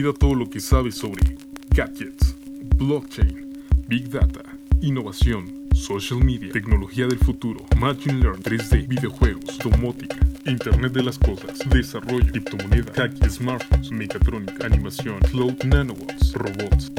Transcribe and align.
Olvida 0.00 0.18
todo 0.18 0.34
lo 0.34 0.48
que 0.48 0.60
sabes 0.60 0.94
sobre 0.94 1.36
gadgets, 1.76 2.34
blockchain, 2.78 3.52
big 3.86 4.08
data, 4.08 4.40
innovación, 4.80 5.68
social 5.74 6.24
media, 6.24 6.50
tecnología 6.52 7.06
del 7.06 7.18
futuro, 7.18 7.66
machine 7.76 8.18
learning, 8.18 8.42
3D, 8.42 8.88
videojuegos, 8.88 9.58
domótica, 9.58 10.16
Internet 10.46 10.94
de 10.94 11.02
las 11.02 11.18
cosas, 11.18 11.58
desarrollo, 11.68 12.26
criptomonedas, 12.32 12.96
hacking, 12.96 13.30
smartphones, 13.30 13.90
mecatrónica, 13.90 14.64
animación, 14.64 15.18
cloud, 15.30 15.62
nanobots, 15.64 16.32
robots. 16.32 16.90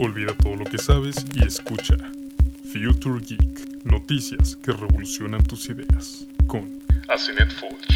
Olvida 0.00 0.34
todo 0.38 0.56
lo 0.56 0.64
que 0.64 0.78
sabes 0.78 1.24
y 1.36 1.44
escucha 1.44 1.96
Future 2.72 3.24
Geek, 3.24 3.84
noticias 3.84 4.56
que 4.56 4.72
revolucionan 4.72 5.44
tus 5.44 5.70
ideas 5.70 6.26
con 6.48 6.80
Asenet 7.06 7.52
Forge. 7.52 7.87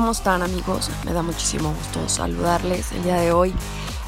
¿Cómo 0.00 0.12
están 0.12 0.42
amigos? 0.42 0.88
Me 1.04 1.12
da 1.12 1.20
muchísimo 1.20 1.74
gusto 1.74 2.08
saludarles 2.08 2.90
el 2.92 3.02
día 3.02 3.16
de 3.16 3.32
hoy 3.32 3.52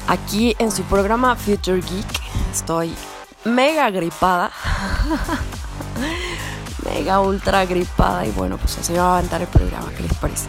aquí 0.07 0.55
en 0.57 0.71
su 0.71 0.81
programa 0.85 1.35
Future 1.35 1.81
Geek. 1.81 2.21
Estoy 2.51 2.95
mega 3.43 3.91
gripada. 3.91 4.49
mega 6.91 7.19
ultra 7.19 7.63
gripada 7.67 8.25
y 8.25 8.31
bueno, 8.31 8.57
pues 8.57 8.75
así 8.79 8.93
va 8.93 9.03
a 9.03 9.17
aventar 9.19 9.41
el 9.41 9.47
programa, 9.47 9.91
¿qué 9.95 10.01
les 10.01 10.15
parece? 10.15 10.47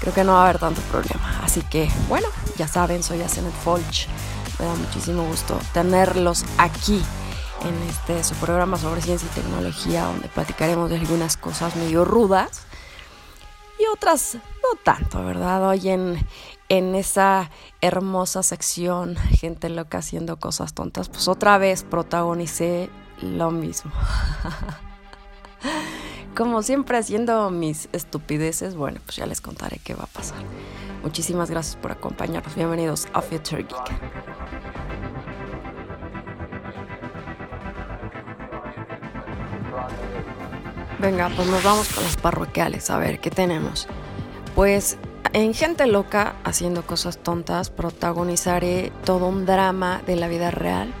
Creo 0.00 0.12
que 0.12 0.24
no 0.24 0.32
va 0.32 0.40
a 0.40 0.48
haber 0.48 0.58
tanto 0.58 0.80
problema. 0.90 1.38
Así 1.44 1.62
que 1.62 1.88
bueno, 2.08 2.26
ya 2.56 2.66
saben, 2.66 3.04
soy 3.04 3.22
Asenet 3.22 3.54
Folch. 3.62 4.08
Me 4.58 4.66
da 4.66 4.74
muchísimo 4.74 5.22
gusto 5.22 5.56
tenerlos 5.72 6.44
aquí 6.56 7.00
en 7.62 7.80
este 7.88 8.24
su 8.24 8.34
programa 8.34 8.76
sobre 8.76 9.02
ciencia 9.02 9.28
y 9.30 9.40
tecnología 9.40 10.06
donde 10.06 10.26
platicaremos 10.26 10.90
de 10.90 10.96
algunas 10.96 11.36
cosas 11.36 11.76
medio 11.76 12.04
rudas 12.04 12.66
y 13.78 13.86
otras 13.86 14.38
no 14.68 14.78
tanto, 14.82 15.24
¿verdad? 15.24 15.68
Hoy 15.68 15.88
en, 15.88 16.26
en 16.68 16.94
esa 16.94 17.50
hermosa 17.80 18.42
sección, 18.42 19.16
gente 19.16 19.68
loca 19.68 19.98
haciendo 19.98 20.38
cosas 20.38 20.74
tontas, 20.74 21.08
pues 21.08 21.28
otra 21.28 21.58
vez 21.58 21.84
protagonicé 21.84 22.90
lo 23.22 23.50
mismo. 23.50 23.92
Como 26.36 26.62
siempre 26.62 26.98
haciendo 26.98 27.50
mis 27.50 27.88
estupideces, 27.92 28.76
bueno, 28.76 29.00
pues 29.04 29.16
ya 29.16 29.26
les 29.26 29.40
contaré 29.40 29.80
qué 29.82 29.94
va 29.94 30.04
a 30.04 30.08
pasar. 30.08 30.38
Muchísimas 31.02 31.50
gracias 31.50 31.76
por 31.76 31.90
acompañarnos. 31.90 32.54
Bienvenidos 32.54 33.08
a 33.12 33.22
Future 33.22 33.64
Geek. 33.64 33.98
Venga, 41.00 41.30
pues 41.34 41.48
nos 41.48 41.62
vamos 41.62 41.88
con 41.92 42.02
las 42.02 42.16
parroquiales, 42.16 42.90
a 42.90 42.98
ver 42.98 43.20
qué 43.20 43.30
tenemos. 43.30 43.86
Pues 44.58 44.98
en 45.34 45.54
Gente 45.54 45.86
Loca, 45.86 46.34
haciendo 46.42 46.84
cosas 46.84 47.18
tontas, 47.18 47.70
protagonizaré 47.70 48.90
todo 49.04 49.28
un 49.28 49.46
drama 49.46 50.02
de 50.04 50.16
la 50.16 50.26
vida 50.26 50.50
real, 50.50 50.92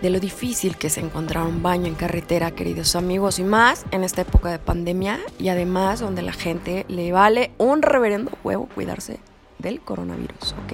de 0.00 0.10
lo 0.10 0.18
difícil 0.18 0.76
que 0.76 0.88
es 0.88 0.98
encontrar 0.98 1.46
un 1.46 1.62
baño 1.62 1.86
en 1.86 1.94
carretera, 1.94 2.50
queridos 2.50 2.96
amigos, 2.96 3.38
y 3.38 3.44
más 3.44 3.86
en 3.92 4.02
esta 4.02 4.22
época 4.22 4.50
de 4.50 4.58
pandemia 4.58 5.20
y 5.38 5.48
además 5.48 6.00
donde 6.00 6.22
la 6.22 6.32
gente 6.32 6.84
le 6.88 7.12
vale 7.12 7.52
un 7.56 7.82
reverendo 7.82 8.32
huevo 8.42 8.68
cuidarse 8.74 9.20
del 9.60 9.80
coronavirus, 9.80 10.56
¿ok? 10.64 10.72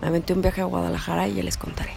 Me 0.00 0.08
aventé 0.08 0.32
un 0.32 0.42
viaje 0.42 0.62
a 0.62 0.64
Guadalajara 0.64 1.28
y 1.28 1.34
ya 1.34 1.44
les 1.44 1.56
contaré. 1.56 1.92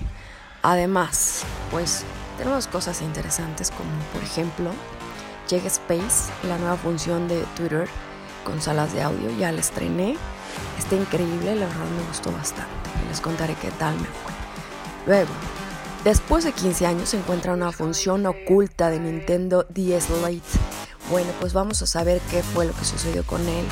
Además, 0.61 1.45
pues 1.71 2.03
tenemos 2.37 2.67
cosas 2.67 3.01
interesantes 3.01 3.71
como 3.71 3.89
por 4.13 4.21
ejemplo 4.21 4.69
Llega 5.49 5.65
Space, 5.65 6.31
la 6.47 6.59
nueva 6.59 6.75
función 6.77 7.27
de 7.27 7.43
Twitter 7.55 7.87
con 8.45 8.61
salas 8.61 8.93
de 8.93 9.01
audio, 9.01 9.29
ya 9.37 9.51
la 9.51 9.59
estrené. 9.59 10.15
Está 10.77 10.95
increíble, 10.95 11.55
la 11.55 11.65
verdad 11.65 11.85
me 11.97 12.07
gustó 12.07 12.31
bastante. 12.31 12.71
Les 13.09 13.19
contaré 13.19 13.55
qué 13.55 13.71
tal 13.71 13.95
me 13.95 14.05
fue. 14.05 14.31
Luego, 15.05 15.31
después 16.05 16.45
de 16.45 16.53
15 16.53 16.87
años 16.87 17.09
se 17.09 17.17
encuentra 17.17 17.53
una 17.53 17.73
función 17.73 18.25
oculta 18.25 18.89
de 18.89 19.01
Nintendo 19.01 19.63
DS 19.63 20.09
Lite. 20.25 20.47
Bueno, 21.09 21.29
pues 21.41 21.51
vamos 21.53 21.81
a 21.81 21.87
saber 21.87 22.21
qué 22.31 22.41
fue 22.41 22.65
lo 22.65 22.73
que 22.73 22.85
sucedió 22.85 23.25
con 23.25 23.41
él. 23.41 23.65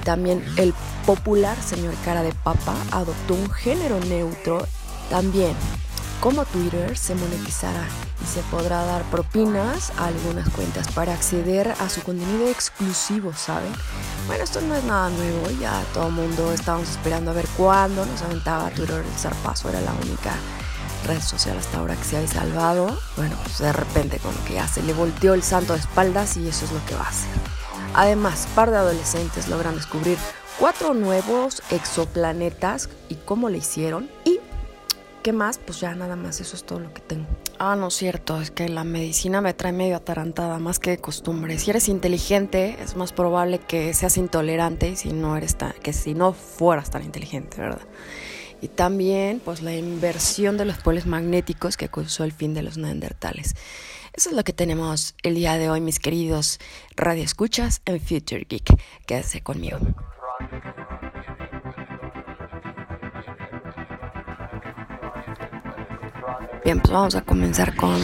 Y 0.00 0.04
también 0.04 0.44
el 0.56 0.72
popular 1.04 1.60
señor 1.60 1.94
cara 2.04 2.22
de 2.22 2.32
papa 2.32 2.76
adoptó 2.92 3.34
un 3.34 3.50
género 3.50 3.98
neutro. 4.00 4.66
También 5.10 5.56
cómo 6.20 6.44
Twitter 6.44 6.96
se 6.96 7.14
monetizará 7.14 7.86
y 8.22 8.26
se 8.26 8.40
podrá 8.50 8.84
dar 8.84 9.02
propinas 9.04 9.90
a 9.96 10.06
algunas 10.06 10.48
cuentas 10.50 10.86
para 10.92 11.14
acceder 11.14 11.74
a 11.80 11.88
su 11.88 12.02
contenido 12.02 12.48
exclusivo, 12.48 13.32
¿saben? 13.32 13.72
Bueno, 14.26 14.44
esto 14.44 14.60
no 14.60 14.74
es 14.74 14.84
nada 14.84 15.08
nuevo, 15.08 15.50
ya 15.58 15.82
todo 15.94 16.08
el 16.08 16.12
mundo 16.12 16.52
estábamos 16.52 16.90
esperando 16.90 17.30
a 17.30 17.34
ver 17.34 17.46
cuándo 17.56 18.04
nos 18.04 18.22
aventaba 18.22 18.70
Twitter 18.70 19.02
el 19.02 19.18
zarpazo, 19.18 19.70
era 19.70 19.80
la 19.80 19.94
única 19.94 20.32
red 21.06 21.20
social 21.20 21.56
hasta 21.58 21.78
ahora 21.78 21.96
que 21.96 22.04
se 22.04 22.16
había 22.18 22.28
salvado. 22.28 22.98
Bueno, 23.16 23.36
pues 23.42 23.58
de 23.58 23.72
repente 23.72 24.18
como 24.18 24.44
que 24.44 24.54
ya 24.54 24.68
se 24.68 24.82
le 24.82 24.92
volteó 24.92 25.32
el 25.32 25.42
santo 25.42 25.72
de 25.72 25.80
espaldas 25.80 26.36
y 26.36 26.46
eso 26.46 26.66
es 26.66 26.72
lo 26.72 26.84
que 26.84 26.94
va 26.94 27.04
a 27.04 27.08
hacer. 27.08 27.30
Además, 27.94 28.46
par 28.54 28.70
de 28.70 28.76
adolescentes 28.76 29.48
logran 29.48 29.74
descubrir 29.74 30.18
cuatro 30.58 30.92
nuevos 30.92 31.62
exoplanetas 31.70 32.90
y 33.08 33.14
cómo 33.14 33.48
le 33.48 33.58
hicieron 33.58 34.10
¿Qué 35.22 35.32
más? 35.34 35.58
Pues 35.58 35.80
ya 35.80 35.94
nada 35.94 36.16
más, 36.16 36.40
eso 36.40 36.56
es 36.56 36.64
todo 36.64 36.80
lo 36.80 36.94
que 36.94 37.02
tengo. 37.02 37.26
Ah, 37.58 37.76
no 37.76 37.90
cierto, 37.90 38.40
es 38.40 38.50
que 38.50 38.70
la 38.70 38.84
medicina 38.84 39.42
me 39.42 39.52
trae 39.52 39.72
medio 39.72 39.96
atarantada, 39.96 40.58
más 40.58 40.78
que 40.78 40.90
de 40.90 40.98
costumbre. 40.98 41.58
Si 41.58 41.68
eres 41.68 41.88
inteligente, 41.88 42.78
es 42.82 42.96
más 42.96 43.12
probable 43.12 43.58
que 43.58 43.92
seas 43.92 44.16
intolerante 44.16 44.96
si 44.96 45.12
no 45.12 45.36
eres 45.36 45.56
tan, 45.56 45.72
que 45.74 45.92
si 45.92 46.14
no 46.14 46.32
fueras 46.32 46.90
tan 46.90 47.04
inteligente, 47.04 47.60
¿verdad? 47.60 47.82
Y 48.62 48.68
también, 48.68 49.42
pues 49.44 49.60
la 49.60 49.74
inversión 49.74 50.56
de 50.56 50.64
los 50.64 50.78
polos 50.78 51.04
magnéticos 51.04 51.76
que 51.76 51.90
causó 51.90 52.24
el 52.24 52.32
fin 52.32 52.54
de 52.54 52.62
los 52.62 52.78
neandertales. 52.78 53.56
Eso 54.14 54.30
es 54.30 54.36
lo 54.36 54.42
que 54.42 54.54
tenemos 54.54 55.14
el 55.22 55.34
día 55.34 55.58
de 55.58 55.68
hoy, 55.68 55.82
mis 55.82 55.98
queridos 55.98 56.60
radioescuchas 56.96 57.82
en 57.84 58.00
Future 58.00 58.46
Geek. 58.48 58.74
Quédese 59.06 59.42
conmigo. 59.42 59.78
Bien, 66.62 66.78
pues 66.78 66.92
vamos 66.92 67.14
a 67.14 67.22
comenzar 67.22 67.74
con 67.74 67.98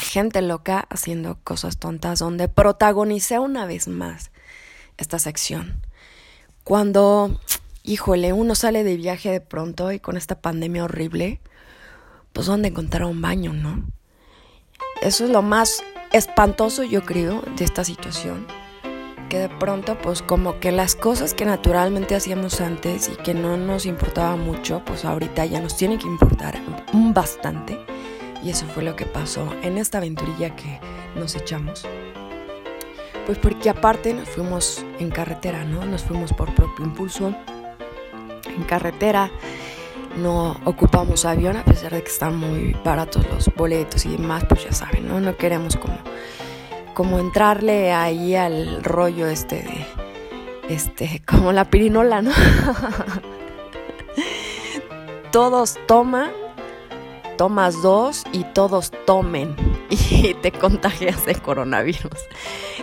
gente 0.00 0.40
loca 0.40 0.86
haciendo 0.88 1.38
cosas 1.44 1.76
tontas, 1.76 2.18
donde 2.18 2.48
protagonicé 2.48 3.38
una 3.38 3.66
vez 3.66 3.88
más 3.88 4.30
esta 4.96 5.18
sección. 5.18 5.86
Cuando, 6.64 7.38
híjole, 7.82 8.32
uno 8.32 8.54
sale 8.54 8.84
de 8.84 8.96
viaje 8.96 9.30
de 9.30 9.40
pronto 9.42 9.92
y 9.92 10.00
con 10.00 10.16
esta 10.16 10.40
pandemia 10.40 10.84
horrible, 10.84 11.40
pues 12.32 12.46
donde 12.46 12.68
encontrar 12.68 13.04
un 13.04 13.20
baño, 13.20 13.52
¿no? 13.52 13.84
Eso 15.02 15.24
es 15.24 15.30
lo 15.30 15.42
más 15.42 15.82
espantoso, 16.12 16.82
yo 16.84 17.04
creo, 17.04 17.42
de 17.56 17.64
esta 17.64 17.84
situación. 17.84 18.46
Que 19.30 19.38
de 19.38 19.48
pronto, 19.48 19.96
pues 19.96 20.22
como 20.22 20.58
que 20.58 20.72
las 20.72 20.96
cosas 20.96 21.34
que 21.34 21.44
naturalmente 21.44 22.16
hacíamos 22.16 22.60
antes 22.60 23.08
y 23.08 23.16
que 23.22 23.32
no 23.32 23.56
nos 23.56 23.86
importaba 23.86 24.34
mucho, 24.34 24.82
pues 24.84 25.04
ahorita 25.04 25.46
ya 25.46 25.60
nos 25.60 25.76
tienen 25.76 26.00
que 26.00 26.08
importar 26.08 26.60
bastante. 26.92 27.78
Y 28.42 28.50
eso 28.50 28.66
fue 28.66 28.82
lo 28.82 28.96
que 28.96 29.06
pasó 29.06 29.54
en 29.62 29.78
esta 29.78 29.98
aventurilla 29.98 30.56
que 30.56 30.80
nos 31.14 31.36
echamos. 31.36 31.86
Pues 33.24 33.38
porque 33.38 33.70
aparte 33.70 34.12
nos 34.14 34.28
fuimos 34.28 34.84
en 34.98 35.10
carretera, 35.10 35.64
¿no? 35.64 35.84
Nos 35.84 36.02
fuimos 36.02 36.32
por 36.32 36.52
propio 36.52 36.84
impulso 36.84 37.32
en 38.48 38.64
carretera. 38.64 39.30
No 40.16 40.56
ocupamos 40.64 41.24
avión 41.24 41.56
a 41.56 41.64
pesar 41.64 41.92
de 41.92 42.02
que 42.02 42.10
están 42.10 42.36
muy 42.36 42.76
baratos 42.84 43.24
los 43.28 43.48
boletos 43.54 44.04
y 44.06 44.16
demás, 44.16 44.44
pues 44.48 44.64
ya 44.64 44.72
saben, 44.72 45.06
¿no? 45.06 45.20
No 45.20 45.36
queremos 45.36 45.76
como, 45.76 45.98
como 46.94 47.18
entrarle 47.18 47.92
ahí 47.92 48.34
al 48.34 48.82
rollo 48.82 49.26
este 49.28 49.62
de, 49.62 49.86
este, 50.74 51.22
como 51.26 51.52
la 51.52 51.64
pirinola, 51.70 52.22
¿no? 52.22 52.32
Todos 55.32 55.78
toman, 55.86 56.30
tomas 57.36 57.82
dos 57.82 58.24
y 58.32 58.44
todos 58.44 58.90
tomen 59.06 59.54
y 59.90 60.34
te 60.34 60.50
contagias 60.52 61.24
de 61.24 61.34
coronavirus. 61.36 62.18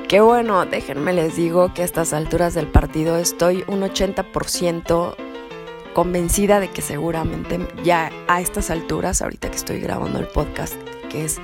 Qué 0.07 0.21
bueno, 0.21 0.65
déjenme 0.65 1.11
les 1.11 1.35
digo 1.35 1.73
que 1.73 1.81
a 1.81 1.85
estas 1.85 2.13
alturas 2.13 2.53
del 2.53 2.67
partido 2.67 3.17
estoy 3.17 3.65
un 3.67 3.81
80% 3.81 5.15
convencida 5.93 6.59
de 6.59 6.69
que 6.69 6.81
seguramente 6.81 7.67
ya 7.83 8.11
a 8.27 8.39
estas 8.39 8.69
alturas, 8.69 9.21
ahorita 9.21 9.49
que 9.49 9.57
estoy 9.57 9.79
grabando 9.79 10.19
el 10.19 10.27
podcast, 10.27 10.75
que 11.09 11.25
es 11.25 11.41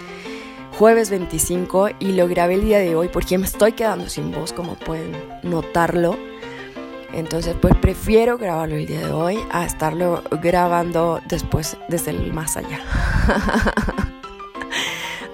jueves 0.77 1.09
25 1.09 1.89
y 1.99 2.13
lo 2.13 2.27
grabé 2.27 2.55
el 2.55 2.65
día 2.65 2.79
de 2.79 2.95
hoy 2.95 3.07
porque 3.07 3.37
me 3.37 3.45
estoy 3.45 3.73
quedando 3.73 4.09
sin 4.09 4.31
voz, 4.31 4.53
como 4.53 4.75
pueden 4.75 5.11
notarlo. 5.43 6.17
Entonces, 7.13 7.55
pues 7.61 7.75
prefiero 7.75 8.37
grabarlo 8.39 8.75
el 8.75 8.87
día 8.87 9.05
de 9.05 9.11
hoy 9.11 9.39
a 9.51 9.65
estarlo 9.65 10.23
grabando 10.41 11.21
después 11.27 11.77
desde 11.87 12.11
el 12.11 12.33
más 12.33 12.57
allá. 12.57 12.79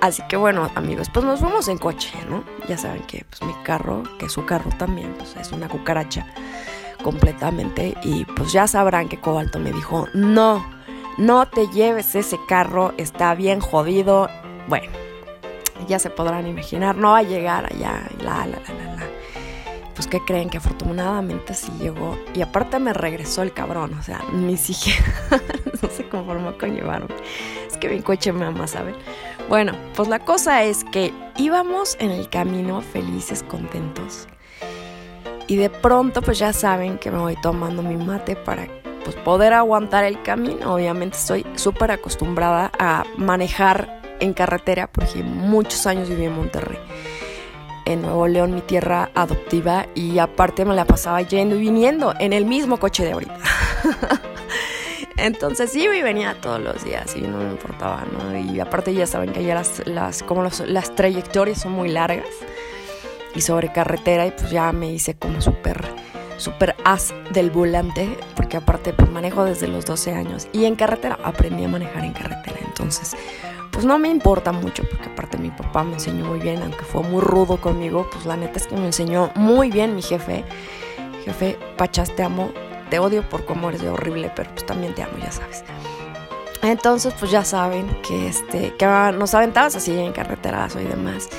Así 0.01 0.21
que 0.29 0.37
bueno, 0.37 0.69
amigos, 0.75 1.09
pues 1.13 1.25
nos 1.25 1.39
fuimos 1.39 1.67
en 1.67 1.77
coche, 1.77 2.11
¿no? 2.29 2.43
Ya 2.67 2.77
saben 2.77 3.03
que 3.03 3.25
pues, 3.29 3.41
mi 3.41 3.53
carro, 3.63 4.03
que 4.17 4.29
su 4.29 4.45
carro 4.45 4.69
también, 4.77 5.13
pues 5.17 5.35
es 5.37 5.51
una 5.51 5.67
cucaracha 5.67 6.25
completamente 7.01 7.95
y 8.03 8.25
pues 8.25 8.51
ya 8.51 8.67
sabrán 8.67 9.07
que 9.07 9.19
Cobalto 9.19 9.59
me 9.59 9.71
dijo, 9.71 10.07
no, 10.13 10.65
no 11.17 11.47
te 11.47 11.67
lleves 11.67 12.15
ese 12.15 12.37
carro, 12.47 12.93
está 12.97 13.35
bien 13.35 13.61
jodido. 13.61 14.29
Bueno, 14.67 14.89
ya 15.87 15.99
se 15.99 16.09
podrán 16.09 16.47
imaginar, 16.47 16.95
no 16.95 17.11
va 17.11 17.19
a 17.19 17.23
llegar 17.23 17.65
allá, 17.65 18.03
la, 18.19 18.45
la, 18.45 18.59
la, 18.59 18.95
la, 18.95 19.07
Pues 19.95 20.07
que 20.07 20.19
creen 20.25 20.49
que 20.49 20.57
afortunadamente 20.57 21.53
sí 21.53 21.71
llegó 21.79 22.17
y 22.33 22.41
aparte 22.41 22.79
me 22.79 22.93
regresó 22.93 23.41
el 23.41 23.53
cabrón, 23.53 23.93
o 23.99 24.03
sea, 24.03 24.21
ni 24.33 24.57
siquiera 24.57 25.03
no 25.81 25.89
se 25.89 26.07
conformó 26.07 26.57
con 26.57 26.75
llevarme. 26.75 27.15
Es 27.69 27.77
que 27.77 27.89
mi 27.89 28.01
coche 28.01 28.31
me 28.31 28.45
ama, 28.45 28.67
¿saben? 28.67 28.95
Bueno, 29.47 29.73
pues 29.95 30.07
la 30.07 30.19
cosa 30.19 30.63
es 30.63 30.83
que 30.83 31.13
íbamos 31.37 31.97
en 31.99 32.11
el 32.11 32.29
camino 32.29 32.81
felices, 32.81 33.43
contentos 33.43 34.27
y 35.49 35.55
de 35.55 35.71
pronto 35.71 36.21
pues 36.21 36.37
ya 36.37 36.53
saben 36.53 36.99
que 36.99 37.09
me 37.09 37.17
voy 37.17 37.35
tomando 37.41 37.81
mi 37.81 37.97
mate 37.97 38.35
para 38.35 38.67
pues, 39.03 39.15
poder 39.15 39.53
aguantar 39.53 40.03
el 40.03 40.21
camino. 40.21 40.75
Obviamente 40.75 41.17
estoy 41.17 41.43
súper 41.55 41.89
acostumbrada 41.89 42.71
a 42.77 43.03
manejar 43.17 43.98
en 44.19 44.33
carretera 44.33 44.87
porque 44.91 45.23
muchos 45.23 45.85
años 45.87 46.09
viví 46.09 46.25
en 46.25 46.33
Monterrey. 46.33 46.79
En 47.85 48.01
Nuevo 48.01 48.27
León, 48.27 48.53
mi 48.53 48.61
tierra 48.61 49.09
adoptiva, 49.15 49.87
y 49.95 50.19
aparte 50.19 50.63
me 50.63 50.75
la 50.75 50.85
pasaba 50.85 51.21
yendo 51.21 51.55
y 51.55 51.59
viniendo 51.59 52.13
en 52.19 52.33
el 52.33 52.45
mismo 52.45 52.77
coche 52.77 53.03
de 53.03 53.13
ahorita. 53.13 53.37
Entonces 55.17 55.75
iba 55.75 55.95
y 55.95 56.01
venía 56.01 56.39
todos 56.39 56.61
los 56.61 56.83
días 56.83 57.15
y 57.15 57.21
no 57.21 57.39
me 57.39 57.49
importaba, 57.49 58.05
¿no? 58.11 58.37
Y 58.37 58.59
aparte 58.59 58.93
ya 58.93 59.05
saben 59.05 59.33
que 59.33 59.43
ya 59.43 59.55
las, 59.55 59.85
las 59.85 60.23
como 60.23 60.43
las 60.43 60.95
trayectorias 60.95 61.61
son 61.61 61.73
muy 61.73 61.89
largas 61.89 62.25
y 63.35 63.41
sobre 63.41 63.71
carretera 63.71 64.25
y 64.25 64.31
pues 64.31 64.49
ya 64.49 64.71
me 64.71 64.91
hice 64.91 65.15
como 65.15 65.41
súper 65.41 65.83
súper 66.37 66.75
as 66.85 67.13
del 67.31 67.51
volante 67.51 68.17
porque 68.35 68.57
aparte 68.57 68.93
pues 68.93 69.09
manejo 69.11 69.43
desde 69.43 69.67
los 69.67 69.85
12 69.85 70.13
años 70.13 70.47
y 70.53 70.65
en 70.65 70.75
carretera 70.75 71.19
aprendí 71.23 71.65
a 71.65 71.67
manejar 71.67 72.05
en 72.05 72.13
carretera 72.13 72.57
entonces 72.65 73.15
pues 73.71 73.85
no 73.85 73.97
me 73.99 74.09
importa 74.09 74.51
mucho 74.51 74.83
porque 74.89 75.09
aparte 75.09 75.37
mi 75.37 75.49
papá 75.51 75.83
me 75.83 75.93
enseñó 75.93 76.25
muy 76.25 76.39
bien 76.39 76.61
aunque 76.61 76.83
fue 76.83 77.01
muy 77.03 77.21
rudo 77.21 77.57
conmigo 77.57 78.07
pues 78.11 78.25
la 78.25 78.37
neta 78.37 78.57
es 78.57 78.67
que 78.67 78.75
me 78.75 78.85
enseñó 78.85 79.31
muy 79.35 79.71
bien 79.71 79.95
mi 79.95 80.01
jefe. 80.01 80.43
Jefe 81.25 81.57
Pachas 81.77 82.15
te 82.15 82.23
amo 82.23 82.51
te 82.89 82.99
odio 82.99 83.27
por 83.27 83.45
cómo 83.45 83.69
eres 83.69 83.81
de 83.81 83.89
horrible 83.89 84.31
pero 84.35 84.49
pues 84.51 84.65
también 84.65 84.93
te 84.93 85.03
amo 85.03 85.17
ya 85.17 85.31
sabes. 85.31 85.63
Entonces 86.61 87.13
pues 87.19 87.31
ya 87.31 87.43
saben 87.43 87.87
que 88.01 88.27
este 88.27 88.75
que 88.75 88.85
nos 88.85 89.33
aventabas 89.33 89.75
así 89.75 89.97
en 89.97 90.11
carreterazo 90.11 90.79
y 90.81 90.85
demás. 90.85 91.29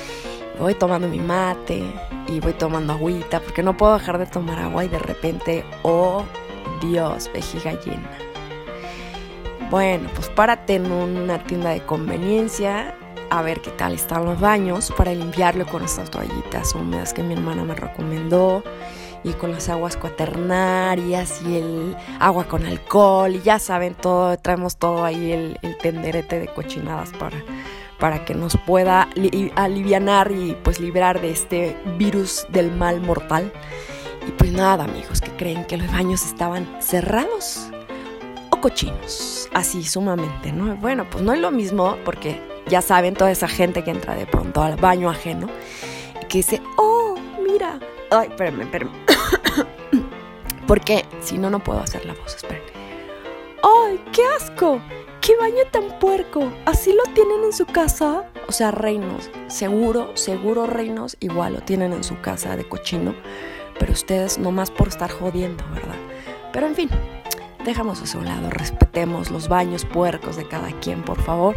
Voy 0.59 0.75
tomando 0.75 1.07
mi 1.07 1.19
mate 1.19 1.83
y 2.27 2.39
voy 2.39 2.53
tomando 2.53 2.93
agüita 2.93 3.39
porque 3.39 3.63
no 3.63 3.75
puedo 3.75 3.97
dejar 3.97 4.19
de 4.19 4.27
tomar 4.27 4.59
agua 4.59 4.85
y 4.85 4.89
de 4.89 4.99
repente, 4.99 5.65
oh 5.81 6.23
Dios, 6.81 7.29
vejiga 7.33 7.73
llena. 7.81 8.30
Bueno, 9.71 10.09
pues 10.13 10.27
párate 10.27 10.75
en 10.75 10.91
una 10.91 11.41
tienda 11.45 11.69
de 11.69 11.79
conveniencia 11.85 12.93
a 13.29 13.41
ver 13.41 13.61
qué 13.61 13.71
tal 13.71 13.93
están 13.93 14.25
los 14.25 14.37
baños 14.37 14.91
para 14.97 15.13
limpiarlo 15.13 15.65
con 15.65 15.85
estas 15.85 16.11
toallitas 16.11 16.75
húmedas 16.75 17.13
que 17.13 17.23
mi 17.23 17.35
hermana 17.35 17.63
me 17.63 17.73
recomendó 17.73 18.63
y 19.23 19.31
con 19.31 19.53
las 19.53 19.69
aguas 19.69 19.95
cuaternarias 19.95 21.41
y 21.47 21.55
el 21.55 21.95
agua 22.19 22.49
con 22.49 22.65
alcohol 22.65 23.33
y 23.33 23.39
ya 23.39 23.59
saben 23.59 23.95
todo, 23.95 24.35
traemos 24.37 24.75
todo 24.75 25.05
ahí 25.05 25.31
el, 25.31 25.57
el 25.61 25.77
tenderete 25.77 26.37
de 26.39 26.47
cochinadas 26.49 27.11
para 27.11 27.37
para 27.97 28.25
que 28.25 28.33
nos 28.33 28.57
pueda 28.57 29.07
aliviar 29.55 30.31
y 30.33 30.57
pues 30.63 30.81
librar 30.81 31.21
de 31.21 31.29
este 31.29 31.77
virus 31.99 32.47
del 32.49 32.71
mal 32.71 32.99
mortal. 32.99 33.53
Y 34.27 34.31
pues 34.31 34.51
nada, 34.51 34.85
amigos, 34.85 35.21
que 35.21 35.29
creen 35.37 35.65
que 35.65 35.77
los 35.77 35.89
baños 35.91 36.25
estaban 36.25 36.67
cerrados 36.81 37.71
cochinos, 38.61 39.49
así 39.53 39.83
sumamente, 39.83 40.51
¿no? 40.51 40.75
Bueno, 40.77 41.09
pues 41.09 41.23
no 41.23 41.33
es 41.33 41.39
lo 41.39 41.51
mismo 41.51 41.97
porque 42.05 42.41
ya 42.67 42.81
saben 42.81 43.15
toda 43.15 43.31
esa 43.31 43.47
gente 43.47 43.83
que 43.83 43.91
entra 43.91 44.15
de 44.15 44.25
pronto 44.25 44.61
al 44.61 44.77
baño 44.77 45.09
ajeno 45.09 45.47
y 46.21 46.25
que 46.27 46.37
dice, 46.37 46.61
oh, 46.77 47.15
mira, 47.45 47.79
ay, 48.11 48.29
espérenme, 48.29 48.63
espérenme. 48.63 48.93
porque 50.67 51.05
si 51.19 51.37
no, 51.37 51.49
no 51.49 51.59
puedo 51.59 51.79
hacer 51.79 52.05
la 52.05 52.13
voz, 52.13 52.35
esperen. 52.35 52.63
¡Ay, 53.63 54.01
qué 54.13 54.21
asco! 54.37 54.79
¡Qué 55.21 55.35
baño 55.35 55.63
tan 55.71 55.99
puerco! 55.99 56.51
¿Así 56.65 56.93
lo 56.93 57.03
tienen 57.13 57.43
en 57.43 57.53
su 57.53 57.65
casa? 57.65 58.25
O 58.47 58.51
sea, 58.51 58.71
reinos, 58.71 59.29
seguro, 59.47 60.15
seguro 60.15 60.65
reinos, 60.65 61.15
igual 61.19 61.53
lo 61.53 61.61
tienen 61.61 61.93
en 61.93 62.03
su 62.03 62.19
casa 62.21 62.55
de 62.55 62.67
cochino, 62.67 63.13
pero 63.77 63.93
ustedes 63.93 64.39
nomás 64.39 64.71
por 64.71 64.87
estar 64.87 65.11
jodiendo, 65.11 65.63
¿verdad? 65.73 65.95
Pero 66.51 66.67
en 66.67 66.75
fin, 66.75 66.89
dejamos 67.65 68.13
a 68.13 68.17
un 68.17 68.25
lado, 68.25 68.49
respetemos 68.49 69.31
los 69.31 69.47
baños 69.47 69.85
puercos 69.85 70.35
de 70.35 70.47
cada 70.47 70.71
quien, 70.79 71.03
por 71.03 71.21
favor. 71.21 71.55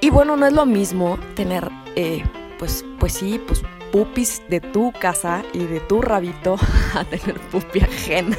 Y 0.00 0.10
bueno, 0.10 0.36
no 0.36 0.46
es 0.46 0.52
lo 0.52 0.66
mismo 0.66 1.18
tener, 1.34 1.70
eh, 1.96 2.22
pues, 2.58 2.84
pues 2.98 3.14
sí, 3.14 3.40
pues 3.46 3.62
pupis 3.92 4.42
de 4.48 4.60
tu 4.60 4.92
casa 4.92 5.42
y 5.52 5.64
de 5.64 5.80
tu 5.80 6.02
rabito 6.02 6.56
a 6.94 7.04
tener 7.04 7.40
pupi 7.50 7.80
ajena. 7.80 8.36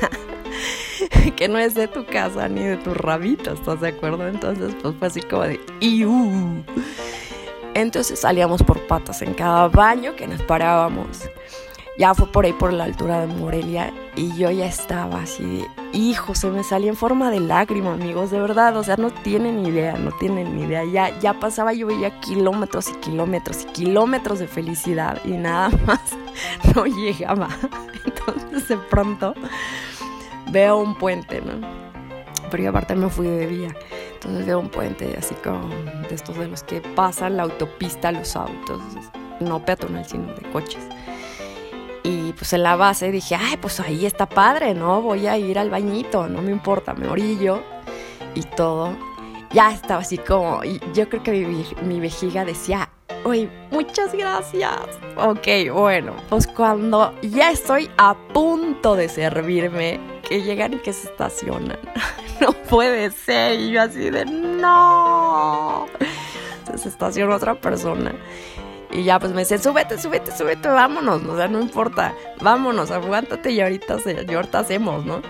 que 1.36 1.48
no 1.48 1.58
es 1.58 1.76
de 1.76 1.88
tu 1.88 2.06
casa 2.06 2.48
ni 2.48 2.64
de 2.64 2.78
tu 2.78 2.94
rabito, 2.94 3.54
¿estás 3.54 3.82
de 3.82 3.90
acuerdo? 3.90 4.28
Entonces, 4.28 4.76
pues 4.82 4.96
fue 4.98 5.08
así 5.08 5.22
como 5.22 5.44
de 5.44 5.60
¡Iu! 5.80 6.64
Entonces 7.74 8.20
salíamos 8.20 8.64
por 8.64 8.86
patas 8.88 9.22
en 9.22 9.34
cada 9.34 9.68
baño 9.68 10.16
que 10.16 10.28
nos 10.28 10.42
parábamos. 10.42 11.30
Ya 11.98 12.14
fue 12.14 12.32
por 12.32 12.46
ahí 12.46 12.54
por 12.54 12.72
la 12.74 12.84
altura 12.84 13.22
de 13.22 13.28
Morelia 13.28 13.92
y 14.16 14.32
yo 14.38 14.52
ya 14.52 14.68
estaba 14.68 15.22
así 15.22 15.44
de, 15.44 15.68
hijo, 15.94 16.36
se 16.36 16.52
me 16.52 16.64
salía 16.64 16.90
en 16.90 16.96
forma 16.96 17.32
de 17.32 17.40
lágrima, 17.40 17.94
amigos, 17.94 18.30
de 18.30 18.40
verdad, 18.40 18.78
o 18.78 18.84
sea, 18.84 18.98
no 18.98 19.10
tienen 19.10 19.64
ni 19.64 19.70
idea, 19.70 19.94
no 19.94 20.12
tienen 20.12 20.56
ni 20.56 20.64
idea. 20.64 20.86
Ya, 20.86 21.18
ya 21.20 21.34
pasaba, 21.34 21.74
yo 21.74 21.88
veía 21.88 22.20
kilómetros 22.20 22.90
y 22.90 22.94
kilómetros 22.98 23.64
y 23.64 23.66
kilómetros 23.74 24.38
de 24.38 24.48
felicidad 24.48 25.20
y 25.26 25.32
nada 25.32 25.70
más 25.88 26.16
no 26.76 26.86
llegaba. 26.86 27.50
Entonces 28.06 28.68
de 28.68 28.78
pronto 28.78 29.34
veo 30.52 30.78
un 30.78 30.94
puente, 30.94 31.42
¿no? 31.42 31.68
Pero 32.52 32.64
yo 32.64 32.70
aparte 32.70 32.96
me 32.96 33.10
fui 33.10 33.26
de 33.26 33.48
día. 33.48 33.76
Entonces 34.14 34.46
veo 34.46 34.60
un 34.60 34.70
puente 34.70 35.16
así 35.18 35.34
como 35.44 35.68
de 35.68 36.14
estos 36.14 36.38
de 36.38 36.48
los 36.48 36.62
que 36.62 36.80
pasan 36.80 37.38
la 37.38 37.44
autopista 37.44 38.12
los 38.12 38.36
autos, 38.36 38.82
no 39.40 39.66
peatonal, 39.66 40.06
sino 40.06 40.28
de 40.34 40.44
coches. 40.52 40.88
Y 42.08 42.32
pues 42.32 42.54
en 42.54 42.64
la 42.64 42.78
base 42.78 43.12
dije, 43.12 43.36
ay, 43.36 43.58
pues 43.58 43.82
ahí 43.82 44.06
está 44.06 44.30
padre, 44.30 44.74
¿no? 44.74 45.02
Voy 45.02 45.28
a 45.28 45.38
ir 45.38 45.60
al 45.60 45.70
bañito, 45.70 46.30
no 46.30 46.42
me 46.42 46.52
importa, 46.52 46.94
me 46.94 47.10
orillo 47.10 47.62
y 48.34 48.44
todo. 48.44 48.96
Ya 49.52 49.74
estaba 49.74 50.00
así 50.00 50.18
como, 50.18 50.64
y 50.64 50.80
yo 50.94 51.10
creo 51.10 51.22
que 51.22 51.32
mi, 51.32 51.66
mi 51.84 52.00
vejiga 52.00 52.46
decía, 52.46 52.88
uy, 53.26 53.50
muchas 53.72 54.14
gracias. 54.14 54.88
Ok, 55.18 55.74
bueno, 55.74 56.14
pues 56.30 56.48
cuando 56.48 57.14
ya 57.22 57.52
estoy 57.52 57.90
a 57.98 58.16
punto 58.34 58.96
de 58.96 59.10
servirme, 59.10 60.00
que 60.30 60.42
llegan 60.42 60.76
y 60.76 60.78
que 60.78 60.94
se 60.94 61.10
estacionan. 61.10 61.78
no 62.40 62.54
puede 62.54 63.12
ser. 63.12 63.60
Y 63.60 63.72
yo 63.72 63.82
así 63.82 64.10
de 64.10 64.24
no. 64.24 65.88
Se 66.74 66.88
estaciona 66.88 67.36
otra 67.36 67.56
persona. 67.56 68.14
Y 68.98 69.04
ya 69.04 69.20
pues 69.20 69.32
me 69.32 69.42
dice, 69.42 69.60
súbete, 69.60 70.00
súbete, 70.00 70.36
súbete, 70.36 70.68
vámonos, 70.70 71.24
o 71.24 71.38
sea, 71.38 71.48
no 71.48 71.62
importa, 71.62 72.16
vámonos, 72.42 72.90
aguántate 72.90 73.52
y 73.52 73.62
ahorita, 73.62 73.98
y 74.28 74.34
ahorita 74.34 74.58
hacemos, 74.58 75.06
¿no? 75.06 75.22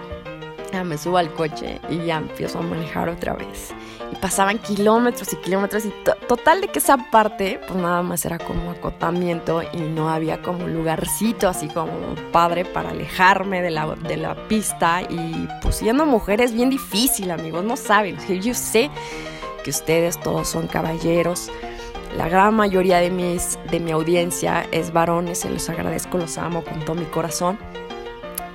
Ya 0.72 0.86
me 0.86 0.98
subo 0.98 1.18
al 1.18 1.34
coche 1.34 1.82
y 1.90 2.06
ya 2.06 2.16
empiezo 2.16 2.60
a 2.60 2.62
manejar 2.62 3.10
otra 3.10 3.34
vez. 3.34 3.74
Y 4.10 4.16
pasaban 4.16 4.58
kilómetros 4.60 5.34
y 5.34 5.36
kilómetros 5.36 5.84
y 5.84 5.94
total 6.30 6.62
de 6.62 6.70
que 6.70 6.80
esa 6.80 6.96
parte 7.12 7.60
pues 7.68 7.78
nada 7.78 8.02
más 8.04 8.24
era 8.24 8.40
como 8.40 8.72
acotamiento 8.72 9.62
y 9.74 9.80
no 9.80 10.10
había 10.10 10.42
como 10.42 10.66
lugarcito 10.66 11.50
así 11.50 11.68
como 11.68 11.92
padre 12.32 12.64
para 12.64 12.92
alejarme 12.92 13.62
de 13.62 13.72
la, 13.72 13.96
de 13.96 14.16
la 14.16 14.36
pista 14.48 15.02
y 15.02 15.46
pues 15.62 15.76
siendo 15.76 16.06
mujer 16.06 16.40
es 16.40 16.54
bien 16.54 16.70
difícil 16.70 17.32
amigos, 17.32 17.66
no 17.66 17.76
saben, 17.76 18.18
yo 18.42 18.54
sé 18.54 18.90
que 19.66 19.72
ustedes 19.72 20.18
todos 20.22 20.48
son 20.48 20.68
caballeros, 20.68 21.52
la 22.18 22.28
gran 22.28 22.56
mayoría 22.56 22.98
de, 22.98 23.12
mis, 23.12 23.60
de 23.70 23.80
mi 23.80 23.92
audiencia 23.92 24.66
es 24.72 24.92
varones, 24.92 25.40
se 25.40 25.50
los 25.50 25.70
agradezco, 25.70 26.18
los 26.18 26.38
amo 26.38 26.64
con 26.64 26.84
todo 26.84 26.96
mi 26.96 27.06
corazón 27.06 27.58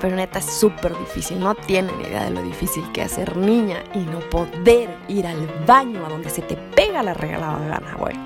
pero 0.03 0.17
neta 0.17 0.41
es 0.41 0.47
súper 0.47 0.99
difícil. 0.99 1.39
No 1.39 1.55
tienen 1.55 1.99
idea 2.01 2.25
de 2.25 2.31
lo 2.31 2.43
difícil 2.43 2.85
que 2.93 3.03
es 3.03 3.13
ser 3.13 3.37
niña 3.37 3.85
y 3.95 4.01
no 4.01 4.19
poder 4.19 4.91
ir 5.07 5.29
al 5.29 5.47
baño 5.65 6.05
a 6.05 6.09
donde 6.09 6.29
se 6.29 6.43
te 6.43 6.57
pega 6.57 7.05
la 7.05 7.15
regalada 7.15 7.61
gana, 7.61 7.95
güey. 7.97 8.17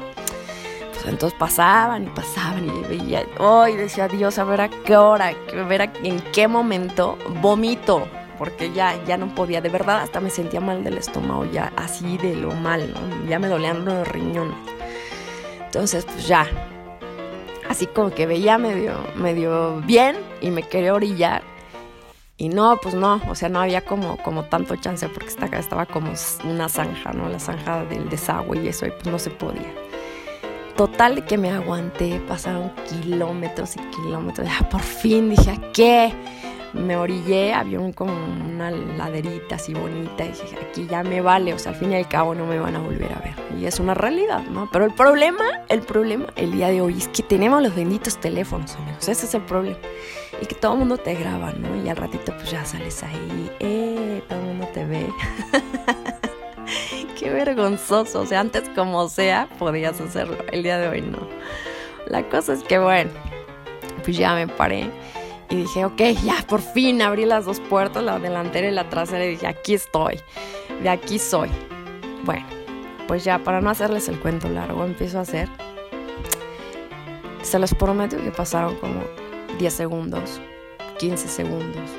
Pues 0.95 1.05
entonces 1.07 1.39
pasaban 1.39 2.05
y 2.05 2.07
pasaban 2.07 2.67
y 2.67 2.81
veía, 2.89 3.25
hoy 3.39 3.77
decía 3.77 4.09
Dios, 4.09 4.39
a 4.39 4.45
ver 4.45 4.63
a 4.63 4.71
qué 4.71 4.97
hora, 4.97 5.33
a 5.53 5.63
ver 5.65 5.91
en 6.03 6.19
qué 6.33 6.49
momento 6.49 7.19
vomito, 7.43 8.09
porque 8.39 8.73
ya, 8.73 8.95
ya 9.05 9.19
no 9.19 9.35
podía, 9.35 9.61
de 9.61 9.69
verdad 9.69 10.01
hasta 10.01 10.21
me 10.21 10.31
sentía 10.31 10.63
mal 10.63 10.83
del 10.83 10.97
estómago, 10.97 11.45
ya 11.45 11.75
así 11.77 12.17
de 12.17 12.37
lo 12.37 12.53
mal, 12.53 12.95
ya 13.29 13.39
me 13.39 13.49
dolían 13.49 13.85
los 13.85 14.09
riñones. 14.09 14.76
Entonces, 15.77 16.07
pues 16.07 16.27
ya, 16.27 16.47
así 17.69 17.85
como 17.85 18.09
que 18.09 18.25
veía 18.25 18.57
medio, 18.57 18.95
medio 19.15 19.83
bien 19.83 20.17
y 20.41 20.51
me 20.51 20.63
quería 20.63 20.95
orillar 20.95 21.43
y 22.39 22.49
no, 22.49 22.79
pues 22.83 22.95
no, 22.95 23.21
o 23.29 23.35
sea, 23.35 23.51
no 23.51 23.61
había 23.61 23.83
como, 23.83 24.17
como 24.17 24.45
tanto 24.45 24.75
chance 24.77 25.07
porque 25.11 25.29
esta, 25.29 25.45
estaba 25.59 25.85
como 25.85 26.15
una 26.45 26.71
zanja, 26.71 27.13
¿no? 27.13 27.29
La 27.29 27.39
zanja 27.39 27.85
del 27.85 28.09
desagüe 28.09 28.63
y 28.65 28.69
eso, 28.69 28.87
y 28.87 28.91
pues 28.91 29.05
no 29.05 29.19
se 29.19 29.29
podía. 29.29 29.71
Total 30.79 31.27
que 31.27 31.37
me 31.37 31.51
aguanté, 31.51 32.23
pasaron 32.27 32.73
kilómetros 32.89 33.77
y 33.77 33.81
kilómetros. 33.91 34.49
Ya 34.49 34.67
por 34.71 34.81
fin 34.81 35.29
dije, 35.29 35.61
¿qué? 35.75 36.15
Me 36.77 36.97
orillé, 36.97 37.55
había 37.55 37.81
un, 37.81 37.93
como 37.93 38.13
una 38.13 38.71
laderita 38.71 39.57
así 39.57 39.75
bonita 39.75 40.25
y 40.25 40.29
dije, 40.29 40.59
aquí 40.71 40.87
ya 40.87 41.03
me 41.03 41.21
vale, 41.21 41.55
o 41.55 41.59
sea, 41.59 41.73
al 41.73 41.79
fin 41.79 41.93
y 41.93 41.97
al 41.97 42.09
cabo 42.09 42.35
no 42.35 42.47
me 42.47 42.59
van 42.59 42.77
a 42.77 42.81
volver 42.81 43.13
a 43.13 43.21
ver. 43.21 43.35
Y 43.59 43.67
es 43.67 43.81
una 43.81 43.95
realidad, 43.95 44.43
¿no? 44.51 44.69
Pero 44.71 44.85
el 44.85 44.95
problema, 44.95 45.45
el 45.69 45.81
problema 45.81 46.27
el 46.37 46.53
día 46.53 46.69
de 46.69 46.81
hoy 46.81 46.99
es 46.99 47.09
que 47.09 47.23
tenemos 47.23 47.63
los 47.63 47.75
benditos 47.75 48.21
teléfonos, 48.21 48.77
amigos. 48.77 49.09
Ese 49.09 49.27
es 49.27 49.35
el 49.35 49.43
problema 49.43 49.79
y 50.41 50.47
que 50.47 50.55
todo 50.55 50.73
el 50.73 50.81
mundo 50.81 50.99
te 50.99 51.15
graba, 51.15 51.53
¿no? 51.53 51.83
Y 51.83 51.89
al 51.89 51.97
ratito 51.97 52.33
pues 52.37 52.51
ya 52.51 52.65
sales 52.65 53.03
ahí, 53.03 53.51
eh, 53.61 54.23
todo 54.29 54.39
el 54.39 54.47
mundo 54.47 54.69
te 54.73 54.85
ve. 54.85 55.07
Qué 57.19 57.31
vergonzoso, 57.31 58.21
o 58.21 58.27
sea, 58.27 58.41
antes 58.41 58.69
como 58.75 59.09
sea 59.09 59.49
podías 59.59 60.01
hacerlo, 60.01 60.37
el 60.53 60.63
día 60.63 60.79
de 60.79 60.89
hoy 60.89 61.01
no. 61.01 61.27
La 62.07 62.29
cosa 62.29 62.53
es 62.53 62.63
que 62.63 62.79
bueno, 62.79 63.11
pues 64.05 64.17
ya 64.17 64.35
me 64.35 64.47
paré 64.47 64.91
y 65.49 65.57
dije, 65.57 65.85
ok, 65.85 66.01
ya 66.25 66.45
por 66.49 66.61
fin 66.61 67.03
abrí 67.03 67.25
las 67.25 67.45
dos 67.45 67.61
puertas, 67.61 68.03
la 68.03 68.19
delantera 68.19 68.69
y 68.69 68.73
la 68.73 68.89
trasera 68.89 69.25
y 69.25 69.31
dije, 69.31 69.47
aquí 69.47 69.75
estoy, 69.75 70.21
de 70.83 70.89
aquí 70.89 71.19
soy. 71.19 71.51
Bueno, 72.25 72.47
pues 73.07 73.25
ya 73.25 73.39
para 73.39 73.61
no 73.61 73.71
hacerles 73.71 74.09
el 74.09 74.19
cuento 74.19 74.49
largo, 74.49 74.85
empiezo 74.85 75.19
a 75.19 75.23
hacer. 75.23 75.49
Se 77.43 77.59
los 77.59 77.75
prometo 77.75 78.17
que 78.17 78.33
pasaron 78.33 78.77
como 78.77 79.01
10 79.59 79.73
segundos, 79.73 80.41
15 80.99 81.29
segundos, 81.29 81.91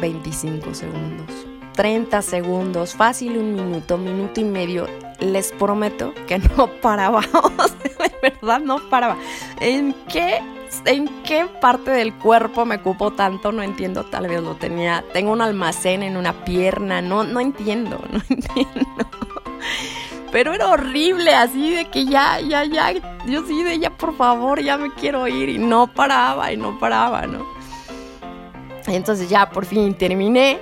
25 0.00 0.74
segundos, 0.74 1.46
30 1.74 2.22
segundos, 2.22 2.94
fácil 2.94 3.36
un 3.38 3.54
minuto, 3.54 3.98
minuto 3.98 4.40
y 4.40 4.44
medio. 4.44 4.86
Les 5.18 5.52
prometo 5.52 6.14
que 6.26 6.38
no 6.38 6.68
paraba, 6.80 7.20
de 7.20 8.30
verdad 8.30 8.60
no 8.60 8.78
paraba. 8.88 9.16
¿En 9.60 9.94
qué, 10.08 10.40
¿En 10.84 11.08
qué 11.22 11.46
parte 11.60 11.90
del 11.90 12.14
cuerpo 12.14 12.64
me 12.64 12.80
cupo 12.80 13.12
tanto? 13.12 13.52
No 13.52 13.62
entiendo, 13.62 14.04
tal 14.04 14.28
vez 14.28 14.42
lo 14.42 14.56
tenía. 14.56 15.04
Tengo 15.12 15.32
un 15.32 15.42
almacén 15.42 16.02
en 16.02 16.16
una 16.16 16.44
pierna, 16.44 17.02
no, 17.02 17.24
no 17.24 17.40
entiendo, 17.40 18.00
no 18.10 18.20
entiendo. 18.28 19.06
Pero 20.32 20.54
era 20.54 20.68
horrible, 20.70 21.34
así 21.34 21.74
de 21.74 21.84
que 21.90 22.06
ya, 22.06 22.40
ya, 22.40 22.64
ya, 22.64 22.92
yo 23.26 23.46
sí 23.46 23.62
de 23.62 23.78
ya, 23.78 23.90
por 23.90 24.16
favor, 24.16 24.60
ya 24.62 24.78
me 24.78 24.92
quiero 24.94 25.28
ir. 25.28 25.50
Y 25.50 25.58
no 25.58 25.92
paraba, 25.92 26.50
y 26.52 26.56
no 26.56 26.78
paraba, 26.78 27.26
¿no? 27.26 27.52
entonces 28.88 29.28
ya 29.28 29.48
por 29.48 29.64
fin 29.64 29.94
terminé, 29.94 30.58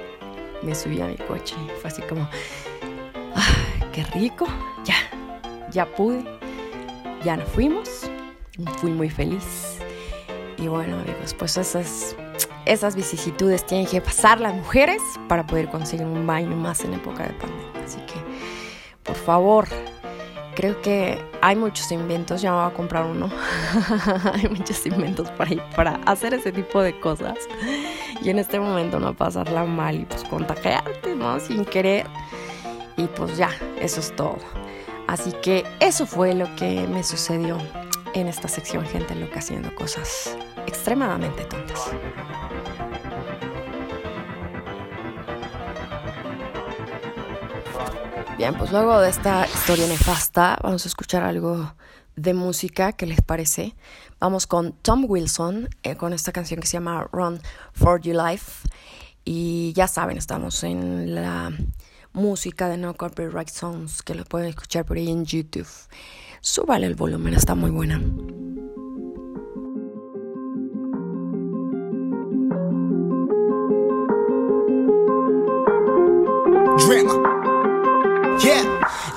me 0.62 0.74
subí 0.74 1.00
a 1.00 1.06
mi 1.06 1.16
coche 1.16 1.56
fue 1.80 1.90
así 1.90 2.02
como, 2.02 2.28
¡ay, 3.34 3.82
qué 3.92 4.04
rico! 4.04 4.46
Ya, 4.84 4.96
ya 5.70 5.86
pude, 5.86 6.22
ya 7.24 7.36
nos 7.36 7.48
fuimos, 7.48 8.10
fui 8.78 8.90
muy 8.90 9.08
feliz. 9.08 9.79
Y 10.60 10.68
bueno, 10.68 10.96
amigos, 10.98 11.34
pues 11.34 11.56
esas, 11.56 12.14
esas 12.66 12.94
vicisitudes 12.94 13.66
tienen 13.66 13.86
que 13.86 14.00
pasar 14.00 14.40
las 14.40 14.54
mujeres 14.54 15.00
para 15.26 15.46
poder 15.46 15.68
conseguir 15.70 16.06
un 16.06 16.26
baño 16.26 16.54
más 16.54 16.84
en 16.84 16.94
época 16.94 17.22
de 17.24 17.32
pandemia. 17.32 17.84
Así 17.84 17.98
que 18.00 18.20
por 19.10 19.16
favor. 19.16 19.66
Creo 20.56 20.82
que 20.82 21.24
hay 21.40 21.56
muchos 21.56 21.90
inventos, 21.90 22.42
ya 22.42 22.50
me 22.50 22.58
voy 22.58 22.66
a 22.66 22.74
comprar 22.74 23.06
uno. 23.06 23.30
hay 24.34 24.48
muchos 24.48 24.84
inventos 24.84 25.30
para, 25.30 25.70
para 25.70 25.94
hacer 26.04 26.34
ese 26.34 26.52
tipo 26.52 26.82
de 26.82 26.98
cosas. 27.00 27.38
Y 28.20 28.28
en 28.28 28.38
este 28.38 28.60
momento 28.60 29.00
no 29.00 29.14
pasarla 29.14 29.64
mal 29.64 29.94
y 30.00 30.04
pues 30.04 30.24
contagiarte, 30.24 31.14
¿no? 31.14 31.40
Sin 31.40 31.64
querer. 31.64 32.06
Y 32.96 33.06
pues 33.06 33.36
ya, 33.38 33.50
eso 33.80 34.00
es 34.00 34.14
todo. 34.14 34.38
Así 35.06 35.32
que 35.40 35.64
eso 35.78 36.04
fue 36.04 36.34
lo 36.34 36.54
que 36.56 36.86
me 36.88 37.04
sucedió 37.04 37.56
en 38.12 38.26
esta 38.26 38.48
sección, 38.48 38.84
gente 38.84 39.14
loca 39.14 39.38
haciendo 39.38 39.74
cosas 39.74 40.36
extremadamente 40.70 41.44
tontas. 41.44 41.90
Bien, 48.38 48.54
pues 48.56 48.70
luego 48.72 49.00
de 49.00 49.10
esta 49.10 49.46
historia 49.46 49.86
nefasta, 49.86 50.58
vamos 50.62 50.86
a 50.86 50.88
escuchar 50.88 51.22
algo 51.22 51.74
de 52.16 52.32
música, 52.32 52.92
¿qué 52.92 53.04
les 53.04 53.20
parece? 53.20 53.74
Vamos 54.18 54.46
con 54.46 54.72
Tom 54.72 55.04
Wilson, 55.06 55.68
eh, 55.82 55.96
con 55.96 56.12
esta 56.12 56.32
canción 56.32 56.60
que 56.60 56.66
se 56.66 56.74
llama 56.74 57.08
Run 57.12 57.40
for 57.72 58.00
Your 58.00 58.16
Life. 58.16 58.68
Y 59.24 59.72
ya 59.74 59.88
saben, 59.88 60.16
estamos 60.16 60.64
en 60.64 61.14
la 61.14 61.52
música 62.12 62.68
de 62.68 62.78
No 62.78 62.94
Copyright 62.94 63.48
Songs, 63.48 64.02
que 64.02 64.14
lo 64.14 64.24
pueden 64.24 64.48
escuchar 64.48 64.84
por 64.86 64.96
ahí 64.96 65.10
en 65.10 65.24
YouTube. 65.24 65.68
Súbale 66.40 66.86
el 66.86 66.94
volumen, 66.94 67.34
está 67.34 67.54
muy 67.54 67.70
buena. 67.70 68.00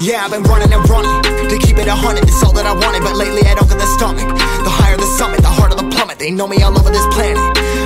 Yeah, 0.03 0.25
I've 0.25 0.31
been 0.31 0.43
running 0.43 0.71
and 0.73 0.83
running 0.89 1.23
to 1.47 1.57
keep 1.59 1.77
it 1.77 1.87
a 1.87 1.95
hundred. 1.95 2.27
It's 2.27 2.43
all 2.43 2.51
that 2.53 2.65
I 2.65 2.73
wanted, 2.73 3.03
but 3.03 3.15
lately 3.15 3.47
I 3.47 3.55
don't 3.55 3.69
get 3.69 3.79
the 3.79 3.87
stomach. 3.95 4.27
The 4.27 4.69
higher 4.69 4.97
the 4.97 5.07
summit, 5.17 5.41
the 5.41 5.47
harder 5.47 5.75
the 5.75 5.87
plummet. 5.89 6.19
They 6.19 6.29
know 6.29 6.47
me 6.47 6.61
all 6.61 6.75
over 6.77 6.89
this 6.91 7.05
planet. 7.15 7.39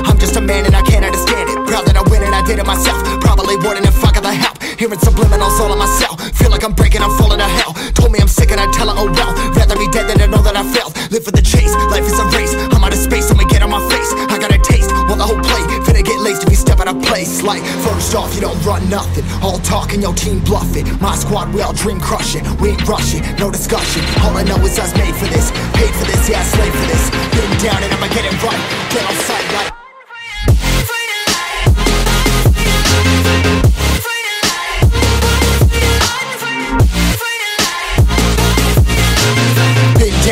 I'm 0.10 0.18
just 0.18 0.36
a 0.36 0.42
man 0.42 0.66
and 0.66 0.76
I 0.76 0.82
can't 0.82 1.06
understand 1.06 1.50
it. 1.50 1.68
Proud 1.68 1.86
that 1.86 1.96
I 1.96 2.02
win 2.10 2.24
and 2.24 2.34
I 2.34 2.42
did 2.42 2.58
it 2.58 2.66
myself. 2.66 2.98
Probably 3.22 3.56
wouldn't 3.58 3.86
if 3.86 4.04
I 4.04 4.12
got 4.12 4.24
the 4.24 4.34
help. 4.34 4.67
Hearing 4.78 5.00
subliminals 5.00 5.58
all 5.58 5.72
on 5.72 5.80
myself. 5.80 6.22
Feel 6.38 6.52
like 6.52 6.64
I'm 6.64 6.74
breaking, 6.74 7.02
I'm 7.02 7.10
falling 7.18 7.40
to 7.40 7.50
hell. 7.50 7.74
Told 7.98 8.12
me 8.12 8.20
I'm 8.22 8.28
sick 8.28 8.52
and 8.52 8.62
I 8.62 8.70
tell 8.72 8.86
her, 8.86 8.96
oh 8.96 9.10
well. 9.10 9.34
Rather 9.58 9.76
be 9.76 9.90
dead 9.90 10.06
than 10.06 10.22
to 10.22 10.28
know 10.28 10.42
that 10.46 10.56
I 10.56 10.62
failed. 10.70 10.94
Live 11.10 11.26
for 11.26 11.34
the 11.34 11.42
chase, 11.42 11.74
life 11.90 12.06
is 12.06 12.14
a 12.22 12.26
race. 12.38 12.54
I'm 12.54 12.86
out 12.86 12.94
of 12.94 13.02
space, 13.02 13.26
I'ma 13.32 13.50
get 13.50 13.66
on 13.66 13.74
my 13.74 13.82
face. 13.90 14.14
I 14.30 14.38
got 14.38 14.54
a 14.54 14.62
taste, 14.62 14.94
want 15.10 15.18
the 15.18 15.26
whole 15.26 15.42
plate. 15.42 15.66
Finna 15.82 16.06
get 16.06 16.22
laced 16.22 16.44
if 16.46 16.54
you 16.54 16.56
step 16.62 16.80
out 16.80 16.94
of 16.94 17.02
place. 17.02 17.42
Like, 17.42 17.66
first 17.82 18.14
off, 18.14 18.36
you 18.36 18.42
don't 18.42 18.62
run 18.62 18.88
nothing. 18.88 19.26
All 19.42 19.58
talk 19.66 19.94
and 19.98 20.02
your 20.02 20.14
team 20.14 20.46
bluffing. 20.46 20.86
My 21.02 21.18
squad, 21.18 21.50
we 21.58 21.66
all 21.66 21.74
dream 21.74 22.00
crushing. 22.00 22.46
We 22.62 22.78
ain't 22.78 22.86
rushing, 22.86 23.26
no 23.42 23.50
discussion. 23.50 24.06
All 24.22 24.38
I 24.38 24.44
know 24.46 24.62
is 24.62 24.78
I 24.78 24.86
was 24.86 24.94
made 24.94 25.16
for 25.18 25.26
this. 25.26 25.50
Paid 25.74 25.94
for 25.98 26.06
this, 26.06 26.30
yeah, 26.30 26.38
I 26.38 26.46
slave 26.54 26.74
for 26.78 26.86
this. 26.86 27.04
Been 27.34 27.50
down 27.66 27.82
and 27.82 27.90
I'ma 27.98 28.14
get 28.14 28.30
it 28.30 28.38
right. 28.46 28.62
Get 28.94 29.02
on 29.10 29.18
sight 29.26 29.50
like. 29.58 29.77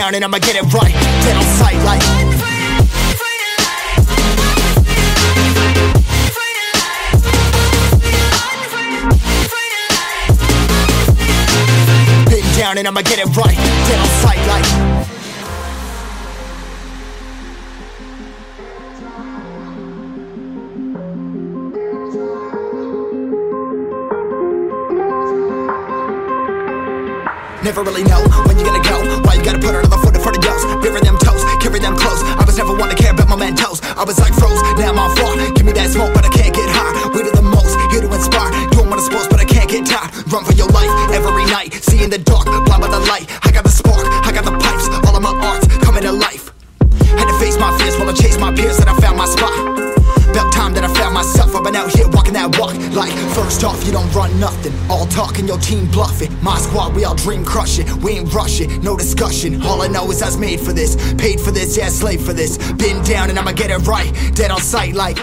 Down 0.05 0.15
and 0.15 0.23
I'ma 0.23 0.37
get 0.37 0.55
it 0.55 0.73
right. 0.73 0.93
Dead 1.23 1.35
on 1.35 1.43
sight 1.57 1.83
like. 1.83 2.03
And 12.77 12.85
I'ma 12.85 13.03
get 13.03 13.19
it 13.19 13.37
right. 13.37 13.55
Dead 13.55 13.99
on 13.99 14.07
sight 14.21 14.47
like. 14.47 15.24
Never 27.65 27.81
really 27.81 28.03
know 28.03 28.21
when 28.45 28.61
you're 28.61 28.69
gonna 28.69 28.85
go. 28.85 29.01
Why 29.25 29.33
you 29.33 29.43
gotta 29.43 29.57
put 29.57 29.73
another 29.73 29.97
foot 29.97 30.13
in 30.13 30.21
front 30.21 30.37
of 30.37 30.43
yours? 30.45 30.61
Bury 30.85 31.01
them 31.01 31.17
toes, 31.17 31.41
carry 31.57 31.79
them 31.79 31.97
close. 31.97 32.21
I 32.37 32.45
was 32.45 32.55
never 32.55 32.77
one 32.77 32.93
to 32.93 32.95
care 32.95 33.09
about 33.09 33.27
my 33.27 33.35
mentos. 33.35 33.81
I 33.97 34.03
was 34.05 34.19
like 34.19 34.37
froze, 34.37 34.61
now 34.77 34.93
I'm 34.93 34.99
on 34.99 35.09
floor. 35.17 35.33
Give 35.57 35.65
me 35.65 35.73
that 35.73 35.89
smoke, 35.89 36.13
but 36.13 36.23
I 36.23 36.29
can't 36.29 36.53
get 36.53 36.69
high. 36.69 36.93
We 37.09 37.23
do 37.23 37.31
the 37.31 37.41
most, 37.41 37.73
here 37.89 38.05
to 38.05 38.13
inspire. 38.13 38.53
Doing 38.69 38.85
what 38.85 39.01
I'm 39.01 39.05
supposed, 39.09 39.31
but 39.31 39.41
I 39.41 39.45
can't 39.45 39.67
get 39.67 39.81
tired. 39.81 40.13
Run 40.29 40.45
for 40.45 40.53
your 40.53 40.69
life 40.77 40.93
every 41.09 41.45
night. 41.49 41.73
See 41.81 42.03
in 42.03 42.11
the 42.11 42.19
dark, 42.19 42.45
blind 42.45 42.85
by 42.85 42.87
the 42.87 43.01
light. 43.09 43.25
I 43.41 43.49
got 43.49 43.63
the 43.63 43.73
spark, 43.73 44.05
I 44.05 44.29
got 44.29 44.45
the 44.45 44.53
pipes. 44.61 44.85
All 45.09 45.17
of 45.17 45.23
my 45.25 45.33
arts 45.33 45.65
coming 45.81 46.03
to 46.03 46.11
life. 46.13 46.53
Had 47.17 47.25
to 47.25 47.37
face 47.41 47.57
my 47.57 47.73
fears 47.81 47.97
while 47.97 48.07
I 48.07 48.13
chase 48.13 48.37
my 48.37 48.53
peers, 48.53 48.77
and 48.77 48.87
I 48.87 48.93
found 49.01 49.17
my 49.17 49.25
spot. 49.25 49.84
Myself. 51.15 51.55
I've 51.55 51.63
been 51.63 51.75
out 51.75 51.89
here 51.95 52.07
walking 52.09 52.33
that 52.33 52.59
walk. 52.59 52.75
Like, 52.91 53.15
first 53.33 53.63
off, 53.63 53.79
you 53.87 53.91
don't 53.95 54.11
run 54.13 54.37
nothing. 54.37 54.75
All 54.91 55.07
talking, 55.07 55.47
your 55.47 55.57
team 55.57 55.87
bluffing. 55.89 56.29
My 56.43 56.59
squad, 56.59 56.93
we 56.93 57.05
all 57.05 57.15
dream 57.15 57.45
crush 57.45 57.79
it. 57.79 57.87
We 58.03 58.19
ain't 58.19 58.31
rushing, 58.33 58.83
no 58.83 58.97
discussion. 58.97 59.63
All 59.63 59.81
I 59.81 59.87
know 59.87 60.03
is 60.11 60.21
I 60.21 60.27
was 60.27 60.37
made 60.37 60.59
for 60.59 60.73
this. 60.73 60.99
Paid 61.15 61.39
for 61.39 61.51
this, 61.51 61.77
yeah, 61.77 61.87
slave 61.87 62.21
for 62.21 62.33
this. 62.33 62.59
Been 62.73 63.01
down 63.03 63.29
and 63.29 63.39
I'ma 63.39 63.53
get 63.53 63.71
it 63.71 63.87
right. 63.87 64.11
Dead 64.35 64.51
on 64.51 64.59
sight, 64.59 64.93
like. 64.93 65.17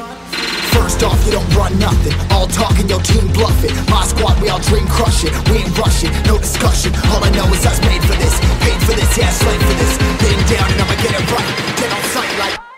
First 0.72 1.02
off, 1.04 1.20
you 1.26 1.32
don't 1.32 1.48
run 1.54 1.78
nothing. 1.78 2.16
All 2.32 2.48
talking, 2.48 2.88
your 2.88 3.02
team 3.02 3.28
bluffing. 3.36 3.76
My 3.92 4.06
squad, 4.08 4.40
we 4.40 4.48
all 4.48 4.64
dream 4.64 4.88
crush 4.88 5.24
it. 5.24 5.32
We 5.52 5.60
ain't 5.60 5.76
rushing, 5.76 6.10
no 6.24 6.38
discussion. 6.38 6.96
All 7.12 7.22
I 7.22 7.28
know 7.36 7.44
is 7.52 7.66
I 7.68 7.76
was 7.76 7.80
made 7.84 8.02
for 8.02 8.16
this. 8.16 8.34
Paid 8.64 8.80
for 8.88 8.96
this, 8.96 9.12
yeah, 9.20 9.28
slave 9.28 9.60
for 9.60 9.76
this. 9.76 9.92
Been 10.24 10.40
down 10.48 10.72
and 10.72 10.80
I'ma 10.80 10.96
get 11.04 11.12
it 11.12 11.24
right. 11.36 11.50
Dead 11.76 11.92
on 11.92 12.02
sight, 12.16 12.32
like. 12.40 12.71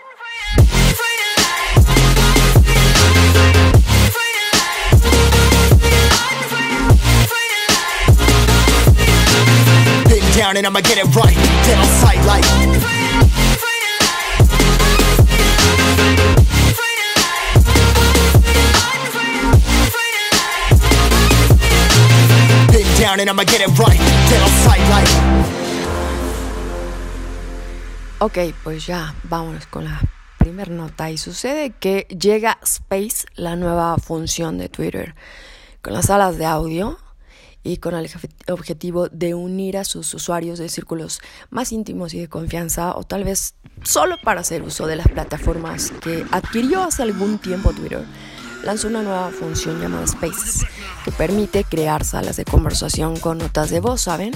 And 10.45 10.67
I'ma 10.67 10.79
get 10.81 10.99
get. 10.99 11.35
Ok, 28.19 28.37
pues 28.63 28.85
ya 28.85 29.15
vámonos 29.23 29.65
con 29.67 29.85
la 29.85 29.99
primera 30.37 30.71
nota. 30.71 31.09
Y 31.09 31.17
sucede 31.17 31.71
que 31.71 32.07
llega 32.09 32.59
Space, 32.61 33.25
la 33.35 33.55
nueva 33.55 33.97
función 33.97 34.59
de 34.59 34.69
Twitter, 34.69 35.15
con 35.81 35.93
las 35.93 36.05
salas 36.05 36.37
de 36.37 36.45
audio 36.45 36.99
y 37.65 37.77
con 37.77 37.95
el 37.95 38.05
obje- 38.07 38.29
objetivo 38.53 39.09
de 39.09 39.33
unir 39.33 39.77
a 39.77 39.83
sus 39.83 40.13
usuarios 40.13 40.59
de 40.59 40.69
círculos 40.69 41.19
más 41.49 41.71
íntimos 41.71 42.13
y 42.13 42.19
de 42.19 42.29
confianza, 42.29 42.95
o 42.95 43.03
tal 43.03 43.23
vez 43.25 43.55
solo 43.83 44.17
para 44.23 44.41
hacer 44.41 44.61
uso 44.61 44.87
de 44.87 44.95
las 44.95 45.07
plataformas 45.07 45.91
que 46.01 46.23
adquirió 46.31 46.83
hace 46.83 47.01
algún 47.03 47.39
tiempo 47.39 47.73
Twitter. 47.73 48.05
Lanzó 48.63 48.87
una 48.87 49.01
nueva 49.03 49.29
función 49.31 49.81
llamada 49.81 50.07
Spaces, 50.07 50.65
que 51.03 51.11
permite 51.11 51.63
crear 51.63 52.03
salas 52.03 52.37
de 52.37 52.45
conversación 52.45 53.17
con 53.19 53.37
notas 53.39 53.69
de 53.69 53.79
voz, 53.79 54.01
¿saben? 54.01 54.31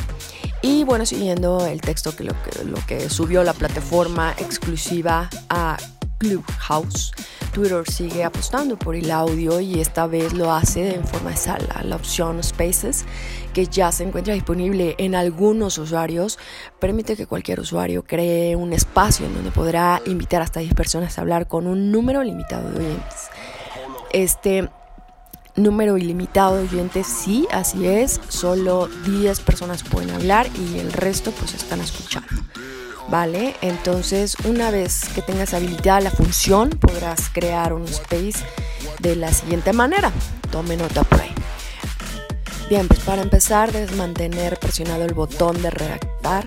Y 0.61 0.83
bueno, 0.83 1.05
siguiendo 1.05 1.65
el 1.65 1.81
texto 1.81 2.15
que 2.15 2.23
lo 2.23 2.33
que, 2.43 2.65
lo 2.65 2.77
que 2.85 3.09
subió 3.09 3.43
la 3.43 3.53
plataforma 3.53 4.35
exclusiva 4.37 5.29
a 5.49 5.77
Clubhouse, 6.19 7.13
Twitter 7.53 7.89
sigue 7.89 8.25
apostando 8.25 8.77
por 8.77 8.95
el 8.95 9.09
audio 9.09 9.59
y 9.61 9.79
esta 9.79 10.05
vez 10.05 10.33
lo 10.33 10.51
hace 10.51 10.93
en 10.93 11.07
forma 11.07 11.31
de 11.31 11.37
sala. 11.37 11.81
La 11.83 11.95
opción 11.95 12.43
Spaces, 12.43 13.05
que 13.53 13.67
ya 13.67 13.91
se 13.91 14.03
encuentra 14.03 14.33
disponible 14.33 14.95
en 14.97 15.15
algunos 15.15 15.77
usuarios, 15.77 16.37
permite 16.79 17.15
que 17.15 17.25
cualquier 17.25 17.61
usuario 17.61 18.03
cree 18.03 18.55
un 18.57 18.73
espacio 18.73 19.25
en 19.25 19.33
donde 19.33 19.51
podrá 19.51 20.01
invitar 20.05 20.41
hasta 20.41 20.59
10 20.59 20.73
personas 20.73 21.17
a 21.17 21.21
hablar 21.21 21.47
con 21.47 21.67
un 21.67 21.89
número 21.91 22.21
limitado 22.21 22.69
de 22.69 22.85
oyentes. 22.85 23.29
Este 24.11 24.69
número 25.55 25.97
ilimitado 25.97 26.57
de 26.57 26.63
oyentes, 26.63 27.07
sí, 27.07 27.47
así 27.51 27.87
es, 27.87 28.19
solo 28.27 28.87
10 29.05 29.39
personas 29.39 29.83
pueden 29.83 30.11
hablar 30.11 30.47
y 30.55 30.79
el 30.79 30.91
resto 30.91 31.31
pues 31.31 31.53
están 31.53 31.79
escuchando. 31.79 32.27
¿Vale? 33.07 33.55
Entonces, 33.61 34.35
una 34.43 34.69
vez 34.69 35.05
que 35.15 35.21
tengas 35.21 35.53
habilitada 35.53 36.01
la 36.01 36.11
función, 36.11 36.69
podrás 36.69 37.29
crear 37.29 37.73
un 37.73 37.85
space 37.85 38.43
de 38.99 39.15
la 39.15 39.33
siguiente 39.33 39.73
manera. 39.73 40.11
Tome 40.51 40.75
nota 40.77 41.03
por 41.03 41.21
ahí. 41.21 41.33
Bien, 42.69 42.87
pues 42.87 42.99
para 42.99 43.23
empezar 43.23 43.71
debes 43.71 43.95
mantener 43.95 44.59
presionado 44.59 45.03
el 45.03 45.15
botón 45.15 45.59
de 45.61 45.71
redactar 45.71 46.45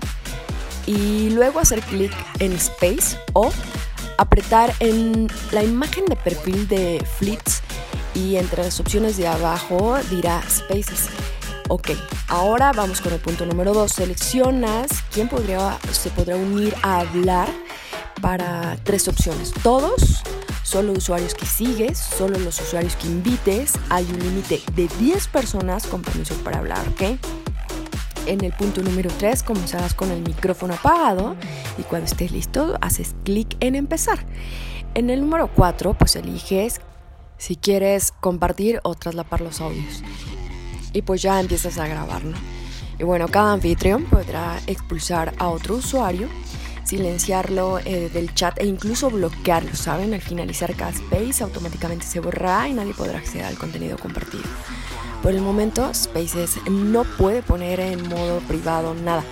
y 0.85 1.29
luego 1.31 1.59
hacer 1.59 1.81
clic 1.81 2.13
en 2.39 2.53
Space 2.53 3.17
o 3.33 3.51
apretar 4.17 4.73
en 4.79 5.27
la 5.51 5.63
imagen 5.63 6.05
de 6.05 6.15
perfil 6.15 6.67
de 6.67 7.05
Flits 7.17 7.61
y 8.13 8.37
entre 8.37 8.63
las 8.63 8.79
opciones 8.79 9.17
de 9.17 9.27
abajo 9.27 9.97
dirá 10.09 10.41
Spaces. 10.49 11.09
Ok, 11.69 11.91
ahora 12.27 12.73
vamos 12.73 12.99
con 12.99 13.13
el 13.13 13.19
punto 13.19 13.45
número 13.45 13.73
2. 13.73 13.89
Seleccionas 13.91 14.89
quién 15.13 15.29
podría, 15.29 15.77
se 15.91 16.09
podrá 16.09 16.35
unir 16.35 16.75
a 16.83 16.99
hablar 16.99 17.47
para 18.21 18.77
tres 18.83 19.07
opciones. 19.07 19.53
Todos, 19.63 20.23
solo 20.63 20.91
usuarios 20.91 21.33
que 21.33 21.45
sigues, 21.45 21.97
solo 21.97 22.37
los 22.39 22.59
usuarios 22.59 22.97
que 22.97 23.07
invites. 23.07 23.73
Hay 23.89 24.03
un 24.05 24.19
límite 24.19 24.61
de 24.75 24.89
10 24.99 25.27
personas 25.29 25.87
con 25.87 26.01
permiso 26.01 26.35
para 26.43 26.59
hablar, 26.59 26.85
¿ok? 26.89 27.17
En 28.25 28.43
el 28.43 28.51
punto 28.53 28.81
número 28.81 29.09
3 29.17 29.43
comenzarás 29.43 29.93
con 29.93 30.11
el 30.11 30.21
micrófono 30.21 30.73
apagado 30.73 31.35
y 31.77 31.83
cuando 31.83 32.07
estés 32.07 32.31
listo 32.31 32.77
haces 32.81 33.15
clic 33.23 33.55
en 33.61 33.75
empezar. 33.75 34.25
En 34.95 35.09
el 35.09 35.21
número 35.21 35.49
4 35.53 35.93
pues 35.93 36.15
eliges 36.17 36.81
si 37.37 37.55
quieres 37.55 38.11
compartir 38.11 38.79
o 38.83 38.95
traslapar 38.95 39.41
los 39.41 39.59
audios. 39.59 40.03
Y 40.93 41.01
pues 41.01 41.21
ya 41.21 41.39
empiezas 41.39 41.77
a 41.77 41.87
grabarlo. 41.87 42.37
Y 42.99 43.03
bueno, 43.03 43.27
cada 43.27 43.53
anfitrión 43.53 44.05
podrá 44.05 44.59
expulsar 44.67 45.33
a 45.39 45.49
otro 45.49 45.75
usuario, 45.75 46.29
silenciarlo 46.83 47.79
eh, 47.79 48.09
del 48.13 48.33
chat 48.33 48.59
e 48.59 48.65
incluso 48.65 49.09
bloquearlo, 49.09 49.75
¿saben? 49.75 50.13
Al 50.13 50.21
finalizar 50.21 50.75
cada 50.75 50.91
space 50.91 51.43
automáticamente 51.43 52.05
se 52.05 52.19
borrará 52.19 52.67
y 52.69 52.73
nadie 52.73 52.93
podrá 52.93 53.17
acceder 53.17 53.45
al 53.45 53.57
contenido 53.57 53.97
compartido. 53.97 54.43
Por 55.23 55.33
el 55.33 55.41
momento, 55.41 55.89
Spaces 55.93 56.57
no 56.69 57.05
puede 57.05 57.41
poner 57.41 57.79
en 57.79 58.09
modo 58.09 58.39
privado 58.41 58.93
nada, 58.93 59.23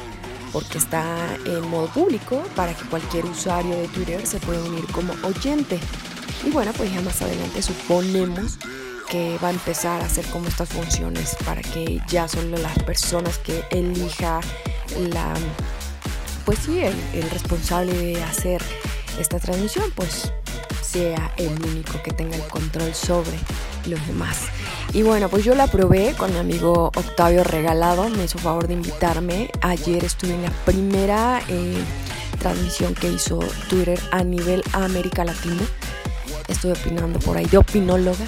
porque 0.54 0.78
está 0.78 1.36
en 1.46 1.70
modo 1.70 1.88
público 1.88 2.42
para 2.56 2.74
que 2.74 2.86
cualquier 2.86 3.26
usuario 3.26 3.76
de 3.76 3.90
Twitter 3.90 4.26
se 4.26 4.40
pueda 4.40 4.64
unir 4.64 4.86
como 4.94 5.14
oyente. 5.24 5.80
Y 6.46 6.50
bueno, 6.50 6.72
pues 6.78 6.94
ya 6.94 7.02
más 7.02 7.22
adelante 7.22 7.62
suponemos 7.62 8.58
que 9.12 9.38
va 9.44 9.50
a 9.50 9.52
empezar 9.52 10.02
a 10.02 10.06
hacer 10.06 10.26
como 10.28 10.48
estas 10.48 10.70
funciones 10.70 11.36
para 11.46 11.62
que 11.62 12.00
ya 12.08 12.30
solo 12.30 12.58
las 12.58 12.80
personas 12.84 13.38
que 13.40 13.64
elija 13.70 14.40
la 15.10 15.34
pues 16.46 16.60
sí 16.60 16.80
el, 16.80 16.96
el 17.14 17.30
responsable 17.30 17.94
de 17.94 18.24
hacer 18.24 18.62
esta 19.20 19.38
transmisión 19.38 19.92
pues 19.96 20.32
sea 20.82 21.34
el 21.38 21.52
único 21.64 22.02
que 22.04 22.12
tenga 22.12 22.36
el 22.36 22.44
control 22.44 22.94
sobre 22.94 23.38
los 23.86 24.06
demás. 24.08 24.38
Y 24.94 25.04
bueno, 25.04 25.30
pues 25.30 25.44
yo 25.44 25.56
la 25.56 25.68
probé 25.68 26.14
con 26.18 26.34
mi 26.34 26.40
amigo 26.40 26.92
Octavio 26.96 27.44
Regalado, 27.44 28.10
me 28.10 28.26
hizo 28.26 28.38
favor 28.40 28.68
de 28.68 28.74
invitarme. 28.74 29.50
Ayer 29.62 30.04
estuve 30.04 30.34
en 30.34 30.44
la 30.44 30.52
primera 30.66 31.42
eh, 31.48 31.82
transmisión 32.40 32.94
que 32.94 33.10
hizo 33.10 33.40
Twitter 33.70 34.00
a 34.12 34.24
nivel 34.24 34.64
América 34.74 35.24
Latina. 35.24 35.64
Estuve 36.52 36.74
opinando 36.74 37.20
por 37.20 37.38
ahí 37.38 37.46
de 37.46 37.58
opinóloga 37.58 38.26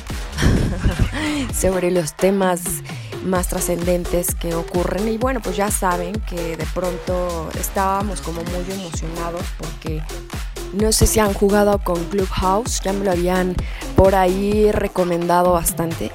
sobre 1.54 1.92
los 1.92 2.16
temas 2.16 2.62
más 3.26 3.48
trascendentes 3.50 4.34
que 4.34 4.56
ocurren. 4.56 5.08
Y 5.10 5.18
bueno, 5.18 5.42
pues 5.42 5.56
ya 5.58 5.70
saben 5.70 6.14
que 6.22 6.58
de 6.58 6.66
pronto 6.74 7.50
estábamos 7.60 8.22
como 8.22 8.42
muy 8.44 8.72
emocionados 8.72 9.44
porque 9.58 10.02
no 10.74 10.92
sé 10.92 11.06
si 11.06 11.20
han 11.20 11.34
jugado 11.34 11.80
con 11.80 12.04
Clubhouse, 12.06 12.82
ya 12.82 12.94
me 12.94 13.06
lo 13.06 13.12
habían 13.12 13.56
por 13.96 14.16
ahí 14.16 14.72
recomendado 14.72 15.52
bastante. 15.52 16.12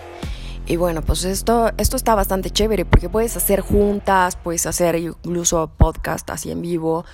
Y 0.66 0.76
bueno, 0.76 1.00
pues 1.00 1.24
esto, 1.24 1.70
esto 1.78 1.96
está 1.96 2.14
bastante 2.14 2.50
chévere 2.50 2.84
porque 2.84 3.08
puedes 3.08 3.36
hacer 3.36 3.60
juntas, 3.60 4.36
puedes 4.36 4.66
hacer 4.66 4.96
incluso 4.96 5.70
podcast 5.78 6.28
así 6.30 6.50
en 6.50 6.60
vivo, 6.60 7.06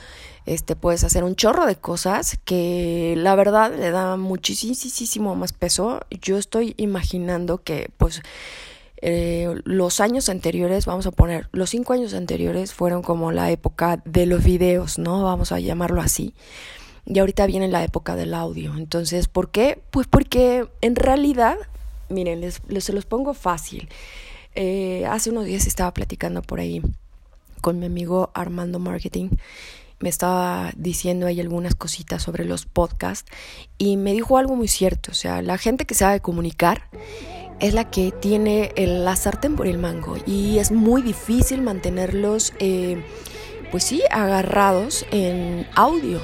este, 0.46 0.76
puedes 0.76 1.04
hacer 1.04 1.24
un 1.24 1.37
chorro 1.37 1.66
de 1.66 1.76
cosas 1.76 2.38
que 2.44 3.14
la 3.16 3.35
verdad 3.35 3.72
le 3.74 3.90
da 3.90 4.16
muchísimo 4.16 5.35
más 5.35 5.52
peso. 5.52 6.00
Yo 6.11 6.38
estoy 6.38 6.74
imaginando 6.76 7.62
que 7.62 7.90
pues 7.96 8.22
eh, 9.07 9.61
los 9.64 10.00
años 10.00 10.30
anteriores, 10.30 10.87
vamos 10.87 11.07
a 11.07 11.11
poner, 11.11 11.48
los 11.52 11.68
cinco 11.68 11.92
años 11.92 12.14
anteriores 12.14 12.72
fueron 12.72 13.02
como 13.02 13.33
la 13.33 13.50
época 13.50 14.02
de 14.07 14.24
los 14.24 14.42
videos, 14.42 14.98
¿no? 14.98 15.22
Vamos 15.24 15.52
a 15.52 15.61
llamarlo 15.61 16.00
así. 16.00 16.35
Y 17.04 17.18
ahorita 17.18 17.46
viene 17.46 17.68
la 17.68 17.85
época 17.85 18.16
del 18.16 18.33
audio. 18.33 18.74
Entonces, 18.76 19.28
¿por 19.28 19.50
qué? 19.50 19.83
Pues 19.90 20.07
porque 20.07 20.66
en 20.80 20.96
realidad, 20.96 21.59
miren, 22.09 22.40
les, 22.40 22.62
se 22.78 22.92
los 22.94 23.04
pongo 23.04 23.35
fácil. 23.35 23.90
Eh, 24.54 25.04
hace 25.07 25.30
unos 25.30 25.44
días 25.44 25.66
estaba 25.66 25.92
platicando 25.92 26.40
por 26.40 26.61
ahí 26.61 26.80
con 27.61 27.78
mi 27.78 27.87
amigo 27.87 28.30
Armando 28.33 28.78
Marketing. 28.78 29.28
Me 30.00 30.09
estaba 30.09 30.70
diciendo 30.76 31.26
ahí 31.26 31.40
algunas 31.40 31.74
cositas 31.74 32.22
sobre 32.22 32.44
los 32.44 32.66
podcasts 32.66 33.30
y 33.78 33.96
me 33.96 34.12
dijo 34.12 34.38
algo 34.38 34.57
muy 34.57 34.68
cierto. 34.68 35.12
O 35.12 35.14
sea, 35.14 35.42
la 35.42 35.59
gente 35.59 35.85
que 35.85 35.94
sabe 35.94 36.20
comunicar 36.20 36.88
es 37.61 37.74
la 37.74 37.90
que 37.90 38.11
tiene 38.11 38.72
el, 38.76 39.04
la 39.04 39.16
sartén 39.16 39.57
por 39.57 39.66
el 39.66 39.78
mango 39.78 40.16
y 40.26 40.59
es 40.59 40.72
muy 40.72 41.02
difícil 41.02 41.62
mantenerlos, 41.62 42.52
eh, 42.59 43.02
pues 43.70 43.85
sí, 43.85 44.02
agarrados 44.11 45.07
en 45.11 45.66
audio. 45.74 46.20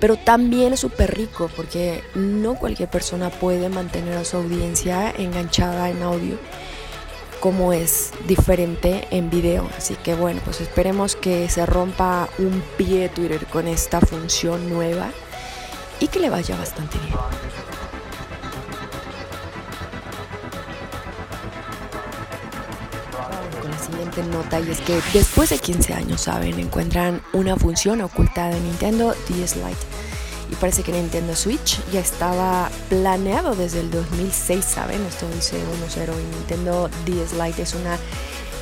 Pero 0.00 0.16
también 0.16 0.72
es 0.72 0.80
súper 0.80 1.16
rico 1.16 1.48
porque 1.56 2.02
no 2.14 2.56
cualquier 2.56 2.90
persona 2.90 3.30
puede 3.30 3.68
mantener 3.68 4.18
a 4.18 4.24
su 4.24 4.36
audiencia 4.36 5.14
enganchada 5.16 5.88
en 5.88 6.02
audio 6.02 6.38
como 7.44 7.74
es 7.74 8.12
diferente 8.26 9.06
en 9.10 9.28
video. 9.28 9.68
Así 9.76 9.96
que 9.96 10.14
bueno, 10.14 10.40
pues 10.46 10.62
esperemos 10.62 11.14
que 11.14 11.50
se 11.50 11.66
rompa 11.66 12.26
un 12.38 12.62
pie 12.78 13.10
Twitter 13.10 13.44
con 13.44 13.68
esta 13.68 14.00
función 14.00 14.70
nueva 14.70 15.10
y 16.00 16.08
que 16.08 16.20
le 16.20 16.30
vaya 16.30 16.56
bastante 16.56 16.96
bien. 17.00 17.12
Con 23.60 23.70
la 23.70 23.78
siguiente 23.78 24.22
nota 24.22 24.58
y 24.60 24.70
es 24.70 24.80
que 24.80 24.98
después 25.12 25.50
de 25.50 25.58
15 25.58 25.92
años, 25.92 26.22
saben, 26.22 26.58
encuentran 26.58 27.20
una 27.34 27.56
función 27.56 28.00
oculta 28.00 28.48
de 28.48 28.58
Nintendo 28.58 29.14
DS 29.28 29.56
Lite 29.56 30.13
y 30.50 30.54
parece 30.56 30.82
que 30.82 30.92
Nintendo 30.92 31.34
Switch 31.34 31.80
ya 31.92 32.00
estaba 32.00 32.70
planeado 32.88 33.54
desde 33.54 33.80
el 33.80 33.90
2006, 33.90 34.64
¿saben? 34.64 35.02
Esto 35.06 35.26
dice 35.34 35.56
1.0 35.56 36.12
y 36.12 36.36
Nintendo 36.36 36.88
DS 37.06 37.32
Lite 37.32 37.62
es 37.62 37.74
una 37.74 37.98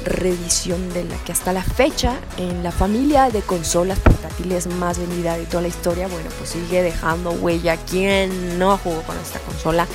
revisión 0.05 0.93
de 0.93 1.05
la 1.05 1.17
que 1.25 1.33
hasta 1.33 1.53
la 1.53 1.63
fecha 1.63 2.19
en 2.37 2.63
la 2.63 2.73
familia 2.73 3.31
de 3.31 3.41
consolas 3.41 3.99
portátiles 4.01 4.67
más 4.67 4.99
vendida 4.99 5.37
de 5.37 5.47
toda 5.47 5.63
la 5.63 5.69
historia, 5.69 6.09
bueno, 6.09 6.29
pues 6.39 6.51
sigue 6.51 6.83
dejando 6.83 7.31
huella. 7.33 7.77
¿Quién 7.77 8.59
no 8.59 8.77
jugó 8.79 9.03
con 9.03 9.17
esta 9.19 9.39
consola? 9.41 9.87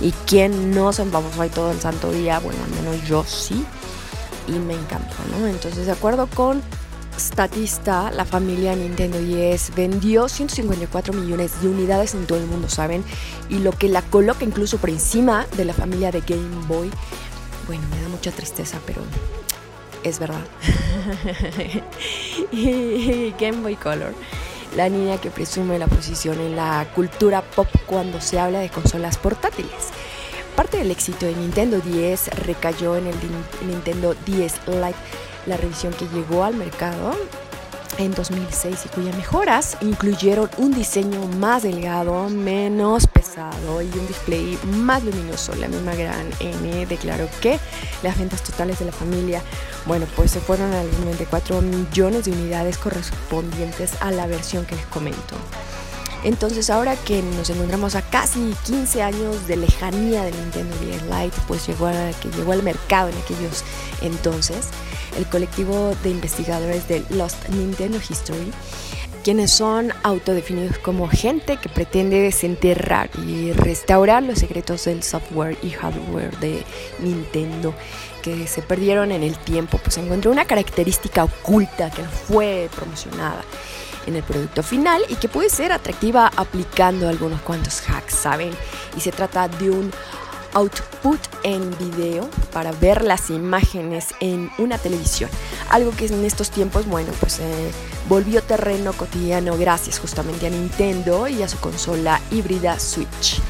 ¿Y 0.00 0.12
quién 0.26 0.72
no 0.72 0.92
se 0.92 1.02
empapó 1.02 1.40
ahí 1.40 1.50
todo 1.50 1.70
el 1.70 1.80
santo 1.80 2.10
día? 2.10 2.40
Bueno, 2.40 2.60
al 2.64 2.70
menos 2.82 3.06
yo 3.06 3.24
sí. 3.24 3.64
Y 4.46 4.52
me 4.52 4.74
encantó, 4.74 5.14
¿no? 5.30 5.46
Entonces, 5.46 5.86
de 5.86 5.92
acuerdo 5.92 6.26
con 6.26 6.62
Statista, 7.18 8.10
la 8.10 8.24
familia 8.24 8.74
Nintendo 8.74 9.18
10 9.18 9.74
vendió 9.76 10.28
154 10.28 11.12
millones 11.12 11.60
de 11.62 11.68
unidades 11.68 12.14
en 12.14 12.26
todo 12.26 12.38
el 12.38 12.46
mundo, 12.46 12.68
¿saben? 12.68 13.04
Y 13.48 13.58
lo 13.58 13.72
que 13.72 13.88
la 13.88 14.02
coloca 14.02 14.44
incluso 14.44 14.78
por 14.78 14.90
encima 14.90 15.46
de 15.56 15.64
la 15.64 15.74
familia 15.74 16.10
de 16.10 16.20
Game 16.20 16.66
Boy, 16.66 16.90
bueno, 17.66 17.82
me 17.90 18.02
da 18.02 18.08
mucha 18.08 18.30
tristeza, 18.32 18.78
pero 18.84 19.00
es 20.02 20.18
verdad. 20.18 20.44
y 22.52 23.30
Game 23.38 23.62
Boy 23.62 23.76
Color, 23.76 24.12
la 24.76 24.88
niña 24.88 25.18
que 25.18 25.30
presume 25.30 25.78
la 25.78 25.86
posición 25.86 26.40
en 26.40 26.56
la 26.56 26.86
cultura 26.94 27.42
pop 27.42 27.68
cuando 27.86 28.20
se 28.20 28.38
habla 28.38 28.58
de 28.58 28.70
consolas 28.70 29.18
portátiles. 29.18 29.90
Parte 30.56 30.78
del 30.78 30.90
éxito 30.90 31.26
de 31.26 31.34
Nintendo 31.34 31.80
10 31.80 32.28
recayó 32.46 32.96
en 32.96 33.08
el 33.08 33.14
Nintendo 33.66 34.14
10 34.26 34.52
Lite 34.68 34.94
la 35.46 35.56
revisión 35.56 35.92
que 35.92 36.06
llegó 36.08 36.44
al 36.44 36.54
mercado 36.54 37.14
en 37.98 38.12
2006 38.12 38.86
y 38.86 38.88
cuyas 38.88 39.16
mejoras 39.16 39.76
incluyeron 39.80 40.50
un 40.58 40.74
diseño 40.74 41.26
más 41.38 41.62
delgado, 41.62 42.28
menos 42.28 43.06
pesado 43.06 43.82
y 43.82 43.86
un 43.86 44.06
display 44.06 44.58
más 44.66 45.04
luminoso. 45.04 45.54
La 45.56 45.68
misma 45.68 45.94
gran 45.94 46.28
N 46.40 46.86
declaró 46.86 47.28
que 47.40 47.58
las 48.02 48.18
ventas 48.18 48.42
totales 48.42 48.78
de 48.78 48.86
la 48.86 48.92
familia, 48.92 49.42
bueno, 49.86 50.06
pues 50.16 50.32
se 50.32 50.40
fueron 50.40 50.72
a 50.72 50.82
los 50.82 50.98
94 51.00 51.60
millones 51.60 52.24
de 52.24 52.32
unidades 52.32 52.78
correspondientes 52.78 53.94
a 54.00 54.10
la 54.10 54.26
versión 54.26 54.64
que 54.66 54.76
les 54.76 54.86
comento. 54.86 55.36
Entonces 56.24 56.70
ahora 56.70 56.96
que 56.96 57.22
nos 57.22 57.50
encontramos 57.50 57.94
a 57.94 58.02
casi 58.02 58.54
15 58.64 59.02
años 59.02 59.46
de 59.46 59.56
lejanía 59.56 60.24
del 60.24 60.34
Nintendo 60.34 60.74
DS 60.76 61.02
Lite, 61.02 61.36
pues 61.46 61.66
llegó 61.66 61.86
a, 61.86 62.10
que 62.20 62.30
llegó 62.30 62.52
al 62.52 62.62
mercado 62.62 63.10
en 63.10 63.16
aquellos 63.18 63.62
entonces, 64.00 64.68
el 65.18 65.26
colectivo 65.26 65.94
de 66.02 66.10
investigadores 66.10 66.88
de 66.88 67.04
Lost 67.10 67.48
Nintendo 67.50 67.98
History, 67.98 68.50
quienes 69.22 69.50
son 69.50 69.92
autodefinidos 70.02 70.78
como 70.78 71.08
gente 71.08 71.58
que 71.58 71.68
pretende 71.68 72.20
desenterrar 72.20 73.10
y 73.26 73.52
restaurar 73.52 74.22
los 74.22 74.38
secretos 74.38 74.84
del 74.84 75.02
software 75.02 75.58
y 75.62 75.70
hardware 75.70 76.38
de 76.40 76.62
Nintendo 77.00 77.74
que 78.22 78.46
se 78.46 78.62
perdieron 78.62 79.12
en 79.12 79.22
el 79.22 79.36
tiempo, 79.36 79.78
pues 79.78 79.98
encontró 79.98 80.30
una 80.30 80.46
característica 80.46 81.24
oculta 81.24 81.90
que 81.90 82.02
fue 82.02 82.70
promocionada 82.74 83.44
en 84.06 84.16
el 84.16 84.22
producto 84.22 84.62
final 84.62 85.02
y 85.08 85.16
que 85.16 85.28
puede 85.28 85.50
ser 85.50 85.72
atractiva 85.72 86.30
aplicando 86.36 87.08
algunos 87.08 87.40
cuantos 87.42 87.82
hacks, 87.88 88.14
¿saben? 88.14 88.50
Y 88.96 89.00
se 89.00 89.12
trata 89.12 89.48
de 89.48 89.70
un 89.70 89.92
output 90.54 91.18
en 91.42 91.76
video 91.78 92.28
para 92.52 92.72
ver 92.72 93.04
las 93.04 93.30
imágenes 93.30 94.14
en 94.20 94.50
una 94.58 94.78
televisión. 94.78 95.28
Algo 95.70 95.90
que 95.92 96.06
en 96.06 96.24
estos 96.24 96.50
tiempos, 96.50 96.86
bueno, 96.86 97.12
pues 97.20 97.40
eh, 97.40 97.70
volvió 98.08 98.42
terreno 98.42 98.92
cotidiano 98.92 99.56
gracias 99.56 99.98
justamente 99.98 100.46
a 100.46 100.50
Nintendo 100.50 101.28
y 101.28 101.42
a 101.42 101.48
su 101.48 101.58
consola 101.58 102.20
híbrida 102.30 102.78
Switch. 102.78 103.40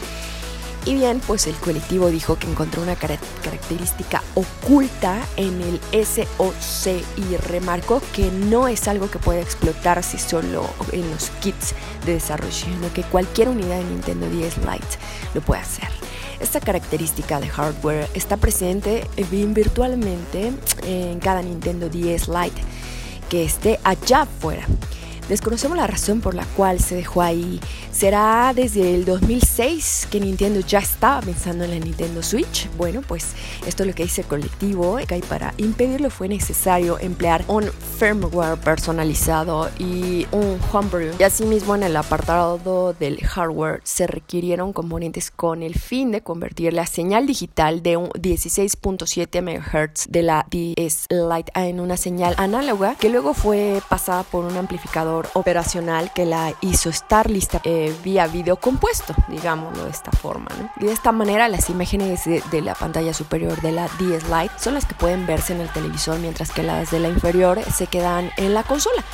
Y 0.87 0.95
bien, 0.95 1.21
pues 1.27 1.47
el 1.47 1.55
colectivo 1.55 2.11
dijo 2.11 2.39
que 2.39 2.47
encontró 2.47 2.83
una 2.83 2.95
característica 2.95 4.23
oculta 4.35 5.27
en 5.37 5.63
el 5.63 5.81
SOC 6.05 7.03
y 7.17 7.37
remarcó 7.37 8.03
que 8.13 8.31
no 8.31 8.69
es 8.69 8.87
algo 8.87 9.11
que 9.11 9.19
pueda 9.19 9.41
explotarse 9.41 10.19
solo 10.19 10.69
en 10.93 11.11
los 11.11 11.31
kits 11.41 11.75
de 12.05 12.15
desarrollo, 12.15 12.53
sino 12.53 12.93
que 12.93 13.03
cualquier 13.03 13.49
unidad 13.49 13.79
de 13.79 13.85
Nintendo 13.85 14.29
10 14.29 14.59
Lite 14.59 14.99
lo 15.33 15.41
puede 15.41 15.63
hacer. 15.63 15.89
Esta 16.39 16.61
característica 16.61 17.41
de 17.41 17.49
hardware 17.49 18.07
está 18.13 18.37
presente 18.37 19.09
bien 19.31 19.55
virtualmente 19.55 20.53
en 20.83 21.19
cada 21.19 21.41
Nintendo 21.41 21.89
10 21.89 22.29
Lite 22.29 22.61
que 23.31 23.45
esté 23.45 23.81
allá 23.85 24.23
afuera. 24.23 24.67
Desconocemos 25.29 25.77
la 25.79 25.87
razón 25.87 26.21
por 26.21 26.35
la 26.35 26.45
cual 26.45 26.81
se 26.81 26.95
dejó 26.97 27.23
ahí. 27.23 27.61
¿Será 27.91 28.53
desde 28.55 28.95
el 28.95 29.05
2006 29.05 30.09
que 30.11 30.21
Nintendo 30.21 30.61
ya 30.61 30.81
estaba 30.81 31.23
pensando 31.23 31.65
en 31.65 31.71
la 31.71 31.79
Nintendo 31.79 32.23
Switch? 32.23 32.69
Bueno, 32.77 33.01
pues 33.01 33.35
esto 33.67 33.85
es 33.85 33.87
lo 33.89 33.95
que 33.95 34.03
dice 34.03 34.21
el 34.23 34.27
colectivo. 34.27 34.99
Y 35.01 35.07
para 35.23 35.55
impedirlo 35.57 36.11
fue 36.11 36.29
necesario 36.29 36.99
emplear 36.99 37.45
un 37.49 37.65
firmware 37.99 38.59
personalizado 38.59 39.71
y 39.79 40.27
un 40.33 40.59
homebrew. 40.73 41.15
Y 41.19 41.23
asimismo 41.23 41.75
en 41.75 41.85
el 41.85 41.97
apartado 41.97 42.93
del 42.93 43.21
hardware 43.21 43.81
se 43.85 44.07
requirieron 44.07 44.73
componentes 44.73 45.31
con 45.31 45.63
el 45.63 45.75
fin 45.75 46.11
de 46.11 46.23
convertir 46.23 46.73
la 46.73 46.87
señal 46.87 47.27
digital 47.27 47.83
de 47.83 47.97
un 47.97 48.09
16.7 48.11 49.41
MHz 49.41 50.07
de 50.09 50.23
la 50.23 50.47
DS 50.51 51.07
Lite 51.09 51.53
en 51.55 51.81
una 51.81 51.97
señal 51.97 52.35
análoga 52.37 52.97
que 52.97 53.09
luego 53.09 53.33
fue 53.35 53.81
pasada 53.89 54.25
por 54.25 54.45
un 54.45 54.57
amplificador 54.57 55.14
operacional 55.35 56.13
que 56.13 56.27
la 56.27 56.53
hizo 56.61 56.89
estar 56.91 57.31
lista 57.31 57.61
eh, 57.65 57.95
vía 58.03 58.27
video 58.27 58.57
compuesto, 58.57 59.15
digámoslo 59.29 59.85
de 59.85 59.91
esta 59.91 60.13
forma. 60.13 60.49
Y 60.81 60.87
de 60.87 60.93
esta 60.93 61.13
manera 61.13 61.49
las 61.49 61.71
imágenes 61.71 62.25
de, 62.25 62.43
de, 62.51 62.61
la 62.61 62.75
pantalla 62.75 63.15
superior 63.15 63.61
de 63.61 63.73
la 63.73 63.87
DS 63.87 64.29
Lite 64.29 64.55
son 64.59 64.75
las 64.75 64.87
que 64.87 64.95
pueden 64.95 65.27
verse 65.27 65.53
en 65.53 65.61
el 65.61 65.69
televisor, 65.69 66.19
mientras 66.19 66.51
que 66.51 66.63
las 66.63 66.91
de 66.91 67.01
la 67.01 67.09
inferior 67.09 67.61
se 67.73 67.87
quedan 67.87 68.31
en 68.37 68.55
la 68.55 68.63
consola. 68.63 69.05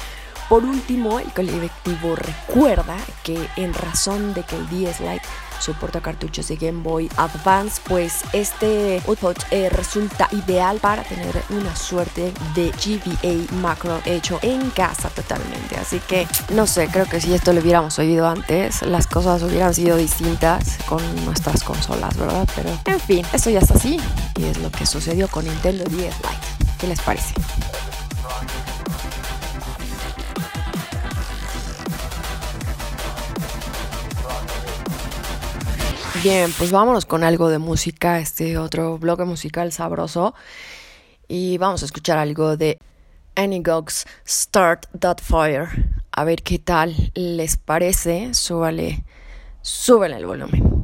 Por 0.48 0.64
último, 0.64 1.20
el 1.20 1.32
colectivo 1.32 2.16
recuerda 2.16 2.96
que 3.22 3.38
en 3.56 3.72
razón 3.72 4.34
de 4.34 4.42
que 4.42 4.56
el 4.56 4.68
DS 4.68 5.00
Lite 5.00 5.22
soporta 5.60 6.00
cartuchos 6.00 6.48
de 6.48 6.56
Game 6.56 6.82
Boy 6.82 7.10
Advance, 7.16 7.80
pues 7.88 8.22
este 8.32 9.02
output 9.06 9.36
eh, 9.50 9.68
resulta 9.70 10.28
ideal 10.32 10.78
para 10.78 11.04
tener 11.04 11.42
una 11.50 11.74
suerte 11.76 12.32
de 12.54 12.70
GBA 12.70 13.54
macro 13.60 14.00
hecho 14.04 14.38
en 14.42 14.70
casa 14.70 15.08
totalmente. 15.10 15.76
Así 15.76 16.00
que 16.00 16.26
no 16.54 16.66
sé, 16.66 16.88
creo 16.88 17.06
que 17.06 17.20
si 17.20 17.32
esto 17.34 17.52
lo 17.52 17.60
hubiéramos 17.60 17.98
oído 17.98 18.28
antes, 18.28 18.82
las 18.82 19.06
cosas 19.06 19.42
hubieran 19.42 19.74
sido 19.74 19.96
distintas 19.96 20.78
con 20.88 21.02
nuestras 21.24 21.62
consolas, 21.62 22.16
¿verdad? 22.16 22.48
Pero 22.54 22.70
en 22.86 23.00
fin, 23.00 23.26
eso 23.32 23.50
ya 23.50 23.60
está 23.60 23.74
así 23.74 24.00
y 24.36 24.44
es 24.44 24.58
lo 24.58 24.70
que 24.70 24.86
sucedió 24.86 25.28
con 25.28 25.44
Nintendo 25.44 25.84
10 25.84 25.98
Lite. 26.00 26.50
¿Qué 26.78 26.86
les 26.86 27.00
parece? 27.00 27.34
Bien, 36.22 36.52
pues 36.58 36.70
vámonos 36.70 37.06
con 37.06 37.24
algo 37.24 37.48
de 37.48 37.58
música, 37.58 38.18
este 38.18 38.58
otro 38.58 38.98
bloque 38.98 39.24
musical 39.24 39.72
sabroso. 39.72 40.34
Y 41.28 41.56
vamos 41.56 41.80
a 41.80 41.86
escuchar 41.86 42.18
algo 42.18 42.58
de 42.58 42.78
Gogs 43.36 44.04
Start 44.28 44.86
That 44.98 45.20
Fire. 45.22 45.68
A 46.12 46.24
ver 46.24 46.42
qué 46.42 46.58
tal 46.58 46.94
les 47.14 47.56
parece. 47.56 48.34
Súbale, 48.34 49.02
súbele 49.62 50.16
el 50.16 50.26
volumen. 50.26 50.79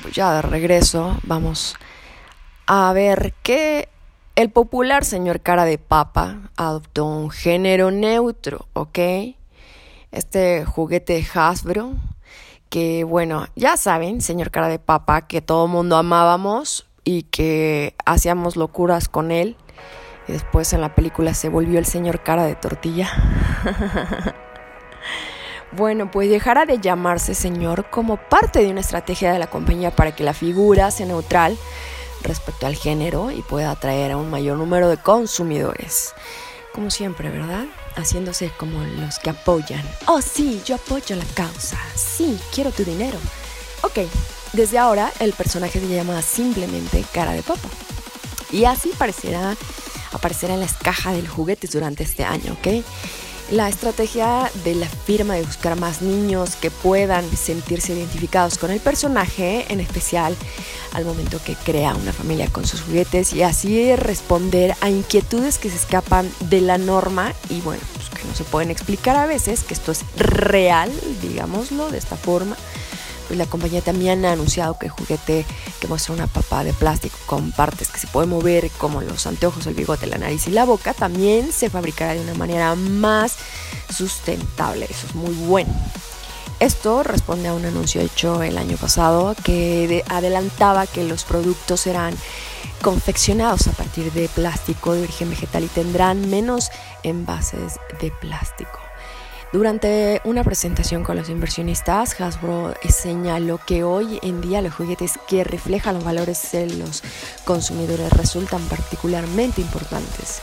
Pues 0.00 0.14
ya 0.14 0.32
de 0.34 0.42
regreso 0.42 1.18
vamos 1.22 1.76
a 2.66 2.92
ver 2.92 3.34
que 3.42 3.88
el 4.34 4.50
popular 4.50 5.04
señor 5.04 5.40
cara 5.40 5.64
de 5.64 5.78
papa 5.78 6.50
adoptó 6.56 7.06
un 7.06 7.30
género 7.30 7.90
neutro, 7.90 8.66
¿ok? 8.72 8.98
Este 10.12 10.64
juguete 10.64 11.26
Hasbro, 11.34 11.94
que 12.68 13.04
bueno, 13.04 13.46
ya 13.54 13.76
saben, 13.76 14.20
señor 14.20 14.50
cara 14.50 14.68
de 14.68 14.78
papa, 14.78 15.26
que 15.26 15.40
todo 15.40 15.66
mundo 15.68 15.96
amábamos 15.96 16.86
y 17.04 17.22
que 17.22 17.94
hacíamos 18.04 18.56
locuras 18.56 19.08
con 19.08 19.30
él. 19.30 19.56
Y 20.28 20.32
después 20.32 20.72
en 20.72 20.80
la 20.80 20.94
película 20.94 21.34
se 21.34 21.48
volvió 21.48 21.78
el 21.78 21.86
señor 21.86 22.22
cara 22.22 22.44
de 22.44 22.56
tortilla. 22.56 23.08
Bueno, 25.72 26.10
pues 26.10 26.30
dejará 26.30 26.64
de 26.64 26.78
llamarse 26.78 27.34
señor 27.34 27.90
como 27.90 28.16
parte 28.16 28.60
de 28.60 28.70
una 28.70 28.80
estrategia 28.80 29.32
de 29.32 29.38
la 29.38 29.48
compañía 29.48 29.90
para 29.90 30.14
que 30.14 30.24
la 30.24 30.32
figura 30.32 30.90
sea 30.90 31.06
neutral 31.06 31.58
respecto 32.22 32.66
al 32.66 32.76
género 32.76 33.30
y 33.30 33.42
pueda 33.42 33.70
atraer 33.70 34.12
a 34.12 34.16
un 34.16 34.30
mayor 34.30 34.56
número 34.58 34.88
de 34.88 34.96
consumidores. 34.96 36.14
Como 36.72 36.90
siempre, 36.90 37.30
¿verdad? 37.30 37.64
Haciéndose 37.96 38.50
como 38.58 38.82
los 38.84 39.18
que 39.18 39.30
apoyan. 39.30 39.82
Oh, 40.06 40.20
sí, 40.20 40.62
yo 40.64 40.76
apoyo 40.76 41.16
la 41.16 41.24
causa. 41.34 41.78
Sí, 41.94 42.38
quiero 42.54 42.70
tu 42.70 42.84
dinero. 42.84 43.18
Ok, 43.82 44.00
desde 44.52 44.78
ahora 44.78 45.12
el 45.20 45.32
personaje 45.32 45.80
se 45.80 45.88
llama 45.88 46.20
simplemente 46.22 47.04
cara 47.12 47.32
de 47.32 47.42
papa. 47.42 47.68
Y 48.50 48.64
así 48.64 48.90
parecerá, 48.96 49.56
aparecerá 50.12 50.54
en 50.54 50.60
las 50.60 50.74
cajas 50.74 51.14
de 51.14 51.22
los 51.22 51.32
juguetes 51.32 51.72
durante 51.72 52.04
este 52.04 52.24
año, 52.24 52.52
¿ok? 52.52 52.84
La 53.50 53.68
estrategia 53.68 54.50
de 54.64 54.74
la 54.74 54.88
firma 54.88 55.34
de 55.34 55.44
buscar 55.44 55.78
más 55.78 56.02
niños 56.02 56.56
que 56.56 56.72
puedan 56.72 57.24
sentirse 57.36 57.92
identificados 57.94 58.58
con 58.58 58.72
el 58.72 58.80
personaje, 58.80 59.66
en 59.68 59.78
especial 59.78 60.36
al 60.92 61.04
momento 61.04 61.38
que 61.44 61.54
crea 61.54 61.94
una 61.94 62.12
familia 62.12 62.48
con 62.48 62.66
sus 62.66 62.80
juguetes 62.80 63.32
y 63.32 63.42
así 63.42 63.94
responder 63.94 64.74
a 64.80 64.90
inquietudes 64.90 65.58
que 65.58 65.70
se 65.70 65.76
escapan 65.76 66.28
de 66.40 66.60
la 66.60 66.76
norma 66.76 67.32
y 67.48 67.60
bueno, 67.60 67.82
pues 67.94 68.10
que 68.10 68.26
no 68.26 68.34
se 68.34 68.42
pueden 68.42 68.72
explicar 68.72 69.14
a 69.14 69.26
veces, 69.26 69.62
que 69.62 69.74
esto 69.74 69.92
es 69.92 70.04
real, 70.16 70.90
digámoslo 71.22 71.88
de 71.90 71.98
esta 71.98 72.16
forma. 72.16 72.56
La 73.30 73.46
compañía 73.46 73.80
también 73.82 74.24
ha 74.24 74.32
anunciado 74.32 74.78
que 74.78 74.86
el 74.86 74.92
juguete 74.92 75.44
que 75.80 75.88
muestra 75.88 76.14
una 76.14 76.26
papa 76.26 76.62
de 76.64 76.72
plástico 76.72 77.16
con 77.26 77.52
partes 77.52 77.88
que 77.88 77.98
se 77.98 78.06
pueden 78.06 78.30
mover 78.30 78.70
como 78.78 79.00
los 79.02 79.26
anteojos, 79.26 79.66
el 79.66 79.74
bigote, 79.74 80.06
la 80.06 80.18
nariz 80.18 80.46
y 80.46 80.50
la 80.50 80.64
boca 80.64 80.94
también 80.94 81.52
se 81.52 81.68
fabricará 81.70 82.14
de 82.14 82.20
una 82.20 82.34
manera 82.34 82.74
más 82.74 83.36
sustentable. 83.94 84.86
Eso 84.88 85.06
es 85.08 85.14
muy 85.14 85.34
bueno. 85.34 85.72
Esto 86.60 87.02
responde 87.02 87.48
a 87.48 87.54
un 87.54 87.66
anuncio 87.66 88.00
hecho 88.00 88.42
el 88.42 88.56
año 88.56 88.76
pasado 88.78 89.34
que 89.44 89.86
de- 89.88 90.04
adelantaba 90.08 90.86
que 90.86 91.04
los 91.04 91.24
productos 91.24 91.80
serán 91.82 92.14
confeccionados 92.80 93.66
a 93.66 93.72
partir 93.72 94.12
de 94.12 94.28
plástico 94.28 94.94
de 94.94 95.02
origen 95.02 95.30
vegetal 95.30 95.64
y 95.64 95.68
tendrán 95.68 96.30
menos 96.30 96.70
envases 97.02 97.74
de 98.00 98.10
plástico. 98.10 98.78
Durante 99.56 100.20
una 100.24 100.44
presentación 100.44 101.02
con 101.02 101.16
los 101.16 101.30
inversionistas, 101.30 102.20
Hasbro 102.20 102.74
señaló 102.90 103.58
que 103.66 103.84
hoy 103.84 104.18
en 104.20 104.42
día 104.42 104.60
los 104.60 104.74
juguetes 104.74 105.12
que 105.26 105.44
reflejan 105.44 105.94
los 105.94 106.04
valores 106.04 106.52
de 106.52 106.66
los 106.66 107.02
consumidores 107.46 108.12
resultan 108.12 108.60
particularmente 108.68 109.62
importantes. 109.62 110.42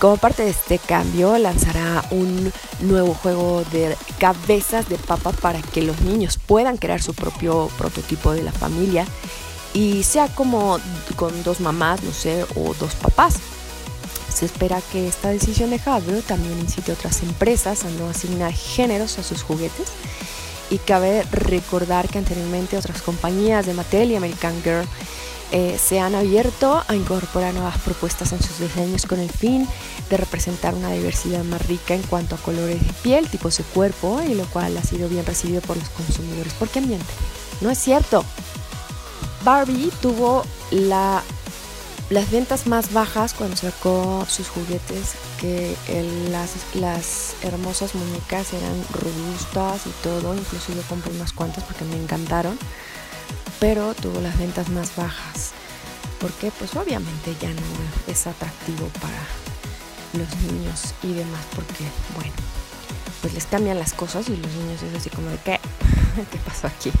Como 0.00 0.16
parte 0.16 0.44
de 0.44 0.52
este 0.52 0.78
cambio, 0.78 1.36
lanzará 1.36 2.02
un 2.10 2.50
nuevo 2.80 3.12
juego 3.12 3.62
de 3.72 3.94
cabezas 4.18 4.88
de 4.88 4.96
papa 4.96 5.32
para 5.32 5.60
que 5.60 5.82
los 5.82 6.00
niños 6.00 6.38
puedan 6.38 6.78
crear 6.78 7.02
su 7.02 7.12
propio 7.12 7.68
prototipo 7.76 8.32
de 8.32 8.42
la 8.42 8.52
familia 8.52 9.04
y 9.74 10.02
sea 10.02 10.28
como 10.28 10.78
con 11.16 11.42
dos 11.42 11.60
mamás, 11.60 12.02
no 12.02 12.10
sé, 12.10 12.46
o 12.54 12.72
dos 12.80 12.94
papás. 12.94 13.34
Se 14.36 14.44
espera 14.44 14.82
que 14.92 15.08
esta 15.08 15.30
decisión 15.30 15.70
de 15.70 15.80
Hasbro 15.82 16.20
también 16.20 16.58
incite 16.58 16.90
a 16.90 16.94
otras 16.94 17.22
empresas 17.22 17.86
a 17.86 17.90
no 17.92 18.10
asignar 18.10 18.52
géneros 18.52 19.18
a 19.18 19.22
sus 19.22 19.42
juguetes. 19.42 19.88
Y 20.68 20.76
cabe 20.76 21.22
recordar 21.32 22.06
que 22.10 22.18
anteriormente 22.18 22.76
otras 22.76 23.00
compañías 23.00 23.64
de 23.64 23.72
Mattel 23.72 24.10
y 24.10 24.16
American 24.16 24.62
Girl 24.62 24.86
eh, 25.52 25.78
se 25.82 26.00
han 26.00 26.14
abierto 26.14 26.84
a 26.86 26.94
incorporar 26.94 27.54
nuevas 27.54 27.78
propuestas 27.78 28.30
en 28.32 28.42
sus 28.42 28.58
diseños 28.58 29.06
con 29.06 29.20
el 29.20 29.30
fin 29.30 29.66
de 30.10 30.18
representar 30.18 30.74
una 30.74 30.92
diversidad 30.92 31.42
más 31.42 31.66
rica 31.66 31.94
en 31.94 32.02
cuanto 32.02 32.34
a 32.34 32.38
colores 32.38 32.86
de 32.86 32.92
piel, 33.02 33.30
tipos 33.30 33.56
de 33.56 33.64
cuerpo, 33.64 34.20
y 34.20 34.34
lo 34.34 34.44
cual 34.50 34.76
ha 34.76 34.82
sido 34.82 35.08
bien 35.08 35.24
recibido 35.24 35.62
por 35.62 35.78
los 35.78 35.88
consumidores. 35.88 36.52
¿Por 36.52 36.68
qué 36.68 36.82
miente? 36.82 37.06
No 37.62 37.70
es 37.70 37.78
cierto. 37.78 38.22
Barbie 39.44 39.90
tuvo 40.02 40.44
la 40.72 41.22
las 42.10 42.30
ventas 42.30 42.66
más 42.66 42.92
bajas 42.92 43.34
cuando 43.34 43.56
sacó 43.56 44.24
sus 44.28 44.48
juguetes, 44.48 45.14
que 45.40 45.74
las, 46.30 46.52
las 46.74 47.34
hermosas 47.42 47.94
muñecas 47.94 48.52
eran 48.52 48.84
robustas 48.92 49.86
y 49.86 49.90
todo, 50.02 50.34
incluso 50.34 50.72
yo 50.72 50.82
compré 50.82 51.12
unas 51.12 51.32
cuantas 51.32 51.64
porque 51.64 51.84
me 51.84 51.96
encantaron, 51.96 52.58
pero 53.58 53.94
tuvo 53.94 54.20
las 54.20 54.38
ventas 54.38 54.68
más 54.68 54.94
bajas, 54.94 55.52
porque 56.20 56.52
pues 56.52 56.76
obviamente 56.76 57.34
ya 57.40 57.50
no 57.50 57.62
es 58.06 58.26
atractivo 58.26 58.88
para 59.00 59.26
los 60.12 60.52
niños 60.52 60.94
y 61.02 61.12
demás, 61.12 61.44
porque 61.56 61.84
bueno, 62.14 62.32
pues 63.20 63.34
les 63.34 63.46
cambian 63.46 63.78
las 63.80 63.92
cosas 63.92 64.28
y 64.28 64.36
los 64.36 64.52
niños 64.52 64.82
es 64.82 64.94
así 64.94 65.10
como 65.10 65.28
de 65.30 65.38
¿qué? 65.38 65.58
¿Qué 66.30 66.38
pasó 66.38 66.68
aquí? 66.68 66.92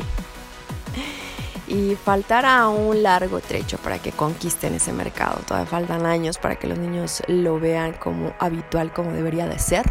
Y 1.68 1.96
faltará 1.96 2.68
un 2.68 3.02
largo 3.02 3.40
trecho 3.40 3.78
para 3.78 3.98
que 3.98 4.12
conquisten 4.12 4.74
ese 4.74 4.92
mercado. 4.92 5.40
Todavía 5.46 5.70
faltan 5.70 6.06
años 6.06 6.38
para 6.38 6.56
que 6.56 6.66
los 6.66 6.78
niños 6.78 7.22
lo 7.28 7.58
vean 7.58 7.94
como 7.94 8.34
habitual, 8.38 8.92
como 8.92 9.12
debería 9.12 9.46
de 9.46 9.58
ser, 9.58 9.84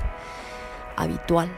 habitual. 0.96 1.52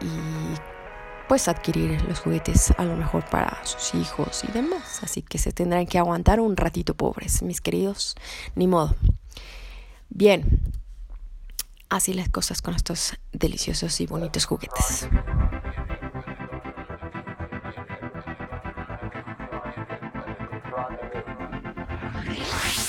Y 0.00 1.28
pues 1.28 1.48
adquirir 1.48 2.02
los 2.02 2.20
juguetes 2.20 2.72
a 2.78 2.84
lo 2.84 2.96
mejor 2.96 3.24
para 3.26 3.64
sus 3.64 3.94
hijos 3.94 4.44
y 4.48 4.52
demás. 4.52 5.02
Así 5.02 5.22
que 5.22 5.38
se 5.38 5.52
tendrán 5.52 5.86
que 5.86 5.98
aguantar 5.98 6.40
un 6.40 6.56
ratito 6.56 6.94
pobres, 6.94 7.42
mis 7.42 7.60
queridos. 7.60 8.16
Ni 8.54 8.66
modo. 8.66 8.96
Bien. 10.08 10.62
Así 11.90 12.12
las 12.12 12.28
cosas 12.28 12.60
con 12.60 12.74
estos 12.74 13.14
deliciosos 13.32 14.00
y 14.00 14.06
bonitos 14.06 14.44
juguetes. 14.44 15.08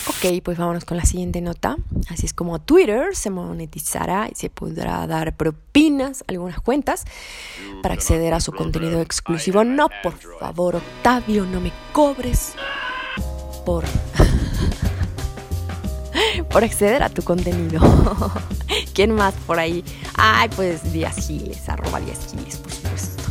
Ok, 0.08 0.41
pues 0.43 0.58
vámonos 0.58 0.84
con 0.84 0.97
la 0.97 1.06
siguiente 1.06 1.39
nota. 1.39 1.78
Así 2.10 2.25
es 2.25 2.34
como 2.34 2.60
Twitter 2.60 3.15
se 3.15 3.30
monetizará 3.30 4.28
y 4.30 4.36
se 4.36 4.49
podrá 4.49 5.08
dar 5.08 5.36
propinas 5.38 6.25
algunas 6.28 6.60
cuentas 6.60 7.06
para 7.82 7.93
acceder 7.93 8.34
a 8.34 8.41
su 8.41 8.52
contenido 8.52 8.99
exclusivo. 8.99 9.63
No, 9.63 9.88
por 10.04 10.13
favor, 10.39 10.75
Octavio, 10.75 11.45
no 11.45 11.62
me 11.62 11.71
cobres 11.93 12.54
por, 13.65 13.86
por 16.49 16.65
acceder 16.65 17.02
a 17.02 17.10
tu 17.10 17.21
contenido. 17.21 17.80
¿Quién 18.93 19.13
más 19.13 19.34
por 19.47 19.58
ahí? 19.58 19.86
Ay, 20.15 20.49
pues 20.54 20.91
Díaz 20.91 21.15
Giles, 21.28 21.69
arroba 21.69 22.02
Díaz 22.02 22.28
Giles, 22.30 22.58
por 22.58 22.73
supuesto. 22.73 23.23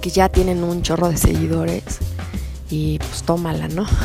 Que 0.00 0.10
ya 0.10 0.28
tienen 0.28 0.64
un 0.64 0.82
chorro 0.82 1.08
de 1.10 1.16
seguidores. 1.16 2.00
Y 2.72 2.98
pues 2.98 3.22
tómala, 3.22 3.68
¿no? 3.68 3.86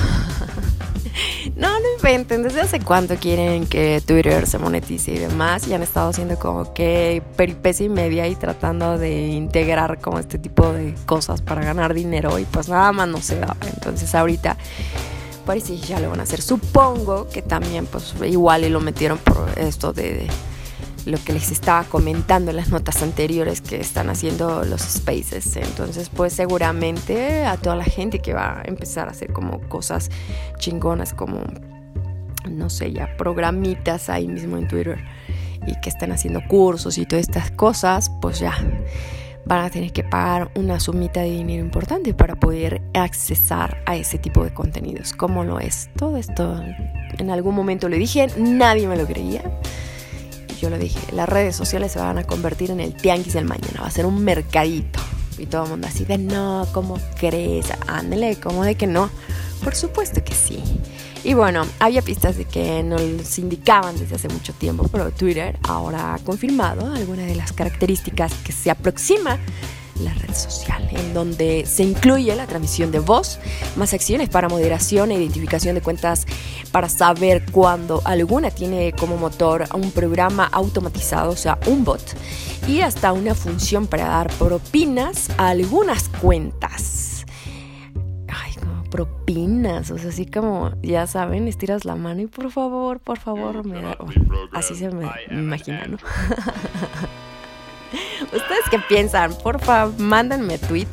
No, 1.56 1.70
no 1.80 1.86
inventen. 1.96 2.44
¿Desde 2.44 2.62
hace 2.62 2.80
cuánto 2.80 3.16
quieren 3.16 3.66
que 3.66 4.02
Twitter 4.06 4.46
se 4.46 4.60
monetice 4.60 5.14
y 5.14 5.18
demás? 5.18 5.68
Y 5.68 5.74
han 5.74 5.82
estado 5.82 6.10
haciendo 6.10 6.38
como 6.38 6.74
que 6.74 7.24
peripecia 7.36 7.86
y 7.86 7.90
media 7.90 8.28
y 8.28 8.36
tratando 8.36 9.00
de 9.00 9.28
integrar 9.30 10.00
como 10.00 10.20
este 10.20 10.38
tipo 10.38 10.72
de 10.72 10.94
cosas 11.08 11.42
para 11.42 11.64
ganar 11.64 11.96
dinero. 11.96 12.38
Y 12.38 12.44
pues 12.46 12.70
nada 12.70 12.92
más 12.92 13.08
no 13.08 13.20
se 13.20 13.40
da. 13.40 13.56
Entonces 13.74 14.14
ahorita 14.14 14.58
parece 15.46 15.74
que 15.74 15.88
ya 15.88 16.00
lo 16.00 16.12
van 16.12 16.20
a 16.20 16.24
hacer. 16.24 16.42
Supongo 16.42 17.28
que 17.30 17.42
también 17.42 17.88
pues 17.88 18.14
igual 18.28 18.66
y 18.66 18.70
lo 18.70 18.80
metieron 18.80 19.18
por 19.18 19.50
esto 19.58 19.94
de 19.94 20.28
lo 21.08 21.18
que 21.24 21.32
les 21.32 21.52
estaba 21.52 21.86
comentando 21.86 22.52
en 22.52 22.58
las 22.58 22.70
notas 22.70 23.02
anteriores 23.02 23.62
que 23.62 23.80
están 23.80 24.10
haciendo 24.10 24.64
los 24.66 24.82
spaces. 24.82 25.56
Entonces, 25.56 26.10
pues 26.10 26.34
seguramente 26.34 27.46
a 27.46 27.56
toda 27.56 27.78
la 27.78 27.86
gente 27.86 28.20
que 28.20 28.34
va 28.34 28.60
a 28.60 28.64
empezar 28.66 29.08
a 29.08 29.12
hacer 29.12 29.32
como 29.32 29.62
cosas 29.70 30.10
chingonas, 30.58 31.14
como, 31.14 31.42
no 32.50 32.70
sé, 32.70 32.92
ya 32.92 33.16
programitas 33.18 34.10
ahí 34.10 34.28
mismo 34.28 34.58
en 34.58 34.68
Twitter 34.68 35.00
y 35.66 35.80
que 35.80 35.90
están 35.90 36.12
haciendo 36.12 36.42
cursos 36.48 36.98
y 36.98 37.06
todas 37.06 37.28
estas 37.28 37.52
cosas, 37.52 38.12
pues 38.22 38.40
ya 38.40 38.54
van 39.46 39.64
a 39.64 39.70
tener 39.70 39.94
que 39.94 40.04
pagar 40.04 40.52
una 40.56 40.78
sumita 40.78 41.22
de 41.22 41.32
dinero 41.32 41.64
importante 41.64 42.14
para 42.14 42.36
poder 42.36 42.82
accesar 42.94 43.82
a 43.86 43.96
ese 43.96 44.18
tipo 44.18 44.44
de 44.44 44.54
contenidos. 44.54 45.14
¿Cómo 45.14 45.46
lo 45.46 45.62
es? 45.62 45.90
Todo 45.96 46.18
esto 46.18 46.62
en 47.18 47.30
algún 47.30 47.56
momento 47.56 47.88
lo 47.88 47.96
dije, 47.96 48.28
nadie 48.38 48.90
me 48.90 48.98
lo 48.98 49.06
creía 49.06 49.42
yo 50.60 50.70
lo 50.70 50.78
dije, 50.78 51.00
las 51.14 51.30
redes 51.30 51.56
sociales 51.56 51.92
se 51.92 52.00
van 52.00 52.18
a 52.18 52.24
convertir 52.24 52.72
en 52.72 52.80
el 52.80 52.94
tianguis 52.94 53.34
del 53.34 53.46
mañana, 53.46 53.82
va 53.82 53.88
a 53.88 53.92
ser 53.92 54.06
un 54.06 54.24
mercadito. 54.24 55.00
Y 55.38 55.46
todo 55.46 55.66
el 55.66 55.70
mundo 55.70 55.88
así 55.88 56.04
de, 56.04 56.18
no, 56.18 56.68
¿cómo 56.74 57.00
crees? 57.20 57.68
Ándale, 57.88 58.38
¿cómo 58.38 58.64
de 58.64 58.76
que 58.76 58.88
no? 58.88 59.10
Por 59.64 59.76
supuesto 59.76 60.24
que 60.24 60.34
sí. 60.34 60.64
Y 61.24 61.34
bueno, 61.34 61.66
había 61.80 62.02
pistas 62.02 62.38
de 62.38 62.46
que 62.46 62.84
nos 62.84 63.38
indicaban 63.38 63.98
desde 64.00 64.16
hace 64.16 64.30
mucho 64.30 64.54
tiempo, 64.54 64.88
pero 64.92 65.12
Twitter 65.12 65.58
ahora 65.64 66.14
ha 66.14 66.20
confirmado 66.20 66.94
algunas 66.94 67.28
de 67.28 67.36
las 67.36 67.52
características 67.52 68.34
que 68.44 68.52
se 68.52 68.72
aproxima 68.72 69.38
la 70.02 70.14
red 70.14 70.34
social, 70.34 70.88
en 70.92 71.14
donde 71.14 71.66
se 71.66 71.84
incluye 71.84 72.36
la 72.36 72.48
transmisión 72.48 72.92
de 72.92 73.00
voz, 73.00 73.40
más 73.76 73.94
acciones 73.94 74.30
para 74.30 74.50
moderación 74.50 75.12
e 75.12 75.16
identificación 75.16 75.76
de 75.76 75.82
cuentas 75.82 76.26
para 76.72 76.90
saber 76.90 77.44
cuando 77.52 78.02
alguna 78.06 78.52
tiene 78.52 78.94
como 78.94 79.18
motor 79.18 79.66
un 79.74 79.92
programa 79.92 80.46
automatizado, 80.52 81.32
o 81.32 81.36
sea, 81.36 81.58
un 81.68 81.84
bot, 81.84 82.02
y 82.68 82.82
hasta 82.82 83.14
una 83.14 83.36
función 83.36 83.88
para 83.88 84.06
dar 84.06 84.32
propinas 84.34 85.30
a 85.38 85.50
algunas 85.50 86.10
cuentas. 86.10 87.26
Ay, 88.28 88.54
como 88.60 88.84
propinas, 88.90 89.92
o 89.92 89.98
sea, 89.98 90.10
así 90.10 90.26
como, 90.26 90.72
ya 90.82 91.08
saben, 91.08 91.48
estiras 91.48 91.86
la 91.86 91.96
mano 91.96 92.22
y 92.22 92.28
por 92.28 92.52
favor, 92.52 93.00
por 93.00 93.20
favor, 93.20 93.66
me 93.66 93.82
da... 93.82 93.98
así 94.52 94.76
se 94.76 94.90
me, 94.90 95.10
me 95.30 95.40
imagina, 95.40 95.86
¿no? 95.86 95.98
¿Ustedes 98.38 98.66
qué 98.70 98.78
piensan? 98.78 99.34
Por 99.34 99.60
favor, 99.60 99.98
mándenme 100.00 100.60
tweet 100.60 100.88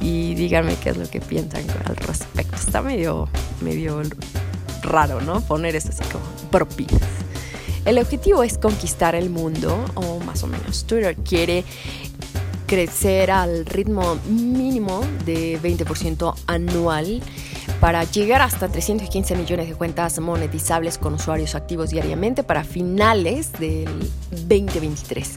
y 0.00 0.34
díganme 0.34 0.76
qué 0.76 0.90
es 0.90 0.98
lo 0.98 1.08
que 1.08 1.20
piensan 1.20 1.64
al 1.86 1.96
respecto. 1.96 2.54
Está 2.54 2.82
medio, 2.82 3.28
medio 3.62 4.02
raro, 4.82 5.22
¿no? 5.22 5.40
Poner 5.40 5.74
esto 5.74 5.90
así 5.92 6.04
como 6.12 6.24
propinas. 6.50 7.00
El 7.86 7.98
objetivo 7.98 8.42
es 8.42 8.58
conquistar 8.58 9.14
el 9.14 9.30
mundo, 9.30 9.82
o 9.94 10.20
más 10.20 10.42
o 10.42 10.48
menos. 10.48 10.84
Twitter 10.84 11.16
quiere 11.16 11.64
crecer 12.66 13.30
al 13.30 13.64
ritmo 13.64 14.18
mínimo 14.28 15.00
de 15.24 15.58
20% 15.60 16.34
anual 16.46 17.22
para 17.80 18.04
llegar 18.04 18.42
hasta 18.42 18.68
315 18.68 19.34
millones 19.34 19.68
de 19.68 19.74
cuentas 19.74 20.18
monetizables 20.18 20.98
con 20.98 21.14
usuarios 21.14 21.54
activos 21.54 21.90
diariamente 21.90 22.42
para 22.42 22.64
finales 22.64 23.52
del 23.52 24.10
2023. 24.30 25.36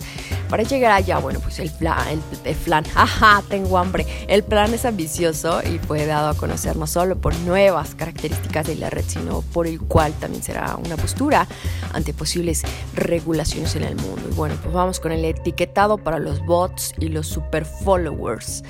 Para 0.50 0.64
llegar 0.64 0.92
allá, 0.92 1.20
bueno, 1.20 1.40
pues 1.40 1.60
el 1.60 1.70
plan, 1.70 2.00
el, 2.44 2.56
plan, 2.56 2.84
jaja, 2.94 3.44
tengo 3.48 3.78
hambre. 3.78 4.06
El 4.28 4.44
plan 4.44 4.74
es 4.74 4.84
ambicioso 4.84 5.62
y 5.62 5.78
fue 5.78 6.06
dado 6.08 6.30
a 6.30 6.34
conocer 6.34 6.76
no 6.76 6.88
solo 6.88 7.18
por 7.18 7.36
nuevas 7.40 7.94
características 7.94 8.66
de 8.66 8.76
la 8.76 8.90
red, 8.90 9.06
sino 9.08 9.42
por 9.42 9.68
el 9.68 9.80
cual 9.80 10.12
también 10.14 10.42
será 10.42 10.76
una 10.76 10.98
postura 10.98 11.48
ante 11.94 12.14
posibles 12.14 12.64
regulaciones 12.96 13.76
en 13.76 13.84
el 13.84 13.96
mundo. 13.96 14.24
Y 14.32 14.34
bueno, 14.34 14.56
pues 14.62 14.74
vamos 14.74 15.00
con 15.00 15.12
el 15.12 15.24
etiquetado 15.24 16.00
para 16.00 16.18
los 16.18 16.44
bots 16.46 16.94
y 17.00 17.10
los 17.10 17.28
super 17.28 17.64
followers. 17.66 18.64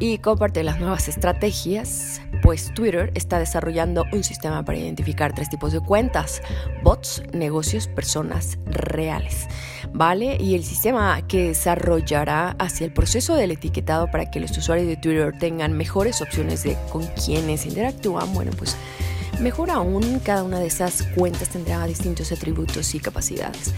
Y 0.00 0.18
comparte 0.18 0.62
las 0.62 0.78
nuevas 0.78 1.08
estrategias, 1.08 2.20
pues 2.42 2.72
Twitter 2.72 3.10
está 3.14 3.40
desarrollando 3.40 4.04
un 4.12 4.22
sistema 4.22 4.64
para 4.64 4.78
identificar 4.78 5.34
tres 5.34 5.50
tipos 5.50 5.72
de 5.72 5.80
cuentas, 5.80 6.40
bots, 6.84 7.24
negocios, 7.32 7.88
personas 7.88 8.58
reales. 8.66 9.48
¿Vale? 9.92 10.36
Y 10.38 10.54
el 10.54 10.64
sistema 10.64 11.07
que 11.26 11.48
desarrollará 11.48 12.56
hacia 12.58 12.84
el 12.84 12.92
proceso 12.92 13.34
del 13.34 13.52
etiquetado 13.52 14.10
para 14.10 14.30
que 14.30 14.40
los 14.40 14.56
usuarios 14.56 14.88
de 14.88 14.96
Twitter 14.96 15.34
tengan 15.38 15.72
mejores 15.72 16.20
opciones 16.20 16.62
de 16.62 16.76
con 16.90 17.06
quienes 17.06 17.66
interactúan, 17.66 18.32
bueno, 18.34 18.52
pues 18.56 18.76
Mejor 19.40 19.70
aún, 19.70 20.18
cada 20.18 20.42
una 20.42 20.58
de 20.58 20.66
esas 20.66 21.04
cuentas 21.14 21.48
tendrá 21.50 21.86
distintos 21.86 22.32
atributos 22.32 22.92
y 22.96 22.98
capacidades. 22.98 23.72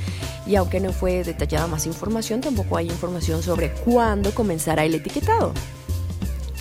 Y 0.47 0.57
aunque 0.57 0.81
no 0.81 0.91
fue 0.91 1.23
detallada 1.23 1.67
más 1.67 1.87
información, 1.87 2.41
tampoco 2.41 2.79
hay 2.79 2.87
información 2.87 3.43
sobre 3.43 3.71
cuándo 3.71 4.35
comenzará 4.35 4.87
el 4.87 4.95
etiquetado 4.95 5.53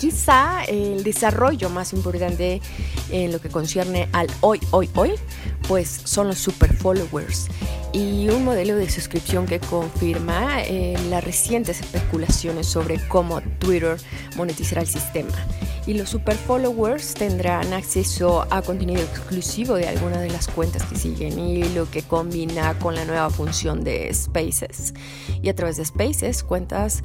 quizá 0.00 0.64
el 0.64 1.04
desarrollo 1.04 1.68
más 1.68 1.92
importante 1.92 2.62
en 3.10 3.32
lo 3.32 3.40
que 3.40 3.50
concierne 3.50 4.08
al 4.12 4.28
hoy, 4.40 4.58
hoy, 4.70 4.88
hoy, 4.94 5.12
pues 5.68 6.00
son 6.04 6.28
los 6.28 6.38
super 6.38 6.74
followers 6.74 7.48
y 7.92 8.28
un 8.28 8.44
modelo 8.44 8.76
de 8.76 8.88
suscripción 8.88 9.46
que 9.46 9.60
confirma 9.60 10.62
eh, 10.62 10.96
las 11.10 11.22
recientes 11.22 11.80
especulaciones 11.80 12.66
sobre 12.66 12.98
cómo 13.08 13.42
Twitter 13.58 13.98
monetizará 14.36 14.80
el 14.80 14.86
sistema. 14.86 15.34
Y 15.86 15.94
los 15.94 16.08
super 16.08 16.36
followers 16.36 17.14
tendrán 17.14 17.72
acceso 17.72 18.46
a 18.50 18.62
contenido 18.62 19.02
exclusivo 19.02 19.74
de 19.74 19.88
algunas 19.88 20.20
de 20.20 20.30
las 20.30 20.46
cuentas 20.48 20.84
que 20.84 20.96
siguen 20.96 21.38
y 21.38 21.64
lo 21.74 21.90
que 21.90 22.02
combina 22.02 22.78
con 22.78 22.94
la 22.94 23.04
nueva 23.04 23.28
función 23.28 23.82
de 23.82 24.12
Spaces. 24.14 24.94
Y 25.42 25.48
a 25.48 25.54
través 25.54 25.76
de 25.76 25.84
Spaces, 25.84 26.42
cuentas 26.42 27.02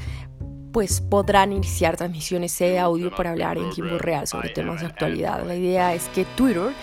pues 0.75 0.99
podrán 0.99 1.53
iniciar 1.53 1.95
transmisiones 1.95 2.59
de 2.59 2.77
audio 2.79 3.09
para 3.15 3.31
hablar 3.31 3.57
en 3.57 3.69
tiempo 3.69 3.97
real 3.97 4.27
sobre 4.27 4.49
temas 4.49 4.81
de 4.81 4.87
actualidad. 4.87 5.41
La 5.45 5.55
idea 5.55 5.93
es 5.93 6.09
que 6.09 6.25
Twitter 6.25 6.73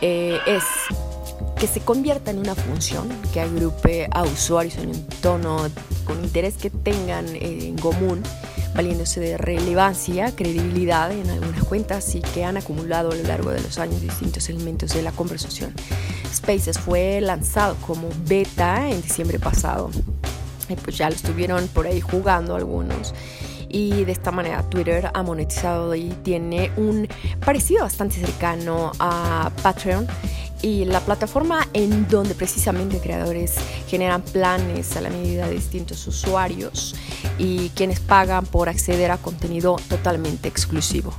eh, 0.00 0.38
es 0.46 0.62
que 1.58 1.66
se 1.66 1.80
convierta 1.80 2.30
en 2.30 2.38
una 2.38 2.54
función 2.54 3.08
que 3.32 3.40
agrupe 3.40 4.06
a 4.12 4.22
usuarios 4.22 4.76
en 4.76 4.90
un 4.90 5.06
tono 5.20 5.68
con 6.04 6.22
interés 6.22 6.54
que 6.54 6.70
tengan 6.70 7.26
eh, 7.34 7.66
en 7.66 7.76
común, 7.78 8.22
valiéndose 8.76 9.18
de 9.18 9.36
relevancia, 9.36 10.30
credibilidad 10.36 11.10
en 11.10 11.28
algunas 11.28 11.64
cuentas 11.64 12.14
y 12.14 12.20
que 12.20 12.44
han 12.44 12.58
acumulado 12.58 13.10
a 13.10 13.16
lo 13.16 13.24
largo 13.24 13.50
de 13.50 13.60
los 13.60 13.76
años 13.80 14.00
distintos 14.02 14.48
elementos 14.50 14.94
de 14.94 15.02
la 15.02 15.10
conversación. 15.10 15.74
Spaces 16.32 16.78
fue 16.78 17.20
lanzado 17.20 17.74
como 17.88 18.08
beta 18.24 18.88
en 18.88 19.02
diciembre 19.02 19.40
pasado 19.40 19.90
pues 20.76 20.98
ya 20.98 21.08
lo 21.08 21.16
estuvieron 21.16 21.68
por 21.68 21.86
ahí 21.86 22.00
jugando 22.00 22.56
algunos. 22.56 23.14
Y 23.68 24.04
de 24.04 24.12
esta 24.12 24.30
manera 24.30 24.62
Twitter 24.68 25.10
ha 25.12 25.22
monetizado 25.22 25.94
y 25.94 26.10
tiene 26.22 26.70
un 26.76 27.08
parecido 27.44 27.84
bastante 27.84 28.16
cercano 28.16 28.92
a 28.98 29.50
Patreon 29.62 30.06
y 30.62 30.84
la 30.84 31.00
plataforma 31.00 31.68
en 31.72 32.08
donde 32.08 32.34
precisamente 32.34 33.00
creadores 33.00 33.56
generan 33.88 34.22
planes 34.22 34.96
a 34.96 35.00
la 35.00 35.10
medida 35.10 35.48
de 35.48 35.54
distintos 35.54 36.06
usuarios 36.06 36.94
y 37.38 37.70
quienes 37.70 38.00
pagan 38.00 38.46
por 38.46 38.68
acceder 38.68 39.10
a 39.10 39.18
contenido 39.18 39.76
totalmente 39.88 40.48
exclusivo. 40.48 41.12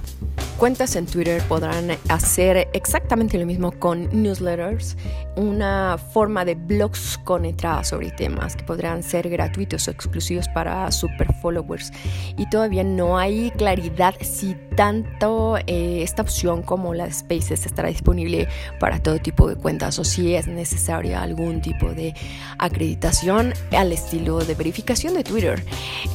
Cuentas 0.58 0.96
en 0.96 1.08
Twitter 1.08 1.41
podrán 1.50 1.91
hacer 2.08 2.70
exactamente 2.74 3.38
lo 3.38 3.46
mismo 3.46 3.72
con 3.72 4.08
newsletters, 4.14 4.96
una 5.36 5.98
forma 5.98 6.46
de 6.46 6.56
blogs 6.56 7.20
con 7.24 7.44
entradas 7.44 7.89
sobre 7.89 8.12
temas 8.12 8.56
que 8.56 8.64
podrán 8.64 9.04
ser 9.04 9.30
gratuitos 9.30 9.88
o 9.88 9.91
exclusivos 9.91 10.48
para 10.50 10.89
super 10.91 11.34
followers. 11.41 11.91
Y 12.38 12.48
todavía 12.50 12.84
no 12.84 13.18
hay 13.18 13.52
claridad 13.58 14.16
si 14.22 14.56
tanto 14.76 15.57
eh, 15.57 16.03
esta 16.03 16.21
opción 16.21 16.61
como 16.61 16.93
la 16.93 17.11
Spaces 17.11 17.65
estará 17.65 17.89
disponible 17.89 18.47
para 18.80 18.99
todo 18.99 19.19
tipo 19.19 19.47
de 19.47 19.55
cuentas 19.55 19.99
o 19.99 20.03
si 20.03 20.36
es 20.36 20.47
necesaria 20.47 21.21
algún 21.21 21.61
tipo 21.61 21.93
de 21.93 22.13
acreditación 22.57 23.53
al 23.71 23.91
estilo 23.91 24.39
de 24.39 24.55
verificación 24.55 25.13
de 25.13 25.24
Twitter. 25.24 25.63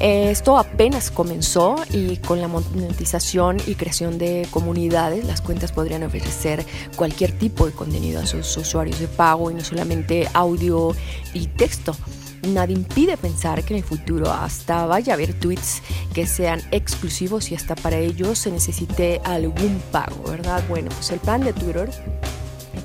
Esto 0.00 0.58
apenas 0.58 1.10
comenzó 1.10 1.76
y 1.90 2.16
con 2.18 2.40
la 2.40 2.48
monetización 2.48 3.58
y 3.66 3.74
creación 3.74 4.18
de 4.18 4.46
comunidades 4.50 5.24
las 5.24 5.40
cuentas 5.40 5.72
podrían 5.72 6.02
ofrecer 6.02 6.64
cualquier 6.96 7.32
tipo 7.32 7.66
de 7.66 7.72
contenido 7.72 8.20
a 8.20 8.26
sus 8.26 8.56
usuarios 8.56 8.98
de 8.98 9.08
pago 9.08 9.50
y 9.50 9.54
no 9.54 9.64
solamente 9.64 10.28
audio 10.34 10.94
y 11.34 11.46
texto. 11.46 11.94
Nadie 12.42 12.76
impide 12.76 13.16
pensar 13.16 13.64
que 13.64 13.74
en 13.74 13.78
el 13.78 13.84
futuro 13.84 14.30
hasta 14.32 14.86
vaya 14.86 15.12
a 15.12 15.16
haber 15.16 15.34
tweets 15.34 15.82
que 16.14 16.26
sean 16.26 16.60
exclusivos 16.70 17.50
y 17.50 17.54
hasta 17.54 17.74
para 17.74 17.98
ellos 17.98 18.38
se 18.38 18.50
necesite 18.50 19.20
algún 19.24 19.80
pago, 19.90 20.22
¿verdad? 20.24 20.62
Bueno, 20.68 20.88
pues 20.90 21.10
el 21.10 21.18
plan 21.18 21.42
de 21.42 21.52
Twitter 21.52 21.90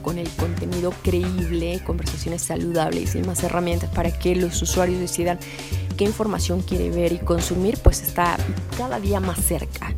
con 0.01 0.17
el 0.17 0.29
contenido 0.31 0.93
creíble, 1.01 1.81
conversaciones 1.85 2.41
saludables 2.41 3.15
y 3.15 3.19
más 3.19 3.43
herramientas 3.43 3.89
para 3.91 4.11
que 4.11 4.35
los 4.35 4.61
usuarios 4.61 4.99
decidan 4.99 5.39
qué 5.97 6.03
información 6.03 6.61
quiere 6.61 6.89
ver 6.89 7.13
y 7.13 7.19
consumir, 7.19 7.77
pues 7.77 8.01
está 8.01 8.37
cada 8.77 8.99
día 8.99 9.19
más 9.19 9.39
cerca 9.39 9.95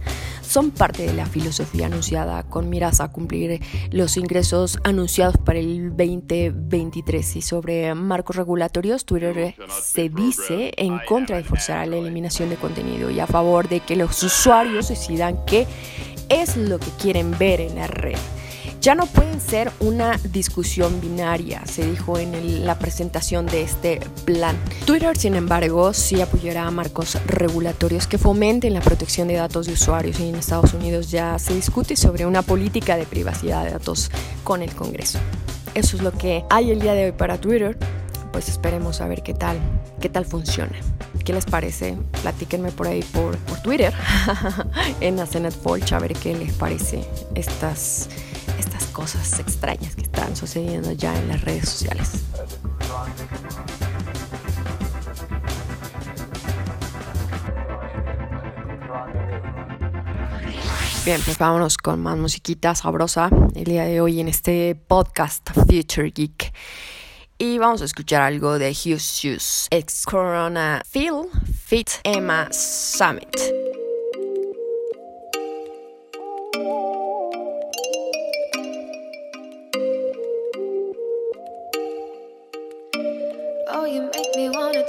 son 0.48 0.72
parte 0.72 1.06
de 1.06 1.14
la 1.14 1.26
filosofía 1.26 1.88
anunciada. 1.88 2.44
Con 2.44 2.70
miras 2.70 3.02
a 3.02 3.12
cumplir 3.12 3.62
los 3.92 4.18
ingresos 4.18 4.80
anunciados 4.84 5.38
para 5.38 5.60
el 5.60 5.90
2023 5.90 7.36
y 7.36 7.42
sobre 7.42 7.94
marcos 7.96 8.36
regulatorios, 8.36 9.06
Twitter 9.06 9.56
se 9.82 10.10
dice 10.10 10.72
en 10.78 11.00
contra 11.08 11.38
de 11.38 11.44
forzar 11.44 11.88
la 11.88 11.98
eliminación 11.98 12.50
de 12.50 12.56
contenido 12.56 13.10
y 13.10 13.20
a 13.20 13.28
favor 13.28 13.68
de 13.70 13.80
que 13.80 13.96
los 13.96 14.22
usuarios 14.24 14.90
decidan 14.90 15.44
qué 15.46 15.68
es 16.30 16.58
lo 16.58 16.80
que 16.80 16.90
quieren 17.02 17.38
ver 17.38 17.62
en 17.62 17.76
la 17.76 17.88
red 17.88 18.18
ya 18.86 18.94
no 18.94 19.08
pueden 19.08 19.42
ser 19.42 19.72
una 19.80 20.16
discusión 20.32 21.02
binaria, 21.02 21.66
se 21.66 21.90
dijo 21.90 22.20
en 22.20 22.68
la 22.68 22.78
presentación 22.78 23.48
de 23.48 23.64
este 23.64 24.00
plan. 24.26 24.56
Twitter, 24.86 25.18
sin 25.18 25.34
embargo, 25.34 25.92
sí 25.92 26.22
apoyará 26.22 26.70
marcos 26.70 27.18
regulatorios 27.26 28.06
que 28.06 28.20
fomenten 28.20 28.76
la 28.76 28.82
protección 28.82 29.28
de 29.28 29.38
datos 29.38 29.66
de 29.66 29.74
usuarios 29.74 30.20
y 30.20 30.30
en 30.30 30.36
Estados 30.36 30.76
Unidos 30.76 31.10
ya 31.10 31.40
se 31.40 31.56
discute 31.56 31.96
sobre 31.96 32.28
una 32.28 32.44
política 32.44 32.96
de 32.96 33.08
privacidad 33.08 33.66
de 33.66 33.72
datos 33.72 34.12
con 34.44 34.62
el 34.62 34.72
Congreso. 34.76 35.18
Eso 35.74 35.98
es 35.98 36.04
lo 36.04 36.12
que 36.12 36.46
hay 36.52 36.70
el 36.70 36.80
día 36.80 36.94
de 36.94 37.06
hoy 37.06 37.12
para 37.12 37.42
Twitter. 37.42 37.80
Pues 38.32 38.50
esperemos 38.50 39.02
a 39.02 39.08
ver 39.08 39.24
qué 39.24 39.34
tal, 39.34 39.58
qué 40.00 40.10
tal 40.10 40.26
funciona. 40.26 40.76
¿Qué 41.24 41.34
les 41.34 41.46
parece? 41.46 41.98
Platíquenme 42.22 42.72
por 42.72 42.86
ahí 42.86 43.02
por, 43.02 43.36
por 43.38 43.60
Twitter 43.62 43.96
en 45.02 45.20
Asenet 45.20 45.60
Folch 45.60 45.92
a 45.92 45.98
ver 45.98 46.14
qué 46.14 46.36
les 46.36 46.54
parece 46.54 47.04
estas 47.34 48.10
estas 48.60 48.86
cosas 48.88 49.40
extrañas 49.40 49.96
que 49.96 50.04
están 50.04 50.36
sucediendo 50.36 50.92
ya 50.92 51.18
en 51.18 51.28
las 51.28 51.42
redes 51.42 51.70
sociales. 51.70 52.24
Bien, 61.06 61.22
pues 61.24 61.38
vámonos 61.38 61.78
con 61.78 62.02
más 62.02 62.18
musiquita 62.18 62.74
sabrosa 62.74 63.30
el 63.54 63.66
día 63.66 63.84
de 63.84 64.02
hoy 64.02 64.20
en 64.20 64.28
este 64.28 64.74
podcast 64.74 65.48
Future 65.52 66.10
Geek. 66.10 66.52
Y 67.38 67.60
vamos 67.60 67.84
a 67.84 67.86
escuchar 67.86 68.24
algo 68.24 68.58
de 68.58 68.72
Hughes 68.72 69.22
Hughes, 69.24 69.68
ex 69.70 70.04
Corona 70.06 70.82
Phil 70.92 71.28
Fit 71.66 71.90
Emma 72.04 72.48
Summit. 72.52 73.75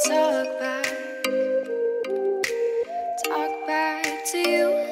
talk 0.05 0.59
back, 0.59 1.25
talk 3.25 3.67
back 3.67 4.05
to 4.31 4.39
you. 4.39 4.87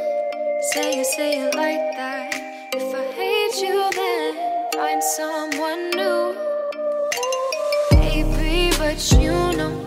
Say 0.73 1.01
it, 1.01 1.07
say 1.07 1.41
it 1.41 1.55
like 1.55 1.97
that. 1.97 2.33
If 2.73 2.95
I 2.95 3.05
hate 3.13 3.57
you, 3.61 3.91
then 3.93 4.71
find 4.73 5.03
someone 5.03 5.91
new, 5.91 6.35
baby. 7.91 8.75
But 8.79 9.13
you 9.21 9.57
know. 9.59 9.84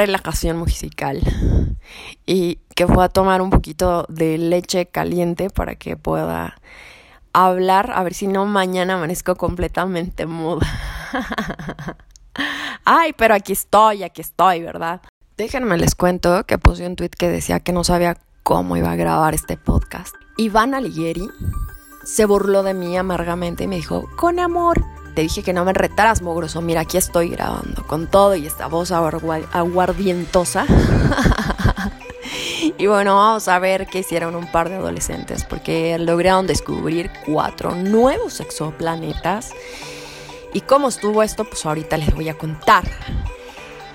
Relajación 0.00 0.56
musical 0.56 1.20
y 2.26 2.58
que 2.74 2.86
pueda 2.86 3.08
tomar 3.10 3.42
un 3.42 3.50
poquito 3.50 4.06
de 4.08 4.38
leche 4.38 4.86
caliente 4.86 5.50
para 5.50 5.74
que 5.74 5.96
pueda 5.96 6.56
hablar, 7.32 7.92
a 7.94 8.02
ver 8.02 8.14
si 8.14 8.26
no 8.26 8.46
mañana 8.46 8.94
amanezco 8.94 9.36
completamente 9.36 10.26
muda. 10.26 10.66
Ay, 12.84 13.12
pero 13.12 13.34
aquí 13.34 13.52
estoy, 13.52 14.02
aquí 14.02 14.22
estoy, 14.22 14.62
¿verdad? 14.62 15.02
Déjenme 15.36 15.76
les 15.76 15.94
cuento 15.94 16.44
que 16.44 16.58
puse 16.58 16.86
un 16.86 16.96
tweet 16.96 17.10
que 17.10 17.28
decía 17.28 17.60
que 17.60 17.72
no 17.72 17.84
sabía 17.84 18.16
cómo 18.42 18.76
iba 18.76 18.90
a 18.90 18.96
grabar 18.96 19.34
este 19.34 19.58
podcast. 19.58 20.14
Iván 20.38 20.74
Alighieri 20.74 21.28
se 22.04 22.24
burló 22.24 22.62
de 22.62 22.72
mí 22.72 22.96
amargamente 22.96 23.64
y 23.64 23.66
me 23.66 23.76
dijo, 23.76 24.08
con 24.16 24.38
amor, 24.38 24.82
te 25.14 25.22
dije 25.22 25.42
que 25.42 25.52
no 25.52 25.64
me 25.64 25.72
retaras, 25.72 26.22
mogroso. 26.22 26.60
Mira, 26.60 26.82
aquí 26.82 26.96
estoy 26.96 27.30
grabando 27.30 27.86
con 27.86 28.06
todo 28.06 28.34
y 28.34 28.46
esta 28.46 28.66
voz 28.66 28.92
aguardientosa. 28.92 30.66
y 32.78 32.86
bueno, 32.86 33.16
vamos 33.16 33.48
a 33.48 33.58
ver 33.58 33.86
qué 33.86 34.00
hicieron 34.00 34.36
un 34.36 34.50
par 34.50 34.68
de 34.68 34.76
adolescentes, 34.76 35.44
porque 35.44 35.98
lograron 35.98 36.46
descubrir 36.46 37.10
cuatro 37.26 37.74
nuevos 37.74 38.40
exoplanetas. 38.40 39.50
¿Y 40.52 40.62
cómo 40.62 40.88
estuvo 40.88 41.22
esto? 41.22 41.44
Pues 41.44 41.64
ahorita 41.64 41.96
les 41.96 42.14
voy 42.14 42.28
a 42.28 42.36
contar. 42.36 42.84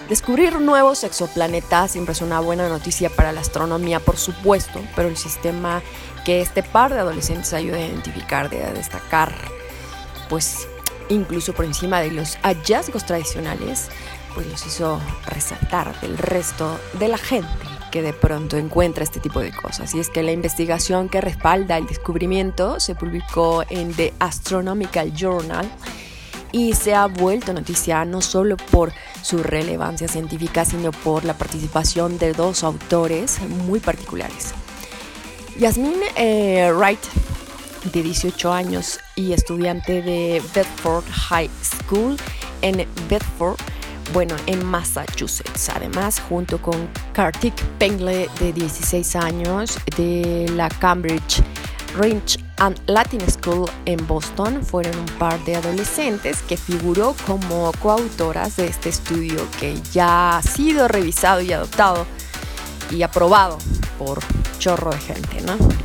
Descubrir 0.08 0.62
nuevos 0.62 1.04
exoplanetas 1.04 1.92
siempre 1.92 2.14
es 2.14 2.22
una 2.22 2.40
buena 2.40 2.70
noticia 2.70 3.10
para 3.10 3.32
la 3.32 3.42
astronomía, 3.42 4.00
por 4.00 4.18
supuesto, 4.18 4.80
pero 4.96 5.10
el 5.10 5.18
sistema 5.18 5.82
que 6.24 6.42
este 6.42 6.62
par 6.62 6.94
de 6.94 7.00
adolescentes 7.00 7.54
ayuda 7.54 7.78
a 7.78 7.88
identificar, 7.88 8.46
a 8.46 8.72
destacar, 8.72 9.34
pues 10.30 10.68
incluso 11.10 11.54
por 11.54 11.66
encima 11.66 12.02
de 12.02 12.12
los 12.12 12.38
hallazgos 12.44 13.06
tradicionales, 13.06 13.90
pues 14.34 14.48
los 14.48 14.66
hizo 14.66 15.00
resaltar 15.28 16.00
del 16.02 16.18
resto 16.18 16.80
de 17.00 17.08
la 17.08 17.18
gente 17.18 17.48
que 17.92 18.02
de 18.02 18.12
pronto 18.12 18.58
encuentra 18.58 19.06
este 19.06 19.22
tipo 19.22 19.40
de 19.40 19.54
cosas. 19.54 19.96
Y 19.96 20.00
es 20.00 20.10
que 20.10 20.22
la 20.22 20.34
investigación 20.34 21.08
que 21.08 21.22
respalda 21.22 21.78
el 21.78 21.88
descubrimiento 21.88 22.80
se 22.82 22.94
publicó 22.94 23.64
en 23.70 23.94
The 23.94 24.14
Astronomical 24.20 25.14
Journal 25.14 25.66
y 26.52 26.74
se 26.74 26.94
ha 26.94 27.08
vuelto 27.08 27.54
noticia 27.54 28.04
no 28.04 28.22
solo 28.22 28.58
por 28.58 28.92
su 29.22 29.44
relevancia 29.44 30.08
científica, 30.08 30.66
sino 30.66 30.92
por 30.92 31.24
la 31.24 31.38
participación 31.38 32.18
de 32.18 32.34
dos 32.34 32.64
autores 32.64 33.40
muy 33.66 33.80
particulares. 33.80 34.54
Yasmin 35.58 35.96
eh, 36.18 36.72
Wright, 36.74 37.00
de 37.92 38.04
18 38.04 38.52
años 38.52 39.00
y 39.16 39.34
estudiante 39.34 40.02
de 40.02 40.42
Bedford 40.54 41.04
High 41.10 41.50
School 41.62 42.18
en 42.62 42.88
Bedford, 43.10 43.58
bueno, 44.14 44.36
en 44.48 44.64
Massachusetts. 44.66 45.70
Además, 45.70 46.22
junto 46.28 46.62
con 46.62 46.88
Kartik 47.14 47.54
Pengle, 47.78 48.30
de 48.40 48.54
16 48.54 49.16
años, 49.16 49.78
de 49.98 50.52
la 50.56 50.70
Cambridge 50.70 51.44
Range 51.96 52.38
and 52.58 52.78
Latin 52.88 53.22
School 53.30 53.70
en 53.86 54.06
Boston 54.06 54.64
fueron 54.64 54.98
un 54.98 55.06
par 55.18 55.44
de 55.46 55.56
adolescentes 55.56 56.42
que 56.42 56.58
figuró 56.58 57.16
como 57.26 57.72
coautoras 57.82 58.58
de 58.58 58.68
este 58.68 58.90
estudio 58.90 59.48
que 59.60 59.80
ya 59.94 60.38
ha 60.38 60.42
sido 60.42 60.88
revisado 60.88 61.42
y 61.42 61.54
adoptado 61.54 62.06
y 62.92 63.02
aprobado 63.04 63.58
por 63.98 64.20
chorro 64.60 64.92
de 64.92 65.00
gente, 65.00 65.42
¿no? 65.42 65.85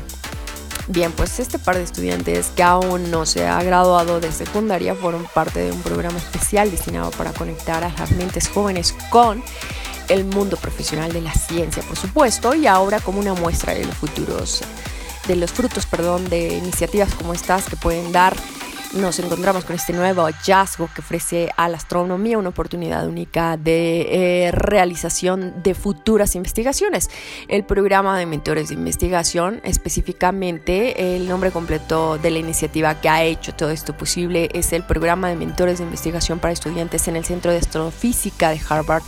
Bien, 0.88 1.12
pues 1.12 1.38
este 1.38 1.58
par 1.58 1.76
de 1.76 1.84
estudiantes 1.84 2.48
que 2.56 2.62
aún 2.62 3.10
no 3.10 3.26
se 3.26 3.46
ha 3.46 3.62
graduado 3.62 4.20
de 4.20 4.32
secundaria 4.32 4.94
fueron 4.94 5.24
parte 5.34 5.60
de 5.60 5.72
un 5.72 5.82
programa 5.82 6.18
especial 6.18 6.70
destinado 6.70 7.10
para 7.12 7.32
conectar 7.32 7.84
a 7.84 7.90
las 7.90 8.10
mentes 8.12 8.48
jóvenes 8.48 8.94
con 9.10 9.42
el 10.08 10.24
mundo 10.24 10.56
profesional 10.56 11.12
de 11.12 11.20
la 11.20 11.32
ciencia, 11.32 11.82
por 11.84 11.96
supuesto, 11.96 12.54
y 12.54 12.66
ahora 12.66 12.98
como 12.98 13.20
una 13.20 13.34
muestra 13.34 13.74
de 13.74 13.84
los 13.84 13.94
futuros 13.94 14.62
de 15.28 15.36
los 15.36 15.52
frutos, 15.52 15.86
perdón, 15.86 16.28
de 16.28 16.56
iniciativas 16.56 17.14
como 17.14 17.32
estas 17.32 17.66
que 17.66 17.76
pueden 17.76 18.10
dar, 18.10 18.34
nos 18.94 19.18
encontramos 19.18 19.64
con 19.64 19.76
este 19.76 19.92
nuevo 19.92 20.22
hallazgo 20.22 20.88
que 20.94 21.00
ofrece 21.00 21.50
a 21.56 21.68
la 21.68 21.76
astronomía 21.76 22.38
una 22.38 22.48
oportunidad 22.48 23.06
única 23.06 23.56
de 23.56 24.46
eh, 24.46 24.52
realización 24.52 25.62
de 25.62 25.74
futuras 25.74 26.34
investigaciones. 26.34 27.08
El 27.48 27.64
programa 27.64 28.18
de 28.18 28.26
mentores 28.26 28.68
de 28.68 28.74
investigación, 28.74 29.60
específicamente 29.64 31.16
el 31.16 31.28
nombre 31.28 31.50
completo 31.50 32.18
de 32.18 32.30
la 32.30 32.38
iniciativa 32.38 33.00
que 33.00 33.08
ha 33.08 33.22
hecho 33.22 33.54
todo 33.54 33.70
esto 33.70 33.96
posible 33.96 34.48
es 34.54 34.72
el 34.72 34.82
programa 34.82 35.28
de 35.28 35.36
mentores 35.36 35.78
de 35.78 35.84
investigación 35.84 36.38
para 36.38 36.52
estudiantes 36.52 37.06
en 37.08 37.16
el 37.16 37.24
Centro 37.24 37.52
de 37.52 37.58
Astrofísica 37.58 38.50
de 38.50 38.60
Harvard. 38.68 39.02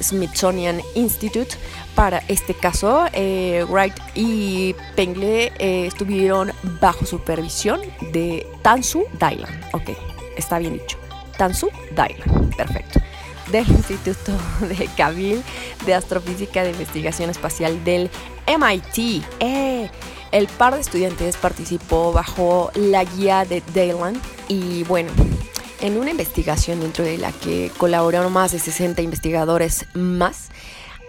Smithsonian 0.00 0.80
Institute. 0.94 1.56
Para 1.94 2.22
este 2.28 2.54
caso, 2.54 3.06
eh, 3.12 3.64
Wright 3.68 3.94
y 4.14 4.74
Pengle 4.94 5.52
eh, 5.58 5.86
estuvieron 5.86 6.52
bajo 6.80 7.06
supervisión 7.06 7.80
de 8.12 8.46
Tansu 8.62 9.04
Dailan. 9.18 9.60
Ok, 9.72 9.90
está 10.36 10.58
bien 10.58 10.74
dicho. 10.74 10.98
Tansu 11.38 11.70
Dailan, 11.94 12.50
perfecto. 12.56 13.00
Del 13.50 13.66
Instituto 13.70 14.32
de 14.60 14.88
Kabil 14.96 15.42
de 15.86 15.94
Astrofísica 15.94 16.62
de 16.62 16.70
Investigación 16.70 17.30
Espacial 17.30 17.82
del 17.84 18.10
MIT. 18.46 19.24
Eh, 19.40 19.90
el 20.32 20.48
par 20.48 20.74
de 20.74 20.80
estudiantes 20.80 21.36
participó 21.36 22.12
bajo 22.12 22.70
la 22.74 23.04
guía 23.04 23.44
de 23.44 23.62
Dailan 23.74 24.20
y 24.48 24.82
bueno, 24.84 25.10
en 25.80 25.98
una 25.98 26.10
investigación 26.10 26.80
dentro 26.80 27.04
de 27.04 27.18
la 27.18 27.32
que 27.32 27.70
colaboraron 27.76 28.32
más 28.32 28.52
de 28.52 28.58
60 28.58 29.02
investigadores 29.02 29.86
más. 29.94 30.48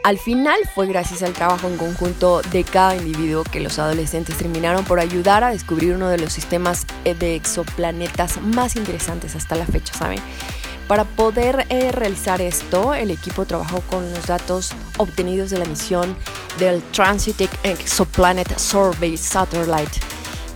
Al 0.03 0.17
final 0.17 0.57
fue 0.73 0.87
gracias 0.87 1.21
al 1.23 1.33
trabajo 1.33 1.67
en 1.67 1.77
conjunto 1.77 2.41
de 2.51 2.63
cada 2.63 2.95
individuo 2.95 3.43
que 3.43 3.59
los 3.59 3.77
adolescentes 3.79 4.37
terminaron 4.37 4.85
por 4.85 4.99
ayudar 4.99 5.43
a 5.43 5.51
descubrir 5.51 5.95
uno 5.95 6.07
de 6.07 6.17
los 6.17 6.31
sistemas 6.31 6.85
de 7.03 7.35
exoplanetas 7.35 8.41
más 8.41 8.75
interesantes 8.75 9.35
hasta 9.35 9.55
la 9.55 9.65
fecha, 9.65 9.93
¿saben? 9.93 10.19
Para 10.87 11.03
poder 11.03 11.65
eh, 11.67 11.91
realizar 11.91 12.41
esto, 12.41 12.93
el 12.93 13.11
equipo 13.11 13.45
trabajó 13.45 13.81
con 13.89 14.09
los 14.13 14.25
datos 14.25 14.71
obtenidos 14.97 15.49
de 15.49 15.57
la 15.57 15.65
misión 15.65 16.15
del 16.59 16.81
Transiting 16.93 17.49
Exoplanet 17.63 18.57
Survey 18.57 19.17
Satellite. 19.17 19.99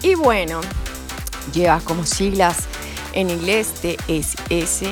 Y 0.01 0.15
bueno, 0.15 0.61
lleva 1.53 1.81
como 1.81 2.05
siglas 2.05 2.69
en 3.13 3.29
inglés 3.29 3.73
TSS 3.81 4.83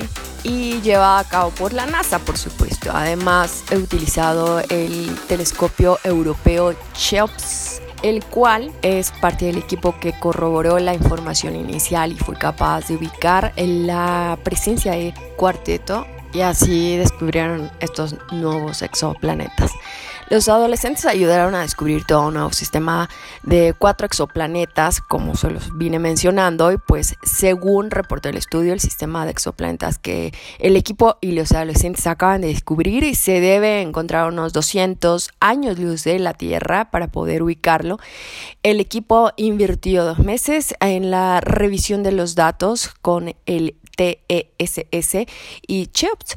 y 0.44 0.82
llevada 0.82 1.20
a 1.20 1.24
cabo 1.24 1.52
por 1.52 1.74
la 1.74 1.86
NASA, 1.86 2.20
por 2.20 2.38
supuesto. 2.38 2.92
Además, 2.94 3.64
he 3.72 3.78
utilizado 3.78 4.60
el 4.70 5.16
telescopio 5.28 6.00
europeo 6.04 6.76
CHEOPS, 6.94 7.82
el 8.04 8.24
cual 8.24 8.72
es 8.82 9.12
parte 9.12 9.46
del 9.46 9.58
equipo 9.58 10.00
que 10.00 10.14
corroboró 10.18 10.80
la 10.80 10.94
información 10.94 11.56
inicial 11.56 12.14
y 12.14 12.16
fue 12.16 12.36
capaz 12.36 12.88
de 12.88 12.96
ubicar 12.96 13.54
la 13.58 14.38
presencia 14.44 14.94
de 14.94 15.14
cuarteto 15.36 16.06
y 16.34 16.42
así 16.42 16.98
descubrieron 16.98 17.72
estos 17.80 18.16
nuevos 18.32 18.82
exoplanetas. 18.82 19.72
Los 20.30 20.48
adolescentes 20.48 21.06
ayudaron 21.06 21.56
a 21.56 21.62
descubrir 21.62 22.06
todo 22.06 22.28
un 22.28 22.36
nuevo 22.36 22.54
sistema 22.54 23.10
de 23.44 23.74
cuatro 23.78 24.06
exoplanetas, 24.06 25.02
como 25.02 25.36
se 25.36 25.50
los 25.50 25.76
vine 25.78 25.98
mencionando, 25.98 26.72
y 26.72 26.78
pues 26.78 27.16
según 27.24 27.90
reportó 27.90 28.30
el 28.30 28.38
estudio, 28.38 28.74
el 28.74 28.80
sistema 28.80 29.26
de 29.26 29.32
exoplanetas 29.32 29.98
que 29.98 30.32
el 30.60 30.76
equipo 30.76 31.18
y 31.20 31.32
los 31.32 31.52
adolescentes 31.52 32.06
acaban 32.06 32.42
de 32.42 32.48
descubrir 32.48 33.04
se 33.16 33.40
debe 33.40 33.82
encontrar 33.82 34.28
unos 34.28 34.54
200 34.54 35.32
años 35.40 35.80
luz 35.80 36.04
de 36.04 36.20
la 36.20 36.34
Tierra 36.34 36.92
para 36.92 37.08
poder 37.08 37.44
ubicarlo. 37.44 37.98
El 38.64 38.80
equipo 38.80 39.32
invirtió 39.36 40.06
dos 40.06 40.20
meses 40.20 40.76
en 40.80 41.12
la 41.12 41.42
revisión 41.42 42.04
de 42.04 42.12
los 42.12 42.36
datos 42.36 42.90
con 43.02 43.36
el 43.46 43.76
TESS 43.96 45.26
y 45.68 45.88
CHEOPS. 45.88 46.36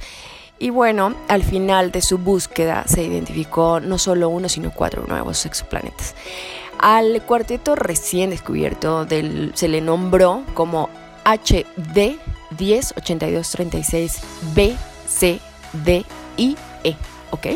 Y 0.62 0.70
bueno, 0.70 1.16
al 1.26 1.42
final 1.42 1.90
de 1.90 2.00
su 2.00 2.18
búsqueda 2.18 2.84
se 2.86 3.02
identificó 3.02 3.80
no 3.80 3.98
solo 3.98 4.28
uno, 4.28 4.48
sino 4.48 4.70
cuatro 4.70 5.04
nuevos 5.08 5.44
exoplanetas. 5.44 6.14
Al 6.78 7.20
cuarteto 7.22 7.74
recién 7.74 8.30
descubierto 8.30 9.04
se 9.54 9.66
le 9.66 9.80
nombró 9.80 10.44
como 10.54 10.88
HD 11.24 12.16
108236 12.56 14.20
B, 14.54 14.76
C, 15.08 15.40
D 15.84 16.04
y 16.36 16.56
E. 16.84 16.94
¿Ok? 17.32 17.46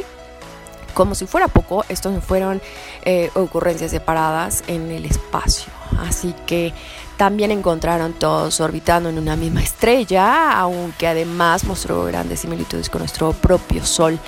Como 0.92 1.14
si 1.14 1.26
fuera 1.26 1.46
poco, 1.46 1.84
estos 1.88 2.24
fueron 2.24 2.60
eh, 3.04 3.30
ocurrencias 3.34 3.92
separadas 3.92 4.64
en 4.66 4.90
el 4.90 5.04
espacio. 5.04 5.72
Así 6.00 6.34
que 6.44 6.72
también 7.16 7.50
encontraron 7.50 8.12
todos 8.12 8.60
orbitando 8.60 9.08
en 9.08 9.18
una 9.18 9.36
misma 9.36 9.62
estrella, 9.62 10.52
aunque 10.58 11.06
además 11.06 11.64
mostró 11.64 12.04
grandes 12.04 12.40
similitudes 12.40 12.90
con 12.90 13.00
nuestro 13.00 13.32
propio 13.32 13.84
Sol. 13.84 14.18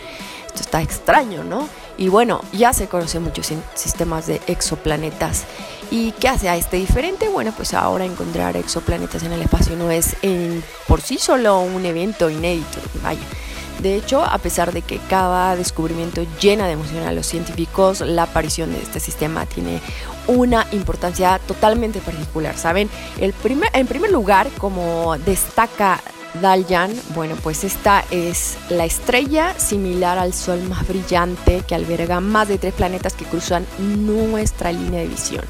Esto 0.46 0.60
está 0.60 0.82
extraño, 0.82 1.44
¿no? 1.44 1.68
Y 1.98 2.08
bueno, 2.08 2.40
ya 2.52 2.72
se 2.72 2.86
conocen 2.86 3.22
muchos 3.22 3.52
sistemas 3.74 4.26
de 4.26 4.40
exoplanetas. 4.46 5.44
¿Y 5.90 6.12
qué 6.12 6.28
hace 6.28 6.48
a 6.48 6.56
este 6.56 6.76
diferente? 6.76 7.28
Bueno, 7.28 7.52
pues 7.56 7.74
ahora 7.74 8.04
encontrar 8.04 8.56
exoplanetas 8.56 9.22
en 9.24 9.32
el 9.32 9.42
espacio 9.42 9.76
no 9.76 9.90
es 9.90 10.16
en, 10.22 10.62
por 10.86 11.00
sí 11.00 11.18
solo 11.18 11.60
un 11.60 11.84
evento 11.84 12.30
inédito. 12.30 12.78
Vaya 13.02 13.20
de 13.80 13.96
hecho, 13.96 14.24
a 14.24 14.38
pesar 14.38 14.72
de 14.72 14.82
que 14.82 14.98
cada 15.08 15.54
descubrimiento 15.56 16.24
llena 16.40 16.66
de 16.66 16.72
emoción 16.72 17.06
a 17.06 17.12
los 17.12 17.26
científicos, 17.26 18.00
la 18.00 18.24
aparición 18.24 18.72
de 18.72 18.82
este 18.82 19.00
sistema 19.00 19.46
tiene 19.46 19.80
una 20.26 20.66
importancia 20.72 21.38
totalmente 21.46 22.00
particular, 22.00 22.56
¿saben? 22.56 22.90
El 23.20 23.32
primer, 23.32 23.70
en 23.72 23.86
primer 23.86 24.10
lugar, 24.10 24.48
como 24.58 25.16
destaca 25.18 26.00
Daljan, 26.34 26.92
bueno, 27.14 27.36
pues 27.42 27.64
esta 27.64 28.04
es 28.10 28.56
la 28.68 28.84
estrella 28.84 29.58
similar 29.58 30.18
al 30.18 30.34
Sol 30.34 30.62
más 30.68 30.86
brillante 30.86 31.62
que 31.66 31.74
alberga 31.74 32.20
más 32.20 32.48
de 32.48 32.58
tres 32.58 32.74
planetas 32.74 33.14
que 33.14 33.24
cruzan 33.24 33.66
nuestra 33.78 34.70
línea 34.72 35.00
de 35.00 35.08
visión. 35.08 35.44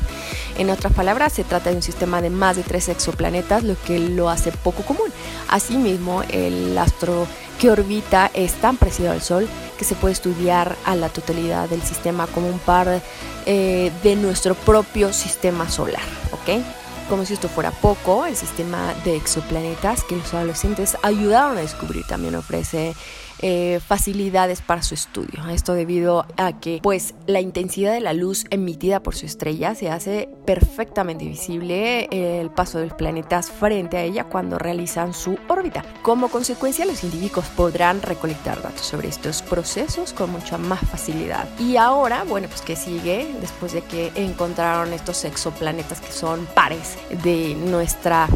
En 0.56 0.70
otras 0.70 0.92
palabras, 0.92 1.32
se 1.32 1.44
trata 1.44 1.70
de 1.70 1.76
un 1.76 1.82
sistema 1.82 2.22
de 2.22 2.30
más 2.30 2.56
de 2.56 2.62
tres 2.62 2.88
exoplanetas, 2.88 3.64
lo 3.64 3.80
que 3.82 3.98
lo 3.98 4.30
hace 4.30 4.52
poco 4.52 4.82
común. 4.82 5.08
Asimismo, 5.48 6.22
el 6.30 6.76
astro 6.78 7.26
que 7.58 7.70
orbita 7.70 8.30
es 8.34 8.54
tan 8.54 8.76
parecido 8.76 9.10
al 9.10 9.20
Sol 9.20 9.48
que 9.78 9.84
se 9.84 9.94
puede 9.94 10.12
estudiar 10.12 10.76
a 10.84 10.94
la 10.94 11.08
totalidad 11.08 11.68
del 11.68 11.82
sistema 11.82 12.26
como 12.28 12.48
un 12.48 12.58
par 12.58 13.02
eh, 13.46 13.92
de 14.02 14.16
nuestro 14.16 14.54
propio 14.54 15.12
sistema 15.12 15.68
solar. 15.68 16.02
¿ok? 16.32 16.62
Como 17.08 17.24
si 17.24 17.32
esto 17.32 17.48
fuera 17.48 17.70
poco, 17.70 18.26
el 18.26 18.36
sistema 18.36 18.92
de 19.02 19.16
exoplanetas 19.16 20.04
que 20.04 20.14
los 20.14 20.34
adolescentes 20.34 20.98
ayudaron 21.02 21.56
a 21.56 21.62
descubrir 21.62 22.06
también 22.06 22.34
ofrece 22.34 22.94
eh, 23.40 23.80
facilidades 23.84 24.60
para 24.60 24.82
su 24.82 24.94
estudio. 24.94 25.48
Esto 25.48 25.74
debido 25.74 26.26
a 26.36 26.58
que 26.58 26.80
pues 26.82 27.14
la 27.26 27.40
intensidad 27.40 27.92
de 27.92 28.00
la 28.00 28.12
luz 28.12 28.44
emitida 28.50 29.02
por 29.02 29.14
su 29.14 29.26
estrella 29.26 29.74
se 29.74 29.90
hace 29.90 30.28
perfectamente 30.44 31.24
visible 31.24 32.08
el 32.10 32.50
paso 32.50 32.78
de 32.78 32.86
los 32.86 32.96
planetas 32.96 33.50
frente 33.50 33.96
a 33.96 34.02
ella 34.02 34.24
cuando 34.24 34.58
realizan 34.58 35.14
su 35.14 35.38
órbita. 35.48 35.84
Como 36.02 36.28
consecuencia, 36.28 36.84
los 36.84 36.98
científicos 36.98 37.46
podrán 37.56 38.02
recolectar 38.02 38.62
datos 38.62 38.86
sobre 38.86 39.08
estos 39.08 39.42
procesos 39.42 40.12
con 40.12 40.30
mucha 40.30 40.58
más 40.58 40.80
facilidad. 40.80 41.48
Y 41.58 41.76
ahora, 41.76 42.24
bueno, 42.24 42.48
pues 42.48 42.62
que 42.62 42.76
sigue 42.76 43.34
después 43.40 43.72
de 43.72 43.82
que 43.82 44.12
encontraron 44.14 44.92
estos 44.92 45.24
exoplanetas 45.24 46.00
que 46.00 46.12
son 46.12 46.46
pares 46.54 46.96
de 47.22 47.54
nuestra 47.54 48.28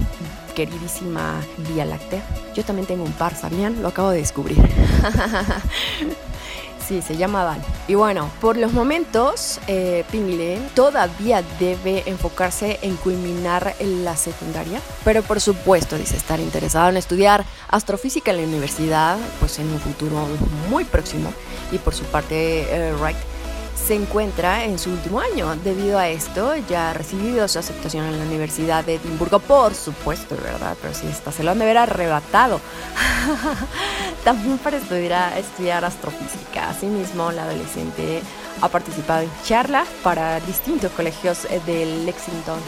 queridísima 0.54 1.40
Vía 1.68 1.84
Láctea. 1.84 2.22
Yo 2.54 2.64
también 2.64 2.86
tengo 2.86 3.04
un 3.04 3.12
par, 3.12 3.34
¿sabían? 3.34 3.82
Lo 3.82 3.88
acabo 3.88 4.10
de 4.10 4.18
descubrir. 4.18 4.58
Sí, 6.86 7.00
se 7.00 7.16
llama 7.16 7.44
Val. 7.44 7.62
Y 7.86 7.94
bueno, 7.94 8.28
por 8.40 8.56
los 8.56 8.72
momentos, 8.72 9.60
eh, 9.68 10.04
todavía 10.74 11.42
debe 11.60 12.02
enfocarse 12.06 12.78
en 12.82 12.96
culminar 12.96 13.74
la 13.80 14.16
secundaria, 14.16 14.80
pero 15.04 15.22
por 15.22 15.40
supuesto 15.40 15.96
dice 15.96 16.16
estar 16.16 16.40
interesado 16.40 16.88
en 16.88 16.96
estudiar 16.96 17.44
astrofísica 17.68 18.32
en 18.32 18.38
la 18.38 18.42
universidad, 18.42 19.16
pues 19.38 19.58
en 19.58 19.70
un 19.70 19.78
futuro 19.78 20.26
muy 20.68 20.84
próximo. 20.84 21.32
Y 21.70 21.78
por 21.78 21.94
su 21.94 22.04
parte, 22.04 22.66
eh, 22.68 22.92
Wright 23.00 23.16
se 23.84 23.94
encuentra 23.94 24.64
en 24.64 24.78
su 24.78 24.90
último 24.90 25.20
año. 25.20 25.56
Debido 25.56 25.98
a 25.98 26.08
esto, 26.08 26.54
ya 26.68 26.90
ha 26.90 26.94
recibido 26.94 27.48
su 27.48 27.58
aceptación 27.58 28.04
en 28.06 28.18
la 28.18 28.24
Universidad 28.24 28.84
de 28.84 28.94
Edimburgo, 28.94 29.40
por 29.40 29.74
supuesto, 29.74 30.36
¿verdad? 30.36 30.76
Pero 30.80 30.94
si 30.94 31.06
esta 31.08 31.32
se 31.32 31.42
lo 31.42 31.50
han 31.50 31.58
de 31.58 31.64
haber 31.64 31.78
arrebatado. 31.78 32.60
También 34.24 34.58
para 34.58 34.76
estudiar, 34.76 35.36
estudiar 35.36 35.84
astrofísica. 35.84 36.70
Asimismo, 36.70 37.32
la 37.32 37.44
adolescente 37.44 38.22
ha 38.60 38.68
participado 38.68 39.22
en 39.22 39.30
charlas 39.44 39.88
para 40.02 40.38
distintos 40.40 40.92
colegios 40.92 41.42
de 41.66 41.86
Lexington 42.04 42.60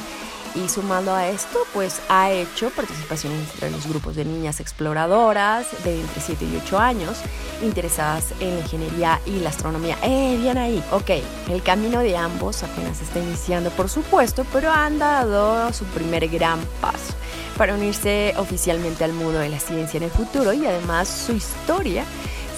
y 0.55 0.69
sumando 0.69 1.13
a 1.13 1.29
esto, 1.29 1.59
pues 1.73 2.01
ha 2.09 2.31
hecho 2.31 2.71
participaciones 2.71 3.51
entre 3.55 3.71
los 3.71 3.87
grupos 3.87 4.17
de 4.17 4.25
niñas 4.25 4.61
exploradoras 4.61 5.67
de 5.85 6.01
entre 6.01 6.21
7 6.21 6.45
y 6.45 6.61
8 6.65 6.79
años 6.79 7.19
interesadas 7.63 8.33
en 8.41 8.55
la 8.55 8.61
ingeniería 8.61 9.21
y 9.27 9.41
la 9.41 9.51
astronomía. 9.51 9.99
¡Eh, 10.03 10.37
bien 10.41 10.59
ahí! 10.59 10.83
Ok, 10.93 11.11
el 11.51 11.63
camino 11.63 12.01
de 12.01 12.17
ambos 12.17 12.63
apenas 12.63 13.01
está 13.01 13.19
iniciando, 13.19 13.71
por 13.71 13.89
supuesto, 13.89 14.47
pero 14.53 14.71
han 14.71 14.99
dado 14.99 15.73
su 15.73 15.85
primer 15.87 16.29
gran 16.29 16.61
paso 16.81 17.15
para 17.57 17.75
unirse 17.75 18.35
oficialmente 18.37 19.05
al 19.05 19.13
mundo 19.13 19.39
de 19.39 19.49
la 19.49 19.61
ciencia 19.61 19.99
en 19.99 20.05
el 20.05 20.11
futuro 20.11 20.53
y 20.53 20.67
además 20.67 21.09
su 21.09 21.33
historia 21.33 22.05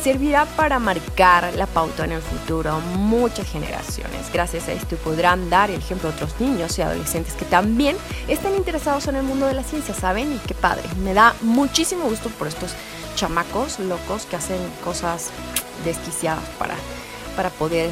servirá 0.06 0.46
para 0.46 0.78
marcar 0.78 1.52
la 1.56 1.66
pauta 1.66 2.04
en 2.04 2.12
el 2.12 2.22
futuro 2.22 2.78
muchas 2.94 3.50
generaciones. 3.50 4.30
Gracias 4.32 4.68
a 4.68 4.72
esto 4.72 4.94
podrán 4.98 5.50
dar 5.50 5.68
el 5.68 5.80
ejemplo 5.80 6.08
a 6.08 6.12
otros 6.12 6.38
niños 6.38 6.78
y 6.78 6.82
adolescentes 6.82 7.34
que 7.34 7.44
también 7.44 7.96
están 8.28 8.54
interesados 8.54 9.08
en 9.08 9.16
el 9.16 9.24
mundo 9.24 9.48
de 9.48 9.54
la 9.54 9.64
ciencia, 9.64 9.94
¿saben? 9.94 10.32
Y 10.32 10.38
qué 10.46 10.54
padre. 10.54 10.84
Me 11.02 11.12
da 11.12 11.34
muchísimo 11.40 12.04
gusto 12.04 12.28
por 12.28 12.46
estos 12.46 12.76
chamacos 13.16 13.80
locos 13.80 14.26
que 14.26 14.36
hacen 14.36 14.60
cosas 14.84 15.30
desquiciadas 15.84 16.44
para, 16.56 16.76
para 17.34 17.50
poder 17.50 17.90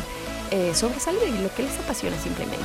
eh, 0.53 0.71
sobresalir 0.73 1.35
y 1.37 1.43
lo 1.43 1.53
que 1.53 1.65
les 1.65 1.77
apasiona 1.81 2.17
simplemente. 2.21 2.65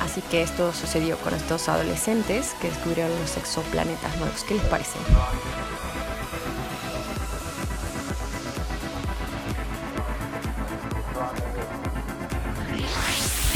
Así 0.00 0.22
que 0.22 0.40
esto 0.40 0.72
sucedió 0.72 1.18
con 1.18 1.34
estos 1.34 1.68
adolescentes 1.68 2.54
que 2.62 2.70
descubrieron 2.70 3.12
los 3.20 3.36
exoplanetas 3.36 4.16
nuevos. 4.16 4.42
¿Qué 4.44 4.54
les 4.54 4.64
parece? 4.64 4.96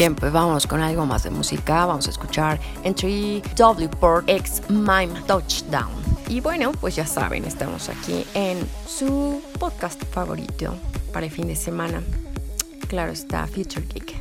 Bien, 0.01 0.15
pues 0.15 0.33
vamos 0.33 0.65
con 0.65 0.81
algo 0.81 1.05
más 1.05 1.21
de 1.21 1.29
música. 1.29 1.85
Vamos 1.85 2.07
a 2.07 2.09
escuchar 2.09 2.59
Entry 2.83 3.43
W 3.55 3.87
por 3.87 4.23
X 4.25 4.63
Mime 4.67 5.11
Touchdown. 5.27 5.91
Y 6.27 6.41
bueno, 6.41 6.71
pues 6.71 6.95
ya 6.95 7.05
saben, 7.05 7.45
estamos 7.45 7.87
aquí 7.87 8.25
en 8.33 8.67
su 8.87 9.43
podcast 9.59 10.03
favorito 10.05 10.73
para 11.13 11.27
el 11.27 11.31
fin 11.31 11.45
de 11.45 11.55
semana. 11.55 12.01
Claro 12.87 13.11
está, 13.11 13.45
Future 13.45 13.85
Geek. 13.93 14.15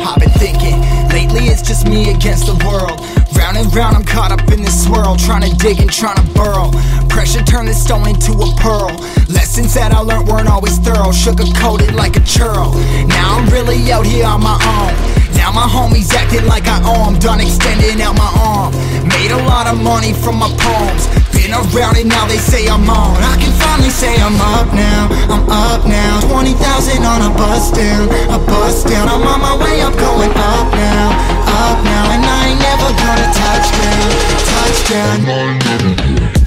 I've 0.00 0.18
been 0.18 0.30
thinking, 0.40 0.80
lately 1.10 1.46
it's 1.46 1.62
just 1.62 1.86
me 1.86 2.10
against 2.10 2.46
the 2.46 2.66
world. 2.66 3.21
Round 3.36 3.56
and 3.56 3.74
round, 3.74 3.96
I'm 3.96 4.04
caught 4.04 4.32
up 4.32 4.50
in 4.52 4.62
this 4.62 4.84
swirl, 4.84 5.16
trying 5.16 5.42
to 5.42 5.56
dig 5.56 5.80
and 5.80 5.90
trying 5.90 6.16
to 6.16 6.26
burrow. 6.32 6.70
Pressure 7.08 7.42
turned 7.42 7.68
this 7.68 7.82
stone 7.82 8.08
into 8.08 8.32
a 8.32 8.48
pearl. 8.56 8.92
Lessons 9.28 9.74
that 9.74 9.92
I 9.92 10.00
learned 10.00 10.28
weren't 10.28 10.48
always 10.48 10.78
thorough, 10.78 11.12
sugar 11.12 11.44
coated 11.56 11.94
like 11.94 12.16
a 12.16 12.24
churl. 12.24 12.72
Now 13.06 13.38
I'm 13.38 13.48
really 13.50 13.92
out 13.92 14.06
here 14.06 14.26
on 14.26 14.42
my 14.42 14.56
own. 14.56 14.92
Now 15.36 15.50
my 15.50 15.66
homies 15.66 16.12
acting 16.14 16.46
like 16.46 16.68
I 16.68 16.78
owe 16.84 17.08
'em, 17.08 17.18
done 17.18 17.40
extending 17.40 18.00
out 18.00 18.16
my 18.16 18.30
arm. 18.38 18.72
Made 19.08 19.32
a 19.32 19.42
lot 19.44 19.66
of 19.66 19.80
money 19.82 20.12
from 20.12 20.36
my 20.38 20.48
poems. 20.56 21.08
Been 21.32 21.52
around 21.52 21.96
it 21.96 22.06
now, 22.06 22.26
they 22.26 22.38
say 22.38 22.68
I'm 22.68 22.88
on. 22.88 23.16
I 23.22 23.36
can 23.36 23.52
finally 23.52 23.90
say 23.90 24.14
I'm 24.22 24.40
up 24.54 24.72
now, 24.72 25.08
I'm 25.28 25.44
up 25.50 25.84
now. 25.86 26.20
20,000 26.20 27.04
on 27.04 27.20
a 27.22 27.30
bus 27.34 27.70
down, 27.72 28.08
a 28.30 28.38
bus 28.38 28.84
down. 28.84 29.08
I'm 29.08 29.26
on 29.26 29.40
my 29.40 29.56
way 29.56 29.80
up, 29.82 29.96
going 29.96 30.30
up 30.30 30.68
now, 30.72 31.10
up 31.52 31.84
now. 31.84 32.12
And 32.14 32.24
I 32.24 32.48
ain't 32.48 32.60
never 32.60 32.90
gonna 33.02 33.28
touch 33.32 33.66
down, 33.76 34.10
touch 34.52 34.78
down. 34.90 36.41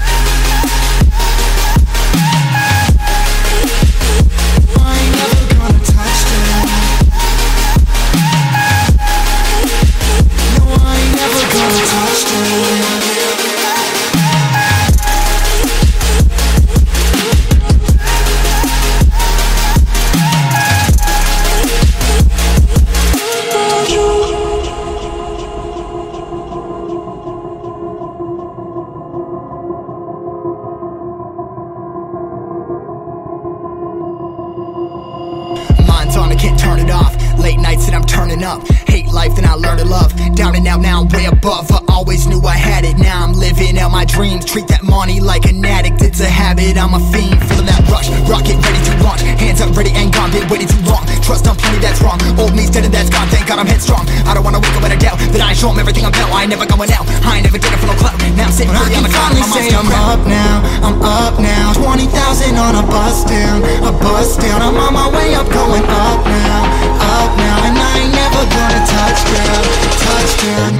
Dreams. 44.15 44.47
Treat 44.47 44.67
that 44.71 44.81
money 44.81 45.19
like 45.19 45.43
an 45.45 45.59
addict. 45.59 45.99
It's 46.01 46.23
a 46.23 46.31
habit. 46.31 46.79
I'm 46.79 46.95
a 46.95 47.01
fiend, 47.11 47.35
feeling 47.51 47.67
that 47.67 47.83
rush. 47.91 48.07
Rocket 48.31 48.55
ready 48.63 48.79
to 48.87 48.93
launch. 49.03 49.21
Hands 49.21 49.59
up, 49.59 49.75
ready 49.75 49.91
and 49.91 50.09
gone. 50.15 50.31
Been 50.31 50.47
waiting 50.47 50.71
too 50.71 50.79
long. 50.87 51.03
Trust 51.19 51.45
on 51.51 51.59
plenty, 51.59 51.83
that's 51.83 51.99
wrong. 51.99 52.17
Old 52.39 52.55
me's 52.55 52.71
dead 52.71 52.87
and 52.87 52.93
that's 52.95 53.11
gone. 53.11 53.27
Thank 53.27 53.51
God 53.51 53.59
I'm 53.59 53.67
headstrong. 53.67 54.07
I 54.23 54.33
don't 54.33 54.47
wanna 54.47 54.63
wake 54.63 54.73
up 54.73 54.83
with 54.87 54.95
a 54.95 54.99
doubt 54.99 55.19
that 55.19 55.43
I 55.43 55.51
show 55.51 55.69
'em 55.69 55.79
everything 55.83 56.07
I'm 56.07 56.15
about. 56.15 56.31
I 56.31 56.47
ain't 56.47 56.51
never 56.55 56.65
going 56.65 56.91
out. 56.95 57.05
I 57.27 57.37
ain't 57.37 57.45
never 57.45 57.59
getting 57.59 57.77
for 57.77 57.91
no 57.91 57.95
clout. 57.99 58.15
Now 58.39 58.47
I'm 58.47 58.55
sitting 58.55 58.71
I 58.71 58.79
pretty 58.79 58.95
on 58.95 59.03
the 59.03 59.11
cloud. 59.11 59.35
finally 59.35 59.43
My 59.43 59.51
say 59.51 59.75
I'm 59.75 59.85
still 59.85 60.07
up 60.15 60.23
now, 60.25 60.55
I'm 60.87 60.97
up 61.01 61.35
now 61.39 61.73
20,000 61.73 62.55
on 62.55 62.73
a 62.75 62.83
bus 62.87 63.25
down, 63.27 63.63
a 63.83 63.91
bus 63.91 64.37
down 64.37 64.61
I'm 64.61 64.77
on 64.77 64.93
my 64.93 65.07
way 65.11 65.35
up, 65.35 65.47
going 65.51 65.83
up 65.83 66.19
now, 66.23 66.59
up 66.99 67.31
now 67.35 67.55
And 67.67 67.75
I 67.75 67.91
ain't 67.99 68.13
never 68.15 68.43
gonna 68.55 68.81
touch 68.95 69.19
down, 69.33 69.63
touch 70.07 70.31
down 70.43 70.75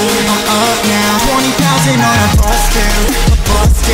Up 0.00 0.80
now, 0.86 1.20
20,000 1.28 2.00
on 2.00 2.18
a 2.24 2.32
bus 2.40 2.72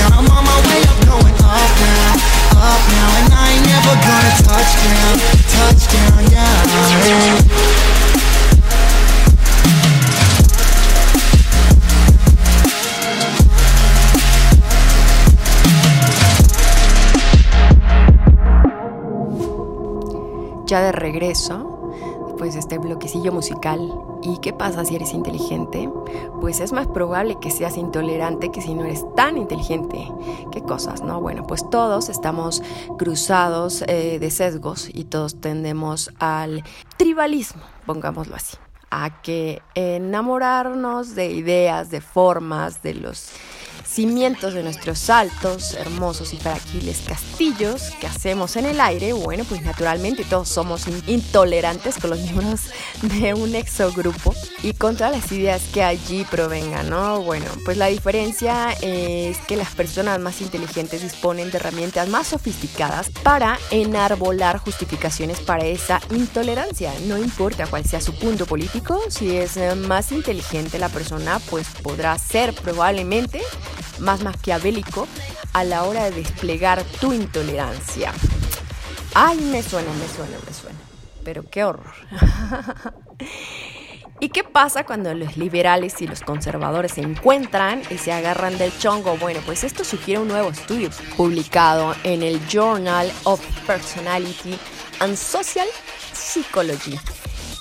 I'm 0.07 0.31
on 0.31 0.45
my 0.47 0.59
way 0.71 0.87
going 1.03 1.35
up 1.43 1.73
now, 1.83 2.15
up 2.63 2.83
now 2.95 3.09
And 3.19 3.35
I 3.35 3.51
ain't 3.51 3.67
never 3.67 3.95
gonna 4.07 4.39
touch 4.47 4.71
touch 5.51 5.83
yeah 6.31 7.67
ya 20.69 20.81
de 20.81 20.93
regreso, 20.93 21.86
pues 22.37 22.57
este 22.57 22.79
bloquecillo 22.79 23.33
musical. 23.33 23.93
¿Y 24.23 24.39
qué 24.39 24.53
pasa 24.53 24.85
si 24.85 24.97
eres 24.97 25.13
inteligente? 25.13 25.91
Pues 26.41 26.61
es 26.61 26.73
más 26.73 26.87
probable 26.87 27.39
que 27.41 27.51
seas 27.51 27.77
intolerante 27.77 28.51
que 28.51 28.63
si 28.63 28.75
no 28.75 28.85
eres 28.85 29.05
tan 29.15 29.37
inteligente. 29.37 30.11
¿Qué 30.53 30.63
cosas, 30.63 31.03
no? 31.03 31.21
Bueno, 31.21 31.47
pues 31.47 31.69
todos 31.71 32.09
estamos 32.09 32.63
cruzados 32.99 33.83
eh, 33.89 34.19
de 34.19 34.31
sesgos 34.31 34.89
y 34.93 35.05
todos 35.05 35.41
tendemos 35.41 36.11
al 36.19 36.65
tribalismo, 36.97 37.63
pongámoslo 37.87 38.37
así 38.37 38.57
a 38.91 39.21
que 39.21 39.63
enamorarnos 39.75 41.15
de 41.15 41.33
ideas, 41.33 41.91
de 41.91 42.01
formas, 42.01 42.83
de 42.83 42.95
los 42.95 43.31
cimientos 43.97 44.53
de 44.53 44.63
nuestros 44.63 45.09
altos, 45.09 45.73
hermosos 45.73 46.35
y 46.35 46.37
fragiles 46.37 47.01
castillos 47.09 47.81
que 47.99 48.07
hacemos 48.07 48.57
en 48.57 48.67
el 48.67 48.79
aire, 48.79 49.15
bueno, 49.15 49.45
pues 49.49 49.63
naturalmente 49.63 50.23
todos 50.23 50.51
somos 50.51 50.85
intolerantes 51.07 51.97
con 51.97 52.11
los 52.11 52.19
miembros 52.21 52.67
de 53.01 53.33
un 53.33 53.55
exogrupo 53.55 54.35
y 54.63 54.75
contra 54.75 55.09
las 55.09 55.33
ideas 55.33 55.63
que 55.73 55.83
allí 55.83 56.27
provengan, 56.31 56.91
¿no? 56.91 57.23
Bueno, 57.23 57.47
pues 57.65 57.79
la 57.79 57.87
diferencia 57.87 58.73
es 58.83 59.39
que 59.49 59.57
las 59.57 59.75
personas 59.75 60.21
más 60.21 60.43
inteligentes 60.43 61.01
disponen 61.01 61.51
de 61.51 61.57
herramientas 61.57 62.07
más 62.11 62.27
sofisticadas 62.27 63.09
para 63.23 63.59
enarbolar 63.71 64.59
justificaciones 64.59 65.41
para 65.41 65.65
esa 65.65 66.03
intolerancia. 66.11 66.93
No 67.07 67.17
importa 67.17 67.67
cuál 67.67 67.87
sea 67.87 68.03
su 68.03 68.15
punto 68.15 68.45
político, 68.45 69.01
si 69.09 69.39
es 69.39 69.57
más 69.75 70.13
inteligente 70.13 70.79
la 70.79 70.91
persona, 70.91 71.39
pues 71.49 71.67
podrá 71.83 72.19
ser 72.19 72.53
probablemente 72.53 73.41
más 73.99 74.23
maquiavélico 74.23 75.07
a 75.53 75.65
la 75.65 75.85
hora 75.85 76.05
de 76.05 76.23
desplegar 76.23 76.83
tu 77.01 77.13
intolerancia. 77.13 78.13
Ay, 79.15 79.39
me 79.39 79.63
suena, 79.63 79.91
me 79.93 80.09
suena, 80.09 80.37
me 80.47 80.53
suena. 80.53 80.79
Pero 81.25 81.45
qué 81.51 81.65
horror. 81.65 81.93
¿Y 84.19 84.31
qué 84.31 84.45
pasa 84.45 84.85
cuando 84.85 85.13
los 85.13 85.37
liberales 85.37 86.01
y 86.01 86.07
los 86.07 86.23
conservadores 86.23 86.93
se 86.93 87.03
encuentran 87.03 87.83
y 87.91 87.99
se 87.99 88.13
agarran 88.13 88.57
del 88.57 88.77
chongo? 88.79 89.17
Bueno, 89.19 89.41
pues 89.45 89.63
esto 89.63 89.85
sugiere 89.85 90.21
un 90.21 90.29
nuevo 90.29 90.49
estudio 90.49 90.89
publicado 91.17 91.95
en 92.03 92.23
el 92.23 92.41
Journal 92.49 93.13
of 93.25 93.41
Personality 93.67 94.59
and 95.01 95.17
Social 95.17 95.69
Psychology. 96.15 96.99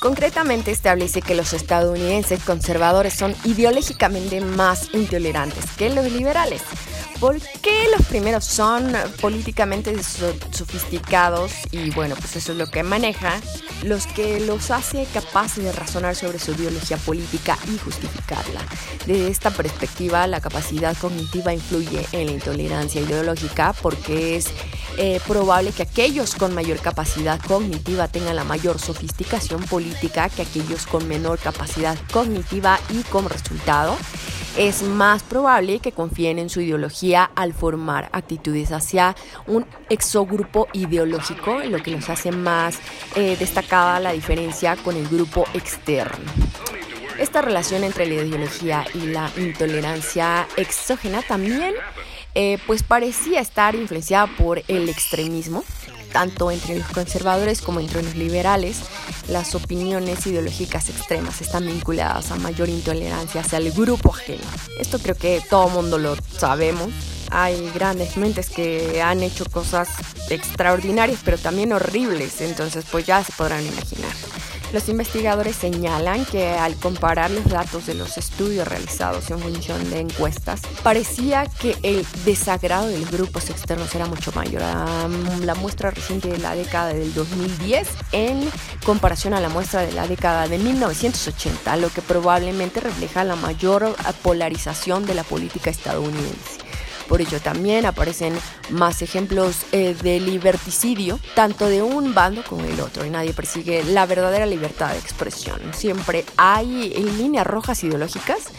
Concretamente 0.05 0.69
establece 0.69 1.23
que 1.23 1.33
los 1.33 1.51
estadounidenses 1.53 2.43
conservadores 2.43 3.11
son 3.11 3.33
ideológicamente 3.43 4.39
más 4.39 4.93
intolerantes 4.93 5.65
que 5.75 5.89
los 5.89 6.11
liberales. 6.11 6.61
¿Por 7.19 7.39
qué 7.39 7.87
los 7.97 8.05
primeros 8.05 8.45
son 8.45 8.93
políticamente 9.19 9.95
sofisticados 10.51 11.53
y 11.71 11.89
bueno, 11.91 12.13
pues 12.19 12.35
eso 12.35 12.51
es 12.51 12.57
lo 12.59 12.67
que 12.67 12.83
maneja, 12.83 13.41
los 13.83 14.05
que 14.05 14.41
los 14.41 14.69
hace 14.69 15.07
capaces 15.11 15.63
de 15.63 15.71
razonar 15.71 16.15
sobre 16.15 16.37
su 16.37 16.51
ideología 16.51 16.97
política 16.97 17.57
y 17.73 17.79
justificarla? 17.79 18.61
Desde 19.07 19.29
esta 19.29 19.49
perspectiva, 19.49 20.27
la 20.27 20.41
capacidad 20.41 20.95
cognitiva 20.97 21.51
influye 21.53 22.05
en 22.11 22.27
la 22.27 22.33
intolerancia 22.33 23.01
ideológica 23.01 23.73
porque 23.81 24.35
es 24.35 24.49
eh, 24.97 25.19
probable 25.27 25.71
que 25.71 25.83
aquellos 25.83 26.35
con 26.35 26.53
mayor 26.53 26.79
capacidad 26.79 27.39
cognitiva 27.41 28.07
tengan 28.07 28.35
la 28.35 28.43
mayor 28.43 28.77
sofisticación 28.79 29.63
política 29.63 29.94
que 29.99 30.41
aquellos 30.41 30.85
con 30.85 31.07
menor 31.07 31.39
capacidad 31.39 31.97
cognitiva 32.11 32.79
y 32.89 33.01
como 33.03 33.29
resultado 33.29 33.95
es 34.57 34.83
más 34.83 35.23
probable 35.23 35.79
que 35.79 35.91
confíen 35.91 36.39
en 36.39 36.49
su 36.49 36.61
ideología 36.61 37.29
al 37.35 37.53
formar 37.53 38.09
actitudes 38.13 38.71
hacia 38.71 39.15
un 39.47 39.65
exogrupo 39.89 40.67
ideológico, 40.73 41.59
lo 41.59 41.81
que 41.83 41.91
los 41.91 42.09
hace 42.09 42.31
más 42.31 42.79
eh, 43.15 43.35
destacada 43.37 43.99
la 43.99 44.13
diferencia 44.13 44.75
con 44.77 44.95
el 44.95 45.07
grupo 45.07 45.45
externo. 45.53 46.31
Esta 47.19 47.41
relación 47.41 47.83
entre 47.83 48.05
la 48.05 48.15
ideología 48.15 48.85
y 48.93 49.07
la 49.07 49.29
intolerancia 49.37 50.47
exógena 50.57 51.21
también 51.21 51.73
eh, 52.33 52.57
pues 52.67 52.83
parecía 52.83 53.39
estar 53.39 53.75
influenciada 53.75 54.27
por 54.27 54.61
el 54.67 54.89
extremismo, 54.89 55.63
tanto 56.15 56.49
entre 56.49 56.77
los 56.77 56.87
conservadores 56.87 57.61
como 57.61 57.81
entre 57.81 58.01
los 58.01 58.15
liberales, 58.15 58.77
las 59.27 59.53
opiniones 59.53 60.25
ideológicas 60.25 60.87
extremas 60.87 61.41
están 61.41 61.65
vinculadas 61.65 62.31
a 62.31 62.37
mayor 62.37 62.69
intolerancia 62.69 63.41
hacia 63.41 63.57
el 63.57 63.73
grupo 63.73 64.15
ajeno. 64.15 64.45
Esto 64.79 64.97
creo 64.99 65.15
que 65.15 65.43
todo 65.49 65.67
mundo 65.67 65.97
lo 65.97 66.15
sabemos. 66.37 66.87
Hay 67.31 67.69
grandes 67.71 68.15
mentes 68.15 68.49
que 68.49 69.01
han 69.01 69.23
hecho 69.23 69.43
cosas 69.43 69.89
extraordinarias, 70.29 71.19
pero 71.25 71.37
también 71.37 71.73
horribles, 71.73 72.39
entonces 72.39 72.85
pues 72.89 73.05
ya 73.05 73.21
se 73.21 73.33
podrán 73.33 73.65
imaginar. 73.65 74.13
Los 74.73 74.89
investigadores 74.89 75.55
señalan 75.55 76.25
que 76.25 76.49
al 76.49 76.75
comparar 76.75 77.31
los 77.31 77.45
datos 77.45 77.85
de 77.85 77.93
los 77.93 78.17
estudios 78.17 78.67
realizados 78.67 79.29
en 79.31 79.39
función 79.39 79.89
de 79.89 79.99
encuestas, 79.99 80.61
parecía 80.83 81.45
que 81.45 81.77
el 81.83 82.05
desagrado 82.25 82.87
de 82.87 82.99
los 82.99 83.11
grupos 83.11 83.49
externos 83.49 83.93
era 83.95 84.05
mucho 84.05 84.31
mayor. 84.33 84.61
La 84.61 85.55
muestra 85.55 85.91
reciente 85.91 86.29
de 86.29 86.39
la 86.39 86.55
década 86.55 86.93
del 86.93 87.13
2010 87.13 87.87
en 88.11 88.49
comparación 88.85 89.33
a 89.33 89.39
la 89.39 89.49
muestra 89.49 89.81
de 89.81 89.91
la 89.91 90.07
década 90.07 90.47
de 90.47 90.57
1980, 90.57 91.77
lo 91.77 91.89
que 91.89 92.01
probablemente 92.01 92.79
refleja 92.79 93.23
la 93.23 93.35
mayor 93.35 93.95
polarización 94.23 95.05
de 95.05 95.13
la 95.13 95.23
política 95.23 95.69
estadounidense. 95.69 96.64
Por 97.07 97.21
ello 97.21 97.39
también 97.39 97.85
aparecen 97.85 98.33
más 98.69 99.01
ejemplos 99.01 99.65
eh, 99.71 99.95
de 100.01 100.19
liberticidio, 100.19 101.19
tanto 101.35 101.67
de 101.67 101.81
un 101.81 102.13
bando 102.13 102.43
como 102.43 102.63
del 102.63 102.79
otro, 102.79 103.05
y 103.05 103.09
nadie 103.09 103.33
persigue 103.33 103.83
la 103.83 104.05
verdadera 104.05 104.45
libertad 104.45 104.91
de 104.91 104.99
expresión. 104.99 105.59
Siempre 105.73 106.25
hay 106.37 106.93
líneas 107.17 107.45
rojas 107.45 107.83
ideológicas 107.83 108.49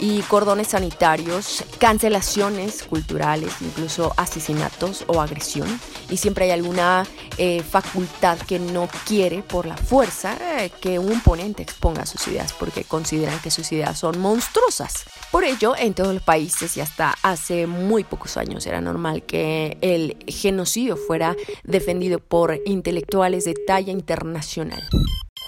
y 0.00 0.22
cordones 0.22 0.68
sanitarios, 0.68 1.62
cancelaciones 1.78 2.82
culturales, 2.82 3.52
incluso 3.60 4.12
asesinatos 4.16 5.04
o 5.06 5.20
agresión. 5.20 5.68
Y 6.08 6.16
siempre 6.16 6.46
hay 6.46 6.50
alguna 6.52 7.06
eh, 7.36 7.62
facultad 7.62 8.38
que 8.38 8.58
no 8.58 8.88
quiere 9.06 9.42
por 9.42 9.66
la 9.66 9.76
fuerza 9.76 10.36
eh, 10.58 10.70
que 10.80 10.98
un 10.98 11.20
ponente 11.20 11.62
exponga 11.62 12.06
sus 12.06 12.26
ideas 12.28 12.52
porque 12.52 12.84
consideran 12.84 13.38
que 13.40 13.50
sus 13.50 13.70
ideas 13.72 13.98
son 13.98 14.18
monstruosas. 14.18 15.04
Por 15.30 15.44
ello, 15.44 15.74
en 15.76 15.94
todos 15.94 16.14
los 16.14 16.22
países 16.22 16.76
y 16.76 16.80
hasta 16.80 17.14
hace 17.22 17.66
muy 17.66 18.02
pocos 18.02 18.36
años 18.36 18.66
era 18.66 18.80
normal 18.80 19.22
que 19.22 19.76
el 19.82 20.16
genocidio 20.26 20.96
fuera 20.96 21.36
defendido 21.62 22.18
por 22.18 22.58
intelectuales 22.64 23.44
de 23.44 23.54
talla 23.54 23.92
internacional. 23.92 24.82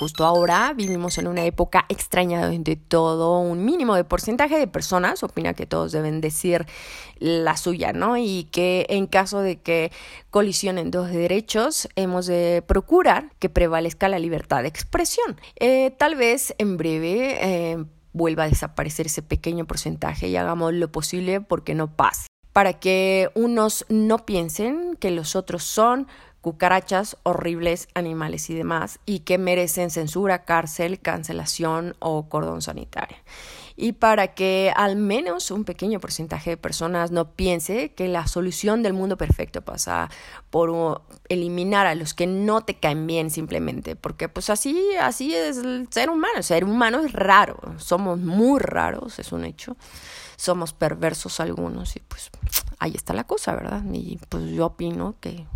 Justo 0.03 0.24
ahora 0.24 0.72
vivimos 0.74 1.16
en 1.18 1.28
una 1.28 1.44
época 1.44 1.86
extraña 1.88 2.44
donde 2.44 2.74
todo 2.74 3.38
un 3.38 3.64
mínimo 3.64 3.94
de 3.94 4.03
porcentaje 4.03 4.59
de 4.59 4.66
personas 4.66 5.22
opina 5.22 5.55
que 5.55 5.64
todos 5.64 5.92
deben 5.92 6.20
decir 6.20 6.66
la 7.20 7.57
suya, 7.57 7.92
¿no? 7.92 8.16
Y 8.16 8.48
que 8.50 8.84
en 8.88 9.07
caso 9.07 9.42
de 9.42 9.61
que 9.61 9.92
colisionen 10.30 10.90
dos 10.90 11.11
derechos, 11.11 11.88
hemos 11.94 12.26
de 12.26 12.64
procurar 12.66 13.30
que 13.38 13.48
prevalezca 13.48 14.09
la 14.09 14.18
libertad 14.18 14.62
de 14.62 14.68
expresión. 14.70 15.40
Eh, 15.61 15.94
tal 15.96 16.16
vez 16.16 16.53
en 16.59 16.78
breve 16.78 17.38
eh, 17.40 17.84
vuelva 18.12 18.42
a 18.42 18.48
desaparecer 18.48 19.07
ese 19.07 19.22
pequeño 19.22 19.66
porcentaje 19.66 20.26
y 20.26 20.34
hagamos 20.34 20.72
lo 20.72 20.90
posible 20.90 21.40
porque 21.40 21.76
no 21.76 21.94
pase. 21.94 22.26
Para 22.53 22.80
que 22.80 23.30
unos 23.36 23.86
no 23.88 24.26
piensen 24.26 24.96
que 24.96 25.12
los 25.12 25.36
otros 25.36 25.62
son 25.62 26.09
cucarachas, 26.43 27.16
horribles 27.22 27.88
animales 27.95 28.51
y 28.51 28.55
demás, 28.55 28.99
y 29.07 29.20
que 29.20 29.38
merecen 29.38 29.90
censura, 29.90 30.45
cárcel, 30.45 31.01
cancelación 31.01 31.95
o 32.01 32.28
cordón 32.28 32.61
sanitario. 32.61 33.16
Y 33.76 33.93
para 33.93 34.34
que 34.34 34.72
al 34.76 34.97
menos 34.97 35.51
un 35.51 35.64
pequeño 35.64 35.99
porcentaje 36.01 36.51
de 36.51 36.57
personas 36.57 37.11
no 37.11 37.30
piense 37.30 37.95
que 37.95 38.09
la 38.09 38.26
solución 38.26 38.82
del 38.82 38.93
mundo 38.93 39.16
perfecto 39.16 39.62
pasa 39.62 40.11
por 40.51 41.03
eliminar 41.28 41.86
a 41.86 41.95
los 41.95 42.12
que 42.12 42.26
no 42.26 42.62
te 42.62 42.74
caen 42.74 43.07
bien 43.07 43.30
simplemente, 43.30 43.97
porque 43.97 44.28
pues 44.28 44.51
así, 44.51 44.78
así 45.01 45.34
es 45.34 45.59
el 45.59 45.88
ser 45.90 46.11
humano, 46.11 46.34
el 46.36 46.45
ser 46.45 46.64
humano 46.64 47.01
es 47.01 47.12
raro, 47.12 47.59
somos 47.78 48.18
muy 48.18 48.59
raros, 48.61 49.18
es 49.18 49.32
un 49.32 49.45
hecho, 49.45 49.76
somos 50.36 50.72
perversos 50.72 51.40
algunos 51.40 51.97
y 51.97 52.01
pues 52.01 52.30
ahí 52.80 52.93
está 52.95 53.14
la 53.14 53.24
cosa, 53.24 53.55
¿verdad? 53.55 53.82
Y 53.93 54.18
pues 54.28 54.51
yo 54.51 54.66
opino 54.66 55.14
que 55.20 55.47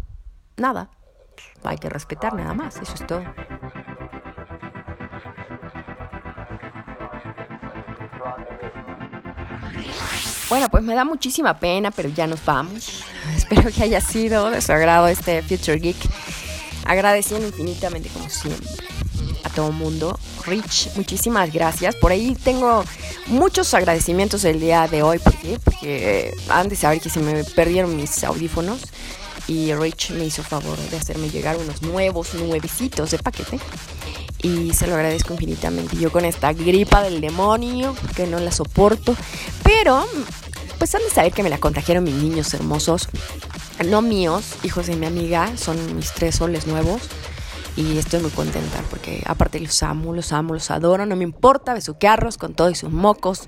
nada. 0.57 0.91
Hay 1.63 1.79
que 1.79 1.89
respetar 1.89 2.35
nada 2.35 2.55
más, 2.55 2.77
eso 2.77 2.95
es 2.95 3.07
todo. 3.07 3.23
Bueno, 10.49 10.69
pues 10.69 10.85
me 10.85 10.95
da 10.95 11.05
muchísima 11.05 11.59
pena, 11.59 11.91
pero 11.91 12.09
ya 12.09 12.27
nos 12.27 12.45
vamos. 12.45 13.03
Espero 13.37 13.71
que 13.73 13.83
haya 13.83 14.01
sido 14.01 14.51
de 14.51 14.61
su 14.61 14.73
agrado 14.73 15.09
este 15.09 15.43
Future 15.43 15.79
Geek. 15.79 15.97
Agradeciendo 16.85 17.49
infinitamente, 17.49 18.09
como 18.11 18.31
siempre, 18.31 18.69
a 19.43 19.51
todo 19.51 19.73
mundo. 19.73 20.17
Rich, 20.47 20.91
muchísimas 20.95 21.53
gracias. 21.53 21.97
Por 21.97 22.13
ahí 22.13 22.37
tengo 22.37 22.85
muchos 23.27 23.75
agradecimientos 23.75 24.45
el 24.45 24.61
día 24.61 24.87
de 24.87 25.03
hoy. 25.03 25.19
¿Por 25.19 25.35
qué? 25.35 25.59
Porque 25.63 26.33
han 26.49 26.69
de 26.69 26.77
saber 26.77 27.01
que 27.01 27.11
se 27.11 27.19
me 27.19 27.43
perdieron 27.43 27.97
mis 27.97 28.23
audífonos 28.23 28.83
y 29.49 29.73
Rich 29.75 30.11
me 30.11 30.25
hizo 30.25 30.43
favor 30.43 30.79
de 30.79 30.97
hacerme 30.97 31.31
llegar 31.31 31.57
unos 31.57 31.83
nuevos, 31.83 32.35
nuevecitos 32.35 33.11
de 33.11 33.19
paquete. 33.19 33.59
y 34.43 34.75
se 34.75 34.87
lo 34.87 34.95
agradezco 34.95 35.33
infinitamente. 35.33 35.97
Yo 35.97 36.13
con 36.13 36.25
esta 36.25 36.53
gripa 36.53 37.03
del 37.03 37.21
demonio, 37.21 37.95
que 38.15 38.27
no 38.27 38.39
la 38.39 38.53
soporto, 38.53 39.17
pero 39.63 40.07
pues 40.79 40.95
han 40.95 41.03
de 41.03 41.11
saber 41.11 41.33
que 41.33 41.43
me 41.43 41.51
la 41.51 41.59
contagiaron 41.59 42.05
mis 42.05 42.15
niños 42.15 42.53
hermosos, 42.55 43.09
no 43.85 44.03
míos, 44.03 44.45
hijos 44.63 44.87
de 44.87 44.97
mi 44.97 45.07
amiga, 45.07 45.57
son 45.57 45.97
mis 45.97 46.13
tres 46.13 46.37
soles 46.37 46.67
nuevos. 46.67 47.03
Y 47.77 47.99
estoy 47.99 48.21
muy 48.21 48.31
contenta 48.31 48.83
porque 48.89 49.23
aparte 49.27 49.61
los 49.61 49.83
amo, 49.83 50.15
los 50.15 50.33
amo, 50.33 50.55
los 50.55 50.71
adoro, 50.71 51.05
no 51.05 51.15
me 51.15 51.25
importa 51.25 51.75
besuquearlos 51.75 52.39
con 52.39 52.55
todos 52.55 52.79
sus 52.79 52.91
mocos 52.91 53.47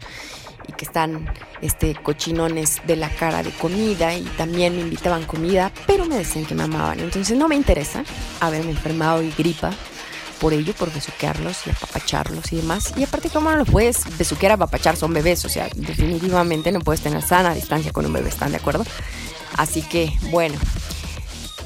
y 0.67 0.73
que 0.73 0.85
están 0.85 1.33
este, 1.63 1.95
cochinones 1.95 2.81
de 2.87 2.97
la 2.97 3.11
cara 3.11 3.43
de 3.43 3.51
comida 3.51 4.15
y 4.15 4.25
también 4.37 4.75
me 4.77 4.83
invitaban 4.83 5.25
comida, 5.25 5.73
pero 5.87 6.05
me 6.07 6.17
decían 6.17 6.45
que 6.45 6.55
me 6.55 6.65
amaban. 6.65 7.01
Entonces 7.01 7.37
no 7.37 7.49
me 7.49 7.57
interesa 7.57 8.05
haberme 8.41 8.71
enfermado 8.71 9.23
y 9.23 9.31
gripa 9.31 9.73
por 10.41 10.53
ello, 10.53 10.73
por 10.75 10.93
besuquearlos 10.93 11.67
y 11.67 11.71
apapacharlos 11.71 12.53
y 12.53 12.57
demás. 12.57 12.95
Y 12.97 13.05
aparte, 13.05 13.29
¿cómo 13.29 13.51
no 13.51 13.57
lo 13.57 13.65
puedes 13.65 14.05
besuquear, 14.17 14.53
apapachar? 14.53 14.97
Son 14.97 15.13
bebés, 15.13 15.45
o 15.45 15.49
sea, 15.49 15.69
definitivamente 15.75 16.73
no 16.73 16.81
puedes 16.81 17.01
tener 17.01 17.23
sana 17.23 17.55
distancia 17.55 17.93
con 17.93 18.07
un 18.07 18.13
bebé, 18.13 18.29
¿están 18.29 18.53
de 18.53 18.59
acuerdo? 18.59 18.85
Así 19.57 19.83
que, 19.83 20.13
bueno, 20.31 20.57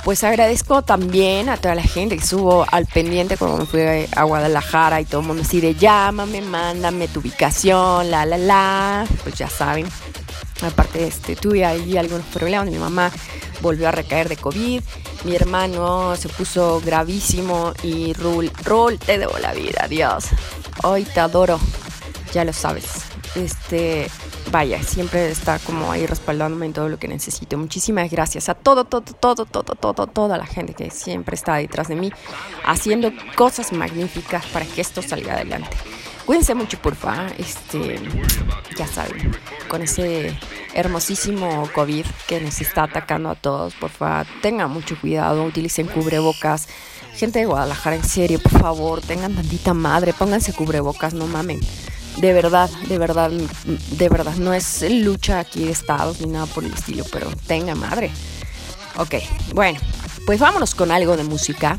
pues 0.05 0.25
agradezco 0.25 0.83
también 0.83 1.49
a 1.49 1.57
toda 1.57 1.75
la 1.75 1.83
gente 1.83 2.17
que 2.17 2.23
estuvo 2.23 2.67
al 2.71 2.87
pendiente 2.87 3.37
cuando 3.37 3.59
me 3.59 3.67
fui 3.67 3.81
a 4.15 4.25
Guadalajara 4.25 5.01
y 5.01 5.05
todo 5.05 5.21
el 5.21 5.27
mundo 5.29 5.43
así 5.43 5.61
de 5.61 5.75
llámame, 5.75 6.41
mándame 6.41 7.07
tu 7.09 7.21
ubicación, 7.21 8.11
la, 8.11 8.27
la, 8.27 8.37
la. 8.37 9.07
Pues 9.23 9.37
ya 9.37 9.49
saben. 9.49 9.87
Aparte, 10.63 11.07
este, 11.07 11.37
tuve 11.37 11.65
ahí 11.65 11.97
algunos 11.97 12.27
problemas. 12.27 12.69
Mi 12.69 12.79
mamá 12.79 13.11
volvió 13.61 13.89
a 13.89 13.93
recaer 13.93 14.29
de 14.29 14.37
COVID. 14.37 14.83
Mi 15.25 15.37
hermano 15.37 16.17
se 16.17 16.29
puso 16.29 16.81
gravísimo 16.85 17.73
y 17.83 18.13
Rul, 18.13 18.51
Rul, 18.65 18.99
te 18.99 19.19
debo 19.19 19.39
la 19.39 19.53
vida, 19.53 19.87
Dios. 19.89 20.27
Hoy 20.83 21.05
te 21.05 21.21
adoro, 21.21 21.61
ya 22.33 22.45
lo 22.45 22.53
sabes. 22.53 22.87
Este, 23.35 24.11
vaya, 24.53 24.83
siempre 24.83 25.31
está 25.31 25.59
como 25.59 25.91
ahí 25.91 26.07
respaldándome 26.07 26.67
en 26.67 26.75
todo 26.75 26.89
lo 26.89 26.99
que 26.99 27.09
necesito. 27.09 27.57
Muchísimas 27.57 28.11
gracias 28.11 28.49
a 28.49 28.55
todo, 28.55 28.85
todo, 28.85 29.03
todo, 29.03 29.47
todo, 29.47 29.75
todo, 29.75 30.07
toda 30.07 30.39
la 30.39 30.47
gente 30.47 30.75
que 30.75 30.91
siempre 30.91 31.35
está 31.35 31.57
detrás 31.57 31.89
de 31.89 31.97
mí, 31.97 32.13
haciendo 32.65 33.11
cosas 33.35 33.73
magníficas 33.73 34.45
para 34.47 34.67
que 34.67 34.83
esto 34.83 35.03
salga 35.03 35.33
adelante. 35.35 35.77
Cuídense 36.27 36.55
mucho, 36.55 36.79
porfa. 36.79 37.29
Este, 37.39 37.99
ya 38.77 38.87
saben, 38.87 39.33
con 39.69 39.83
ese 39.83 40.39
hermosísimo 40.75 41.69
COVID 41.75 42.07
que 42.29 42.41
nos 42.41 42.61
está 42.61 42.85
atacando 42.85 43.31
a 43.31 43.35
todos, 43.35 43.75
porfa, 43.75 44.25
tengan 44.43 44.71
mucho 44.71 44.97
cuidado, 45.01 45.45
utilicen 45.45 45.89
cubrebocas. 45.89 46.69
Gente 47.17 47.41
de 47.41 47.47
Guadalajara, 47.47 47.97
en 47.97 48.05
serio, 48.05 48.39
por 48.39 48.53
favor, 48.53 49.01
tengan 49.01 49.35
tantita 49.35 49.75
madre, 49.75 50.13
pónganse 50.13 50.53
cubrebocas, 50.53 51.13
no 51.13 51.27
mamen. 51.27 51.61
De 52.19 52.33
verdad, 52.33 52.71
de 52.89 52.99
verdad, 52.99 53.31
de 53.31 54.09
verdad, 54.09 54.35
no 54.37 54.53
es 54.53 54.85
lucha 54.91 55.41
aquí 55.41 55.65
de 55.65 55.73
estados 55.73 56.21
ni 56.21 56.27
nada 56.27 56.47
por 56.47 56.65
el 56.65 56.73
estilo, 56.73 57.05
pero 57.11 57.29
tenga 57.47 57.75
madre. 57.75 58.11
Ok, 58.97 59.15
bueno, 59.55 59.81
pues 60.27 60.39
vámonos 60.39 60.75
con 60.75 60.91
algo 60.91 61.17
de 61.17 61.25
música. 61.25 61.79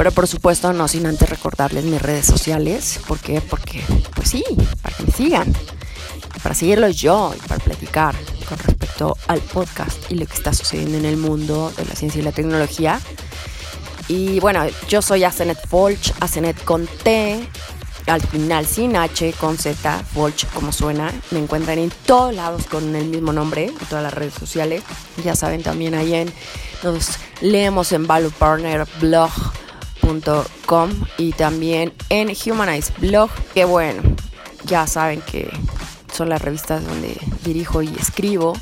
Pero 0.00 0.12
por 0.12 0.26
supuesto 0.26 0.72
no 0.72 0.88
sin 0.88 1.04
antes 1.04 1.28
recordarles 1.28 1.84
mis 1.84 2.00
redes 2.00 2.24
sociales. 2.24 3.00
¿Por 3.06 3.18
qué? 3.18 3.42
Porque, 3.42 3.82
pues 4.14 4.30
sí, 4.30 4.42
para 4.80 4.96
que 4.96 5.02
me 5.02 5.12
sigan. 5.12 5.52
Para 6.42 6.54
seguirlos 6.54 6.96
yo 6.96 7.34
y 7.36 7.46
para 7.46 7.62
platicar 7.62 8.14
con 8.48 8.56
respecto 8.56 9.18
al 9.26 9.40
podcast 9.40 10.10
y 10.10 10.14
lo 10.14 10.24
que 10.24 10.32
está 10.32 10.54
sucediendo 10.54 10.96
en 10.96 11.04
el 11.04 11.18
mundo 11.18 11.70
de 11.76 11.84
la 11.84 11.94
ciencia 11.94 12.18
y 12.18 12.24
la 12.24 12.32
tecnología. 12.32 12.98
Y 14.08 14.40
bueno, 14.40 14.64
yo 14.88 15.02
soy 15.02 15.24
Asenet 15.24 15.68
Folch, 15.68 16.12
Asenet 16.20 16.64
con 16.64 16.86
T, 16.86 17.46
al 18.10 18.20
final 18.20 18.66
sin 18.66 18.96
H, 18.96 19.32
con 19.34 19.56
Z, 19.56 20.04
Folch 20.14 20.46
como 20.52 20.72
suena. 20.72 21.12
Me 21.30 21.38
encuentran 21.38 21.78
en 21.78 21.90
todos 22.06 22.34
lados 22.34 22.66
con 22.66 22.94
el 22.94 23.06
mismo 23.06 23.32
nombre, 23.32 23.66
en 23.66 23.86
todas 23.88 24.02
las 24.02 24.14
redes 24.14 24.34
sociales. 24.34 24.82
Ya 25.24 25.34
saben 25.36 25.62
también 25.62 25.94
ahí 25.94 26.14
en, 26.14 26.32
nos 26.82 27.18
leemos 27.40 27.92
en 27.92 28.06
Value 28.06 28.30
Partner 28.30 28.86
Blog 29.00 29.30
y 31.18 31.32
también 31.32 31.92
en 32.08 32.32
Humanize 32.46 32.92
Blog, 32.98 33.30
que 33.54 33.64
bueno, 33.64 34.02
ya 34.64 34.86
saben 34.88 35.20
que 35.20 35.48
son 36.12 36.28
las 36.28 36.42
revistas 36.42 36.84
donde 36.84 37.16
dirijo 37.44 37.80
y 37.82 37.88
escribo. 37.96 38.56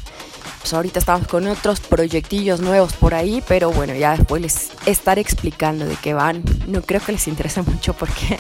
Pues 0.61 0.75
ahorita 0.75 0.99
estamos 0.99 1.27
con 1.27 1.47
otros 1.47 1.81
proyectillos 1.81 2.61
nuevos 2.61 2.93
por 2.93 3.15
ahí, 3.15 3.43
pero 3.49 3.71
bueno, 3.71 3.95
ya 3.95 4.17
después 4.17 4.43
les 4.43 4.71
estaré 4.85 5.23
explicando 5.23 5.87
de 5.87 5.97
qué 5.97 6.13
van. 6.13 6.43
No 6.67 6.83
creo 6.83 7.01
que 7.01 7.13
les 7.13 7.27
interese 7.29 7.63
mucho 7.67 7.95
porque 7.95 8.37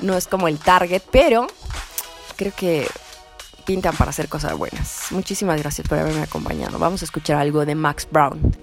no 0.00 0.16
es 0.16 0.26
como 0.26 0.48
el 0.48 0.58
target, 0.58 1.02
pero 1.10 1.46
creo 2.36 2.52
que 2.54 2.86
pintan 3.64 3.96
para 3.96 4.10
hacer 4.10 4.28
cosas 4.28 4.56
buenas. 4.56 5.06
Muchísimas 5.10 5.60
gracias 5.60 5.88
por 5.88 5.98
haberme 5.98 6.22
acompañado. 6.22 6.78
Vamos 6.78 7.02
a 7.02 7.04
escuchar 7.04 7.36
algo 7.36 7.66
de 7.66 7.74
Max 7.74 8.06
Brown. 8.10 8.56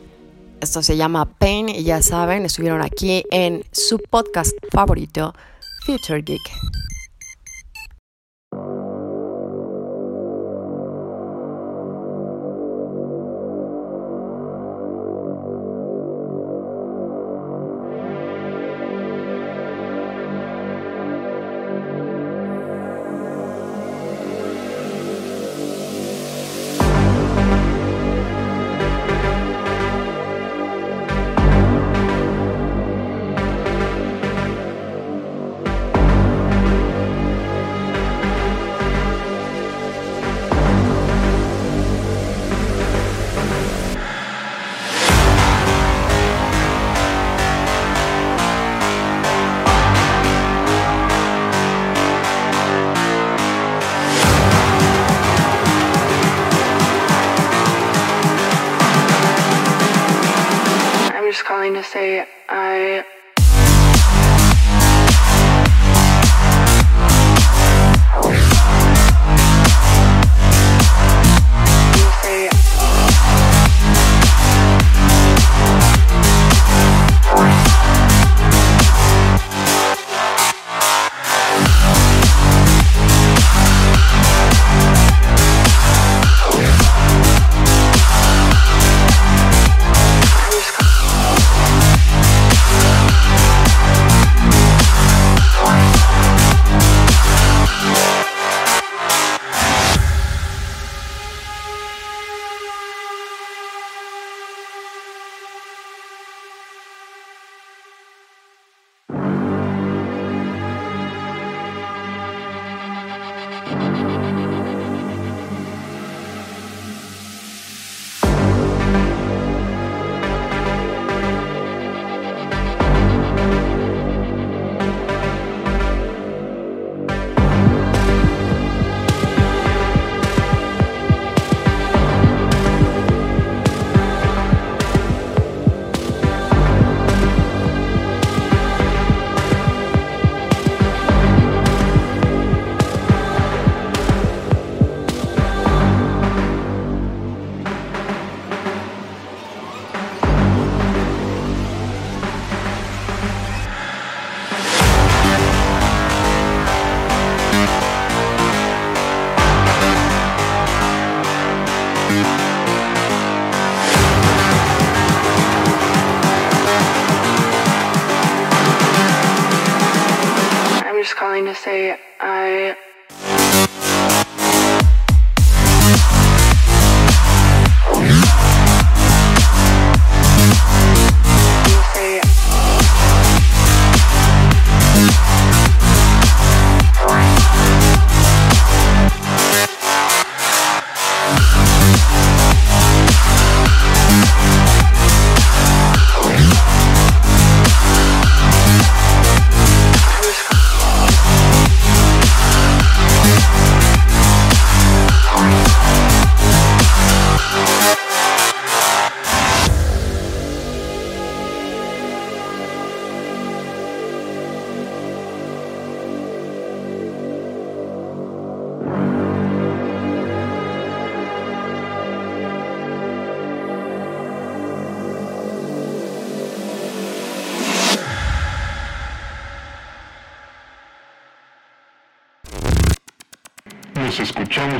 Esto 0.62 0.82
se 0.82 0.96
llama 0.96 1.26
Pain 1.26 1.68
y 1.68 1.84
ya 1.84 2.02
saben, 2.02 2.46
estuvieron 2.46 2.82
aquí 2.82 3.26
en 3.32 3.66
su 3.72 4.00
podcast 4.00 4.54
favorito, 4.72 5.34
Future 5.86 6.22
Geek. 6.22 6.42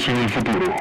En 0.08 0.18
el 0.18 0.30
futuro. 0.30 0.73